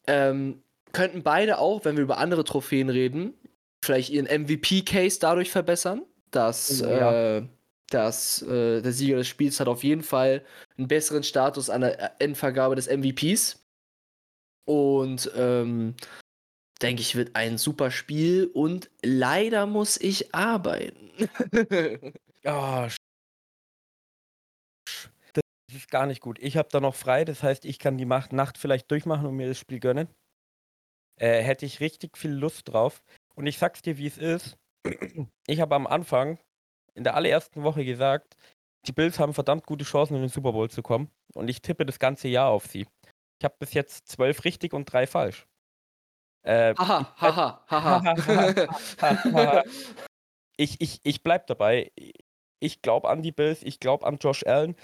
Ähm, 0.08 0.62
könnten 0.94 1.24
beide 1.24 1.58
auch, 1.58 1.86
wenn 1.86 1.96
wir 1.96 2.04
über 2.04 2.18
andere 2.18 2.44
Trophäen 2.44 2.90
reden, 2.90 3.34
vielleicht 3.84 4.10
ihren 4.10 4.26
MVP-Case 4.28 5.20
dadurch 5.20 5.50
verbessern, 5.50 6.04
dass, 6.30 6.84
Oh, 6.84 6.88
ja. 6.88 7.38
äh, 7.38 7.48
dass 7.90 8.42
äh, 8.44 8.82
der 8.82 8.92
Sieger 8.92 9.18
des 9.18 9.28
Spiels 9.28 9.60
hat 9.60 9.68
auf 9.68 9.84
jeden 9.84 10.04
Fall 10.04 10.44
einen 10.78 10.88
besseren 10.88 11.24
Status 11.24 11.70
an 11.70 11.82
der 11.82 12.22
Endvergabe 12.22 12.76
des 12.76 12.88
MVPs. 12.90 13.64
Und 14.66 15.32
ähm, 15.36 15.96
denke 16.82 17.02
ich, 17.02 17.16
wird 17.16 17.36
ein 17.36 17.58
super 17.58 17.92
Spiel 17.92 18.48
und 18.54 18.90
leider 19.04 19.66
muss 19.66 19.98
ich 20.00 20.34
arbeiten. 20.34 21.12
Sch- 24.88 25.10
das 25.34 25.44
ist 25.76 25.92
gar 25.92 26.06
nicht 26.06 26.22
gut. 26.22 26.40
Ich 26.40 26.58
habe 26.58 26.70
da 26.72 26.80
noch 26.80 26.96
frei, 26.96 27.26
das 27.26 27.44
heißt, 27.44 27.66
ich 27.66 27.80
kann 27.80 27.98
die 27.98 28.06
Nacht 28.06 28.58
vielleicht 28.58 28.90
durchmachen 28.92 29.26
und 29.28 29.36
mir 29.36 29.48
das 29.48 29.60
Spiel 29.60 29.80
gönnen. 29.80 30.08
Äh, 31.20 31.42
hätte 31.44 31.66
ich 31.66 31.80
richtig 31.80 32.18
viel 32.18 32.32
Lust 32.32 32.70
drauf. 32.70 33.04
Und 33.36 33.46
ich 33.48 33.58
sag's 33.58 33.82
dir, 33.82 33.98
wie 33.98 34.08
es 34.08 34.18
ist. 34.18 34.58
Ich 35.48 35.60
habe 35.62 35.76
am 35.76 35.88
Anfang 35.88 36.40
in 36.96 37.04
der 37.04 37.16
allerersten 37.16 37.64
Woche 37.64 37.86
gesagt, 37.86 38.36
die 38.88 38.92
Bills 38.92 39.20
haben 39.20 39.34
verdammt 39.34 39.66
gute 39.66 39.86
Chancen, 39.86 40.16
in 40.16 40.22
den 40.22 40.30
Super 40.30 40.52
Bowl 40.54 40.70
zu 40.70 40.82
kommen. 40.82 41.12
Und 41.34 41.48
ich 41.50 41.62
tippe 41.62 41.86
das 41.86 42.00
ganze 42.00 42.28
Jahr 42.28 42.50
auf 42.50 42.66
sie. 42.66 42.88
Ich 43.40 43.46
habe 43.46 43.56
bis 43.60 43.74
jetzt 43.74 44.08
zwölf 44.08 44.44
richtig 44.44 44.74
und 44.74 44.86
drei 44.92 45.08
falsch. 45.08 45.46
Äh, 46.44 46.74
haha, 46.76 47.14
haha, 47.18 47.62
haha. 47.70 49.64
ich, 50.58 50.82
ich, 50.82 51.00
ich 51.04 51.24
bleib 51.24 51.48
dabei. 51.48 51.92
Ich 52.60 52.82
glaube 52.82 53.10
an 53.10 53.22
die 53.22 53.32
Bills, 53.32 53.64
ich 53.64 53.80
glaube 53.80 54.06
an 54.06 54.18
Josh 54.20 54.46
Allen. 54.46 54.76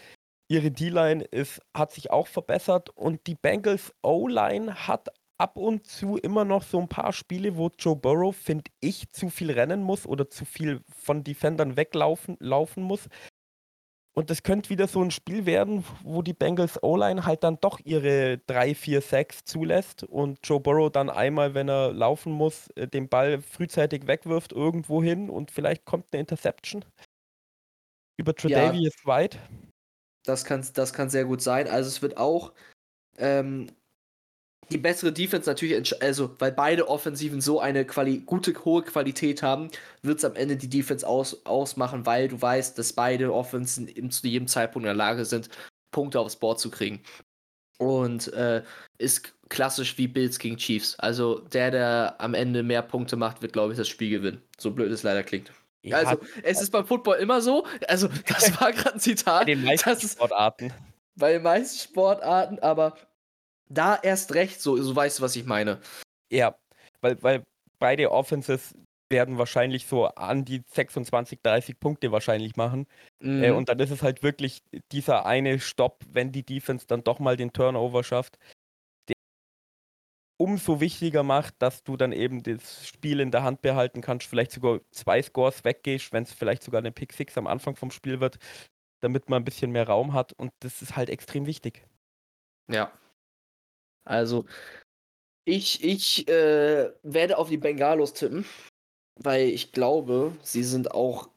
Ihre 0.49 0.71
D-Line 0.71 1.23
ist, 1.23 1.61
hat 1.75 1.91
sich 1.91 2.11
auch 2.11 2.27
verbessert 2.27 2.89
und 2.91 3.27
die 3.27 3.35
Bengals 3.35 3.93
O-Line 4.01 4.87
hat 4.87 5.09
ab 5.37 5.57
und 5.57 5.85
zu 5.85 6.17
immer 6.17 6.45
noch 6.45 6.63
so 6.63 6.79
ein 6.79 6.87
paar 6.87 7.13
Spiele, 7.13 7.57
wo 7.57 7.69
Joe 7.77 7.95
Burrow, 7.95 8.35
finde 8.35 8.71
ich, 8.79 9.09
zu 9.09 9.29
viel 9.29 9.51
rennen 9.51 9.83
muss 9.83 10.05
oder 10.05 10.29
zu 10.29 10.45
viel 10.45 10.81
von 10.95 11.23
Defendern 11.23 11.75
weglaufen 11.75 12.37
laufen 12.39 12.83
muss. 12.83 13.07
Und 14.17 14.31
das 14.31 14.41
könnte 14.41 14.71
wieder 14.71 14.87
so 14.87 14.99
ein 15.03 15.11
Spiel 15.11 15.45
werden, 15.45 15.85
wo 16.01 16.23
die 16.23 16.33
Bengals 16.33 16.81
O-Line 16.81 17.27
halt 17.27 17.43
dann 17.43 17.59
doch 17.61 17.79
ihre 17.83 18.39
3, 18.47 18.73
4, 18.73 19.01
6 19.01 19.45
zulässt 19.45 20.05
und 20.05 20.39
Joe 20.41 20.59
Burrow 20.59 20.91
dann 20.91 21.11
einmal, 21.11 21.53
wenn 21.53 21.69
er 21.69 21.93
laufen 21.93 22.31
muss, 22.31 22.67
äh, 22.71 22.87
den 22.87 23.09
Ball 23.09 23.43
frühzeitig 23.43 24.07
wegwirft 24.07 24.53
irgendwo 24.53 25.03
hin 25.03 25.29
und 25.29 25.51
vielleicht 25.51 25.85
kommt 25.85 26.07
eine 26.11 26.21
Interception 26.21 26.83
über 28.19 28.33
Tredavious 28.33 29.05
White. 29.05 29.37
Das 30.25 30.45
kann, 30.45 30.65
das 30.73 30.93
kann 30.93 31.11
sehr 31.11 31.25
gut 31.25 31.43
sein. 31.43 31.67
Also 31.67 31.87
es 31.87 32.01
wird 32.01 32.17
auch 32.17 32.53
ähm, 33.19 33.69
die 34.69 34.77
bessere 34.77 35.13
Defense 35.13 35.49
natürlich, 35.49 36.01
also 36.01 36.35
weil 36.39 36.51
beide 36.51 36.89
Offensiven 36.89 37.39
so 37.39 37.59
eine 37.59 37.85
Quali 37.85 38.19
gute, 38.19 38.53
hohe 38.65 38.83
Qualität 38.83 39.41
haben, 39.41 39.69
wird 40.01 40.19
es 40.19 40.25
am 40.25 40.35
Ende 40.35 40.57
die 40.57 40.69
Defense 40.69 41.07
aus, 41.07 41.45
ausmachen, 41.45 42.05
weil 42.05 42.27
du 42.27 42.41
weißt, 42.41 42.77
dass 42.77 42.93
beide 42.93 43.33
Offensen 43.33 43.87
im, 43.87 44.11
zu 44.11 44.27
jedem 44.27 44.47
Zeitpunkt 44.47 44.83
in 44.83 44.89
der 44.89 44.95
Lage 44.95 45.25
sind, 45.25 45.49
Punkte 45.91 46.19
aufs 46.19 46.35
Board 46.35 46.59
zu 46.59 46.69
kriegen. 46.69 47.01
Und 47.77 48.33
äh, 48.33 48.63
ist 48.97 49.33
klassisch 49.49 49.97
wie 49.97 50.07
Bills 50.07 50.39
gegen 50.39 50.57
Chiefs. 50.57 50.99
Also 50.99 51.39
der, 51.39 51.71
der 51.71 52.15
am 52.17 52.33
Ende 52.33 52.63
mehr 52.63 52.81
Punkte 52.81 53.15
macht, 53.15 53.41
wird, 53.41 53.53
glaube 53.53 53.71
ich, 53.71 53.77
das 53.77 53.87
Spiel 53.87 54.09
gewinnen. 54.09 54.41
So 54.57 54.71
blöd 54.71 54.91
es 54.91 55.03
leider 55.03 55.23
klingt. 55.23 55.51
Ja, 55.83 55.97
also, 55.97 56.19
es 56.43 56.61
ist 56.61 56.71
beim 56.71 56.85
Football 56.85 57.17
immer 57.19 57.39
so. 57.39 57.65
Also, 57.87 58.09
das 58.27 58.51
war 58.59 58.73
gerade 58.73 58.93
ein 58.93 58.93
bei 58.95 58.99
Zitat. 58.99 59.47
den 59.47 59.63
meisten 59.63 60.07
Sportarten. 60.09 60.73
bei 61.15 61.33
den 61.33 61.43
meisten 61.43 61.79
Sportarten, 61.79 62.59
aber 62.59 62.97
da 63.69 63.95
erst 63.95 64.33
recht 64.33 64.61
so, 64.61 64.77
so 64.77 64.95
weißt 64.95 65.19
du, 65.19 65.23
was 65.23 65.35
ich 65.35 65.45
meine. 65.45 65.79
Ja, 66.31 66.55
weil, 67.01 67.21
weil 67.23 67.43
beide 67.79 68.11
Offenses 68.11 68.75
werden 69.09 69.37
wahrscheinlich 69.37 69.87
so 69.87 70.05
an 70.07 70.43
die 70.43 70.63
26, 70.67 71.39
30 71.41 71.79
Punkte 71.79 72.11
wahrscheinlich 72.11 72.55
machen. 72.55 72.87
Äh, 73.21 73.51
Mhm. 73.51 73.57
und 73.57 73.69
dann 73.69 73.79
ist 73.79 73.91
es 73.91 74.03
halt 74.03 74.21
wirklich 74.21 74.61
dieser 74.91 75.25
eine 75.25 75.59
Stopp, 75.59 76.03
wenn 76.11 76.31
die 76.31 76.43
Defense 76.43 76.85
dann 76.87 77.03
doch 77.03 77.19
mal 77.19 77.37
den 77.37 77.53
Turnover 77.53 78.03
schafft, 78.03 78.37
der 79.07 79.15
umso 80.39 80.79
wichtiger 80.81 81.23
macht, 81.23 81.55
dass 81.59 81.83
du 81.83 81.97
dann 81.97 82.11
eben 82.11 82.43
das 82.43 82.85
Spiel 82.87 83.19
in 83.19 83.31
der 83.31 83.43
Hand 83.43 83.61
behalten 83.61 84.01
kannst, 84.01 84.27
vielleicht 84.27 84.51
sogar 84.51 84.81
zwei 84.91 85.21
Scores 85.21 85.63
weggehst, 85.63 86.13
wenn 86.13 86.23
es 86.23 86.33
vielleicht 86.33 86.63
sogar 86.63 86.79
eine 86.79 86.91
Pick 86.91 87.13
Six 87.13 87.37
am 87.37 87.47
Anfang 87.47 87.75
vom 87.75 87.91
Spiel 87.91 88.19
wird, 88.19 88.37
damit 89.01 89.29
man 89.29 89.41
ein 89.41 89.45
bisschen 89.45 89.71
mehr 89.71 89.87
Raum 89.87 90.13
hat. 90.13 90.33
Und 90.33 90.51
das 90.59 90.81
ist 90.81 90.95
halt 90.95 91.09
extrem 91.09 91.45
wichtig. 91.45 91.87
Ja. 92.69 92.91
Also, 94.07 94.45
ich, 95.45 95.83
ich 95.83 96.27
äh, 96.27 96.91
werde 97.03 97.37
auf 97.37 97.49
die 97.49 97.57
Bengalos 97.57 98.13
tippen, 98.13 98.45
weil 99.15 99.49
ich 99.49 99.71
glaube, 99.71 100.35
sie 100.41 100.63
sind 100.63 100.91
auch 100.91 101.29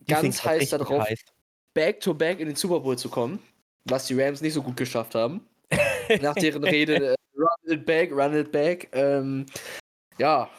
Die 0.00 0.12
ganz 0.12 0.44
heiß 0.44 0.70
darauf, 0.70 1.06
back-to-back 1.74 2.40
in 2.40 2.48
den 2.48 2.56
Super 2.56 2.80
Bowl 2.80 2.98
zu 2.98 3.08
kommen, 3.08 3.40
was 3.84 4.06
die 4.06 4.20
Rams 4.20 4.40
nicht 4.40 4.54
so 4.54 4.62
gut 4.62 4.76
geschafft 4.76 5.14
haben. 5.14 5.46
Nach 6.20 6.34
deren 6.34 6.64
Rede, 6.64 7.12
äh, 7.12 7.14
run 7.36 7.72
it 7.72 7.86
back, 7.86 8.10
run 8.10 8.34
it 8.34 8.50
back. 8.50 8.88
Ähm, 8.92 9.46
ja, 10.18 10.50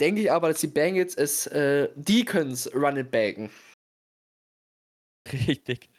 denke 0.00 0.22
ich 0.22 0.32
aber, 0.32 0.48
dass 0.48 0.60
die 0.60 0.66
Bengals 0.66 1.14
es, 1.14 1.46
äh, 1.48 1.90
die 1.94 2.24
können 2.24 2.52
es 2.52 2.74
run 2.74 2.96
it 2.96 3.10
backen. 3.10 3.50
Richtig. 5.30 5.89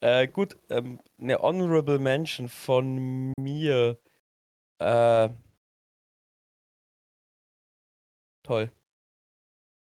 Äh, 0.00 0.28
gut, 0.28 0.58
ähm, 0.70 1.00
eine 1.18 1.38
Honorable 1.38 1.98
Mention 1.98 2.48
von 2.48 3.32
mir. 3.38 3.98
Äh, 4.78 5.28
toll. 8.42 8.70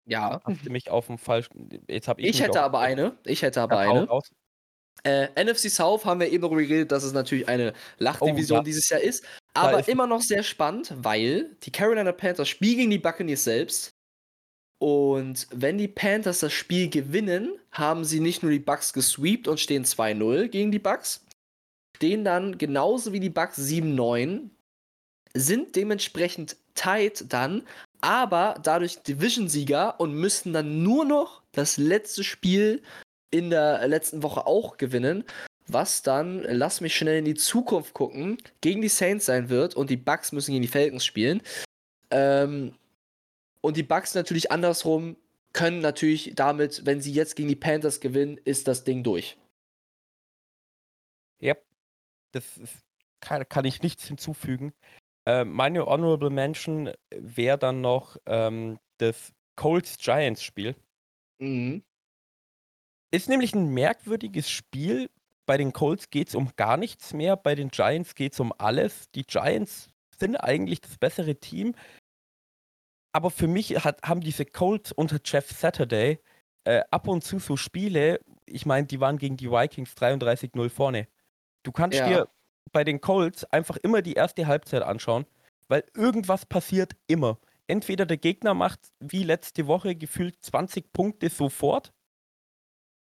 Ja. 0.08 0.42
Hast 0.44 0.66
mich 0.70 0.90
auf 0.90 1.08
dem 1.08 1.18
falschen. 1.18 1.70
Jetzt 1.88 2.08
habe 2.08 2.22
ich. 2.22 2.28
Ich 2.28 2.42
hätte 2.42 2.62
aber 2.62 2.80
eine. 2.80 3.18
Ich 3.26 3.42
hätte 3.42 3.62
aber 3.62 3.80
eine. 3.80 4.08
raus. 4.08 4.32
Äh, 5.04 5.28
NFC 5.44 5.70
South 5.70 6.06
haben 6.06 6.20
wir 6.20 6.30
eben 6.32 6.42
darüber 6.42 6.62
geredet, 6.62 6.92
dass 6.92 7.04
es 7.04 7.12
natürlich 7.14 7.48
eine 7.48 7.74
Lachdivision 7.98 8.58
Oh, 8.58 8.60
ja. 8.62 8.64
dieses 8.64 8.90
Jahr 8.90 9.02
ist. 9.02 9.26
Aber 9.54 9.80
ist- 9.80 9.90
immer 9.90 10.08
noch 10.08 10.22
sehr 10.22 10.42
spannend, 10.42 10.94
weil 10.96 11.56
die 11.64 11.72
Carolina 11.72 12.12
Panthers 12.12 12.48
spielen 12.50 12.78
gegen 12.78 12.92
die 12.92 12.98
Buccaneers 13.00 13.44
selbst. 13.44 13.95
Und 14.78 15.48
wenn 15.52 15.78
die 15.78 15.88
Panthers 15.88 16.40
das 16.40 16.54
Spiel 16.54 16.90
gewinnen, 16.90 17.58
haben 17.72 18.04
sie 18.04 18.20
nicht 18.20 18.44
nur 18.44 18.52
die 18.52 18.60
Bucks 18.60 18.94
gesweept 18.94 19.48
und 19.48 19.60
stehen 19.60 19.86
2-0 19.86 20.50
gegen 20.50 20.72
die 20.72 20.80
Bucks, 20.80 21.26
stehen 21.96 22.26
dann 22.26 22.58
genauso 22.58 23.14
wie 23.14 23.20
die 23.20 23.30
Bucks 23.30 23.58
7-9, 23.58 24.50
sind 25.34 25.76
dementsprechend 25.76 26.58
tight 26.76 27.26
dann, 27.30 27.64
aber 28.02 28.60
dadurch 28.62 29.02
Division-Sieger 29.02 30.00
und 30.00 30.14
müssten 30.14 30.54
dann 30.54 30.84
nur 30.84 31.06
noch 31.06 31.42
das 31.54 31.78
letzte 31.78 32.24
Spiel 32.24 32.82
in 33.32 33.50
der 33.50 33.88
letzten 33.88 34.24
Woche 34.24 34.46
auch 34.46 34.78
gewinnen, 34.78 35.24
was 35.68 36.04
dann, 36.04 36.44
lass 36.44 36.82
mich 36.82 36.96
schnell 36.96 37.20
in 37.20 37.26
die 37.26 37.34
Zukunft 37.34 37.94
gucken, 37.94 38.38
gegen 38.62 38.82
die 38.82 38.90
Saints 38.90 39.26
sein 39.26 39.50
wird 39.50 39.76
und 39.76 39.90
die 39.90 39.98
Bucks 39.98 40.32
müssen 40.32 40.52
gegen 40.52 40.62
die 40.62 40.68
Falcons 40.68 41.06
spielen. 41.06 41.42
Ähm, 42.12 42.74
und 43.66 43.78
die 43.78 43.84
Bucks 43.84 44.14
natürlich 44.14 44.52
andersrum 44.52 45.18
können 45.52 45.80
natürlich 45.80 46.34
damit, 46.36 46.86
wenn 46.86 47.02
sie 47.02 47.12
jetzt 47.12 47.36
gegen 47.36 47.50
die 47.50 47.56
Panthers 47.56 48.00
gewinnen, 48.00 48.38
ist 48.38 48.68
das 48.68 48.84
Ding 48.84 49.04
durch. 49.04 49.38
Ja, 51.40 51.56
das 52.32 52.58
ist, 52.58 52.78
kann, 53.22 53.48
kann 53.50 53.66
ich 53.66 53.82
nichts 53.82 54.08
hinzufügen. 54.08 54.74
Äh, 55.26 55.46
meine 55.46 55.86
Honorable 55.88 56.30
Mention 56.30 56.92
wäre 57.10 57.58
dann 57.58 57.82
noch 57.82 58.18
ähm, 58.28 58.78
das 58.98 59.34
Colts 59.56 59.98
Giants 59.98 60.44
Spiel. 60.44 60.76
Mhm. 61.40 61.84
Ist 63.12 63.30
nämlich 63.30 63.56
ein 63.56 63.74
merkwürdiges 63.74 64.48
Spiel. 64.48 65.10
Bei 65.48 65.58
den 65.58 65.74
Colts 65.74 66.12
geht 66.12 66.28
es 66.28 66.36
um 66.36 66.52
gar 66.56 66.78
nichts 66.78 67.14
mehr, 67.14 67.36
bei 67.36 67.56
den 67.56 67.70
Giants 67.70 68.14
geht 68.14 68.34
es 68.34 68.40
um 68.40 68.54
alles. 68.58 69.10
Die 69.12 69.24
Giants 69.24 69.90
sind 70.20 70.36
eigentlich 70.36 70.82
das 70.82 70.98
bessere 70.98 71.36
Team. 71.36 71.74
Aber 73.16 73.32
für 73.32 73.48
mich 73.48 73.86
hat, 73.86 74.02
haben 74.04 74.20
diese 74.20 74.44
Colts 74.46 74.92
unter 74.92 75.20
Jeff 75.24 75.50
Saturday 75.50 76.20
äh, 76.66 76.82
ab 76.92 77.08
und 77.08 77.24
zu 77.24 77.40
so 77.40 77.56
Spiele, 77.56 78.20
ich 78.46 78.66
meine, 78.66 78.88
die 78.88 79.00
waren 79.00 79.18
gegen 79.18 79.38
die 79.38 79.50
Vikings 79.50 79.94
33-0 79.94 80.68
vorne. 80.70 81.08
Du 81.64 81.72
kannst 81.72 81.98
Ja. 81.98 82.08
dir 82.10 82.30
bei 82.74 82.84
den 82.84 83.00
Colts 83.00 83.46
einfach 83.46 83.78
immer 83.78 84.02
die 84.02 84.16
erste 84.16 84.48
Halbzeit 84.48 84.84
anschauen, 84.84 85.26
weil 85.70 85.86
irgendwas 85.96 86.46
passiert 86.46 86.98
immer. 87.08 87.40
Entweder 87.68 88.06
der 88.06 88.18
Gegner 88.18 88.54
macht 88.54 88.92
wie 89.00 89.24
letzte 89.24 89.66
Woche 89.66 89.96
gefühlt 89.96 90.36
20 90.44 90.92
Punkte 90.92 91.30
sofort 91.30 91.94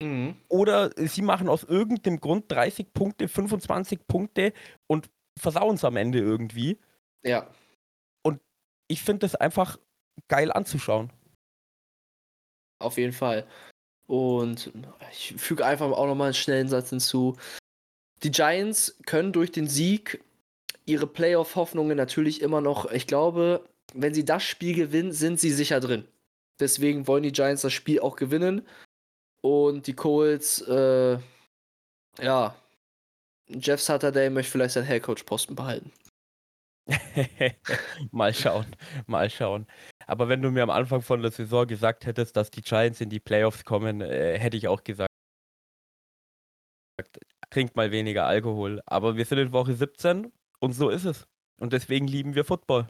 Mhm. 0.02 0.38
oder 0.48 0.90
sie 0.96 1.22
machen 1.22 1.50
aus 1.50 1.64
irgendeinem 1.66 2.20
Grund 2.20 2.52
30 2.52 2.94
Punkte, 2.94 3.28
25 3.28 4.08
Punkte 4.08 4.54
und 4.88 5.12
versauen 5.38 5.76
es 5.76 5.84
am 5.84 5.98
Ende 5.98 6.18
irgendwie. 6.18 6.80
Ja. 7.24 7.48
Ich 8.92 9.04
finde 9.04 9.20
das 9.20 9.36
einfach 9.36 9.78
geil 10.28 10.52
anzuschauen. 10.52 11.12
Auf 12.80 12.98
jeden 12.98 13.14
Fall. 13.14 13.48
Und 14.08 14.72
ich 15.12 15.36
füge 15.38 15.66
einfach 15.66 15.92
auch 15.92 16.08
nochmal 16.08 16.28
einen 16.28 16.34
schnellen 16.34 16.68
Satz 16.68 16.90
hinzu. 16.90 17.38
Die 18.24 18.32
Giants 18.32 18.98
können 19.06 19.34
durch 19.34 19.52
den 19.52 19.68
Sieg 19.68 20.24
ihre 20.86 21.08
Playoff-Hoffnungen 21.08 21.96
natürlich 21.96 22.42
immer 22.42 22.62
noch, 22.62 22.90
ich 22.92 23.06
glaube, 23.06 23.64
wenn 23.94 24.14
sie 24.14 24.26
das 24.26 24.44
Spiel 24.44 24.76
gewinnen, 24.76 25.12
sind 25.12 25.40
sie 25.40 25.52
sicher 25.52 25.80
drin. 25.80 26.08
Deswegen 26.60 27.08
wollen 27.08 27.24
die 27.24 27.32
Giants 27.32 27.62
das 27.62 27.74
Spiel 27.74 28.00
auch 28.00 28.16
gewinnen. 28.16 28.68
Und 29.42 29.88
die 29.88 29.94
Colts, 29.94 30.62
äh, 30.62 31.18
ja, 32.20 32.56
Jeff 33.48 33.82
Saturday 33.82 34.30
möchte 34.30 34.52
vielleicht 34.52 34.74
seinen 34.74 34.86
Headcoach-Posten 34.86 35.56
behalten. 35.56 35.92
mal 38.12 38.34
schauen, 38.34 38.76
mal 39.08 39.30
schauen. 39.30 39.68
Aber 40.10 40.28
wenn 40.28 40.42
du 40.42 40.50
mir 40.50 40.64
am 40.64 40.72
Anfang 40.72 41.04
von 41.04 41.22
der 41.22 41.30
Saison 41.30 41.68
gesagt 41.68 42.08
hättest, 42.08 42.36
dass 42.36 42.50
die 42.50 42.64
Giants 42.64 43.00
in 43.00 43.10
die 43.10 43.20
Playoffs 43.20 43.64
kommen, 43.64 44.02
äh, 44.02 44.40
hätte 44.40 44.58
ich 44.58 44.68
auch 44.68 44.84
gesagt, 44.84 45.12
trinkt 47.52 47.76
mal 47.76 47.92
weniger 47.92 48.26
Alkohol. 48.26 48.82
Aber 48.88 49.18
wir 49.18 49.26
sind 49.26 49.38
in 49.38 49.52
Woche 49.52 49.76
17 49.76 50.32
und 50.60 50.74
so 50.74 50.90
ist 50.90 51.06
es. 51.06 51.28
Und 51.62 51.74
deswegen 51.74 52.08
lieben 52.08 52.34
wir 52.34 52.44
Football. 52.44 52.88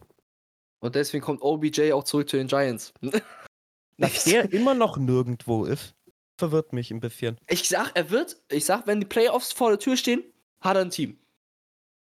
Und 0.79 0.95
deswegen 0.95 1.21
kommt 1.21 1.41
OBJ 1.41 1.91
auch 1.91 2.05
zurück 2.05 2.29
zu 2.29 2.37
den 2.37 2.47
Giants. 2.47 2.93
Dass 3.97 4.23
der 4.23 4.53
immer 4.53 4.73
noch 4.73 4.95
nirgendwo 4.95 5.65
ist, 5.65 5.93
verwirrt 6.37 6.71
mich 6.71 6.89
ein 6.89 7.01
bisschen. 7.01 7.37
Ich 7.49 7.67
sag, 7.67 7.91
er 7.95 8.11
wird, 8.11 8.41
ich 8.49 8.63
sag, 8.63 8.87
wenn 8.87 9.01
die 9.01 9.05
Playoffs 9.05 9.51
vor 9.51 9.71
der 9.71 9.79
Tür 9.79 9.97
stehen, 9.97 10.23
hat 10.61 10.77
er 10.77 10.83
ein 10.83 10.89
Team. 10.89 11.19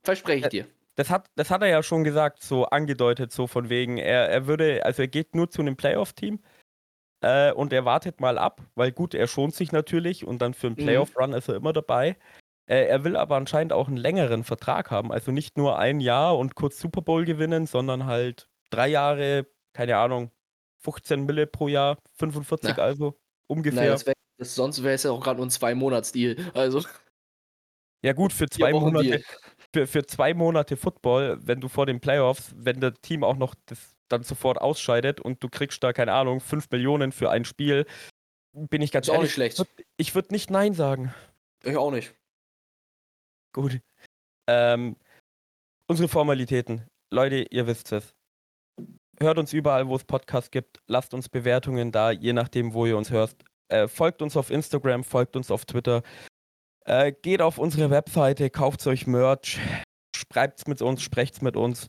Verspreche 0.04 0.44
ich 0.44 0.48
dir. 0.50 0.66
Das 0.98 1.10
hat, 1.10 1.30
das 1.36 1.48
hat 1.50 1.62
er 1.62 1.68
ja 1.68 1.84
schon 1.84 2.02
gesagt, 2.02 2.42
so 2.42 2.64
angedeutet, 2.64 3.30
so 3.30 3.46
von 3.46 3.68
wegen, 3.68 3.98
er, 3.98 4.28
er 4.30 4.48
würde, 4.48 4.84
also 4.84 5.02
er 5.02 5.06
geht 5.06 5.32
nur 5.32 5.48
zu 5.48 5.62
einem 5.62 5.76
Playoff-Team 5.76 6.40
äh, 7.20 7.52
und 7.52 7.72
er 7.72 7.84
wartet 7.84 8.20
mal 8.20 8.36
ab, 8.36 8.62
weil 8.74 8.90
gut, 8.90 9.14
er 9.14 9.28
schont 9.28 9.54
sich 9.54 9.70
natürlich 9.70 10.26
und 10.26 10.42
dann 10.42 10.54
für 10.54 10.66
einen 10.66 10.74
Mhm. 10.76 10.82
Playoff-Run 10.82 11.34
ist 11.34 11.48
er 11.48 11.54
immer 11.54 11.72
dabei. 11.72 12.16
Äh, 12.66 12.86
er 12.86 13.04
will 13.04 13.16
aber 13.16 13.36
anscheinend 13.36 13.72
auch 13.72 13.86
einen 13.86 13.96
längeren 13.96 14.42
Vertrag 14.42 14.90
haben, 14.90 15.12
also 15.12 15.30
nicht 15.30 15.56
nur 15.56 15.78
ein 15.78 16.00
Jahr 16.00 16.36
und 16.36 16.56
kurz 16.56 16.80
Super 16.80 17.00
Bowl 17.00 17.24
gewinnen, 17.24 17.66
sondern 17.66 18.06
halt 18.06 18.48
drei 18.70 18.88
Jahre, 18.88 19.46
keine 19.74 19.98
Ahnung, 19.98 20.32
15 20.80 21.26
Mille 21.26 21.46
pro 21.46 21.68
Jahr, 21.68 21.98
45 22.16 22.74
Na. 22.76 22.82
also 22.82 23.04
Nein, 23.04 23.14
ungefähr. 23.46 23.90
das 23.92 24.04
wär, 24.04 24.14
das, 24.36 24.52
sonst 24.56 24.82
wäre 24.82 24.94
es 24.94 25.04
ja 25.04 25.12
auch 25.12 25.22
gerade 25.22 25.36
nur 25.36 25.46
ein 25.46 25.50
Zwei-Monats-Deal. 25.50 26.50
Also, 26.54 26.82
ja 28.02 28.12
gut, 28.14 28.32
für 28.32 28.48
zwei 28.48 28.72
Monate, 28.72 29.04
Deal. 29.04 29.22
Für, 29.74 29.86
für 29.86 30.06
zwei 30.06 30.34
Monate 30.34 30.76
Football, 30.76 31.38
wenn 31.42 31.60
du 31.60 31.68
vor 31.68 31.86
den 31.86 32.00
Playoffs, 32.00 32.52
wenn 32.56 32.80
das 32.80 32.94
Team 33.02 33.22
auch 33.24 33.36
noch 33.36 33.54
das 33.66 33.94
dann 34.08 34.22
sofort 34.22 34.58
ausscheidet 34.58 35.20
und 35.20 35.42
du 35.42 35.48
kriegst 35.50 35.82
da, 35.84 35.92
keine 35.92 36.12
Ahnung, 36.14 36.40
5 36.40 36.70
Millionen 36.70 37.12
für 37.12 37.30
ein 37.30 37.44
Spiel, 37.44 37.84
bin 38.54 38.80
ich 38.80 38.90
ganz 38.90 39.06
ist 39.06 39.10
auch 39.10 39.14
ehrlich, 39.16 39.28
nicht 39.28 39.34
schlecht. 39.34 39.58
würd- 39.58 39.84
ich 39.98 40.14
würde 40.14 40.32
nicht 40.32 40.50
Nein 40.50 40.72
sagen. 40.72 41.14
Ich 41.62 41.76
auch 41.76 41.90
nicht. 41.90 42.14
Gut. 43.52 43.80
Ähm, 44.48 44.96
unsere 45.88 46.08
Formalitäten. 46.08 46.86
Leute, 47.12 47.46
ihr 47.50 47.66
wisst 47.66 47.92
es. 47.92 48.14
Hört 49.20 49.38
uns 49.38 49.52
überall, 49.52 49.88
wo 49.88 49.96
es 49.96 50.04
Podcasts 50.04 50.50
gibt. 50.50 50.80
Lasst 50.86 51.12
uns 51.12 51.28
Bewertungen 51.28 51.92
da, 51.92 52.10
je 52.10 52.32
nachdem, 52.32 52.72
wo 52.72 52.86
ihr 52.86 52.96
uns 52.96 53.10
hört. 53.10 53.36
Äh, 53.68 53.88
folgt 53.88 54.22
uns 54.22 54.36
auf 54.36 54.50
Instagram, 54.50 55.04
folgt 55.04 55.36
uns 55.36 55.50
auf 55.50 55.64
Twitter. 55.66 56.02
Äh, 56.88 57.12
geht 57.12 57.42
auf 57.42 57.58
unsere 57.58 57.90
Webseite, 57.90 58.48
kauft 58.48 58.86
euch 58.86 59.06
Merch, 59.06 59.58
schreibt's 60.16 60.66
mit 60.66 60.80
uns, 60.80 61.02
sprecht's 61.02 61.42
mit 61.42 61.54
uns. 61.54 61.86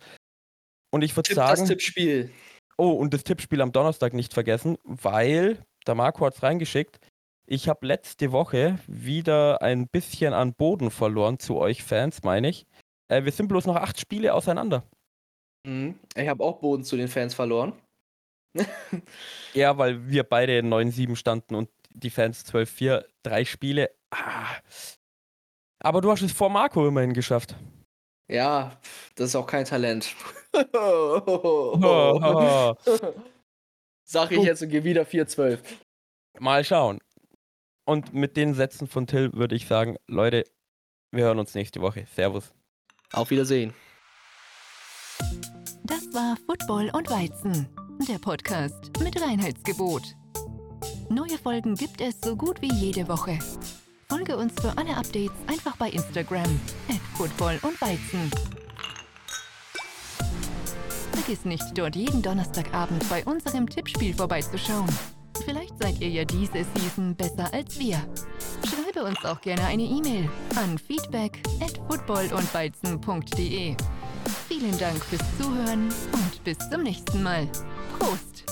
Und 0.91 1.03
ich 1.03 1.15
würde 1.15 1.29
Tipp 1.29 1.37
das 1.37 1.57
sagen, 1.57 1.69
Tippspiel. 1.69 2.31
oh, 2.77 2.91
und 2.91 3.13
das 3.13 3.23
Tippspiel 3.23 3.61
am 3.61 3.71
Donnerstag 3.71 4.13
nicht 4.13 4.33
vergessen, 4.33 4.77
weil 4.83 5.63
der 5.87 5.95
Marco 5.95 6.25
hat's 6.25 6.43
reingeschickt. 6.43 6.99
Ich 7.47 7.69
habe 7.69 7.87
letzte 7.87 8.33
Woche 8.33 8.77
wieder 8.87 9.61
ein 9.61 9.87
bisschen 9.87 10.33
an 10.33 10.53
Boden 10.53 10.91
verloren 10.91 11.39
zu 11.39 11.55
euch 11.55 11.81
Fans, 11.81 12.23
meine 12.23 12.49
ich. 12.49 12.65
Äh, 13.07 13.23
wir 13.23 13.31
sind 13.31 13.47
bloß 13.47 13.67
noch 13.67 13.77
acht 13.77 14.01
Spiele 14.01 14.33
auseinander. 14.33 14.83
Mhm. 15.65 15.97
Ich 16.13 16.27
habe 16.27 16.43
auch 16.43 16.59
Boden 16.59 16.83
zu 16.83 16.97
den 16.97 17.07
Fans 17.07 17.33
verloren. 17.33 17.71
Ja, 19.53 19.77
weil 19.77 20.09
wir 20.09 20.23
beide 20.23 20.59
9-7 20.59 21.15
standen 21.15 21.55
und 21.55 21.69
die 21.91 22.09
Fans 22.09 22.45
12-4, 22.45 23.05
drei 23.23 23.45
Spiele. 23.45 23.91
Ah. 24.11 24.55
Aber 25.79 26.01
du 26.01 26.11
hast 26.11 26.21
es 26.21 26.31
vor 26.31 26.49
Marco 26.49 26.87
immerhin 26.87 27.13
geschafft. 27.13 27.55
Ja, 28.27 28.77
das 29.15 29.29
ist 29.29 29.35
auch 29.35 29.47
kein 29.47 29.65
Talent. 29.65 30.13
Sag 34.03 34.31
ich 34.31 34.43
jetzt 34.43 34.61
und 34.61 34.69
gehe 34.69 34.83
wieder 34.83 35.03
4-12. 35.03 35.59
Mal 36.39 36.63
schauen. 36.63 36.99
Und 37.85 38.13
mit 38.13 38.37
den 38.37 38.53
Sätzen 38.53 38.87
von 38.87 39.07
Till 39.07 39.33
würde 39.33 39.55
ich 39.55 39.67
sagen, 39.67 39.97
Leute, 40.07 40.43
wir 41.11 41.23
hören 41.23 41.39
uns 41.39 41.55
nächste 41.55 41.81
Woche. 41.81 42.05
Servus. 42.15 42.53
Auf 43.13 43.31
Wiedersehen. 43.31 43.73
Das 45.83 46.13
war 46.13 46.37
Football 46.45 46.91
und 46.93 47.09
Weizen, 47.09 47.67
der 48.07 48.19
Podcast 48.19 48.91
mit 49.03 49.19
Reinheitsgebot. 49.19 50.03
Neue 51.09 51.39
Folgen 51.39 51.73
gibt 51.73 51.99
es 51.99 52.21
so 52.21 52.35
gut 52.35 52.61
wie 52.61 52.71
jede 52.71 53.07
Woche. 53.07 53.39
Folge 54.09 54.37
uns 54.37 54.53
für 54.59 54.75
alle 54.75 54.97
Updates 54.97 55.37
einfach 55.47 55.77
bei 55.77 55.89
Instagram 55.89 56.59
at 56.89 56.99
Football 57.15 57.59
und 57.61 57.79
Weizen. 57.79 58.31
Vergiss 61.11 61.45
nicht, 61.45 61.65
dort 61.75 61.95
jeden 61.95 62.23
Donnerstagabend 62.23 63.07
bei 63.07 63.23
unserem 63.25 63.69
Tippspiel 63.69 64.15
vorbeizuschauen. 64.15 64.89
Vielleicht 65.45 65.79
seid 65.79 66.01
ihr 66.01 66.09
ja 66.09 66.25
diese 66.25 66.65
Season 66.75 67.15
besser 67.15 67.53
als 67.53 67.79
wir. 67.79 67.97
schreibe 68.65 69.05
uns 69.05 69.23
auch 69.25 69.39
gerne 69.41 69.63
eine 69.65 69.83
E-Mail 69.83 70.27
an 70.55 70.77
feedback 70.77 71.39
at 71.61 71.79
footballundweizen.de. 71.87 73.75
Vielen 74.47 74.77
Dank 74.79 75.03
fürs 75.05 75.21
Zuhören 75.37 75.89
und 76.13 76.43
bis 76.43 76.57
zum 76.69 76.81
nächsten 76.81 77.21
Mal. 77.21 77.47
Prost! 77.99 78.45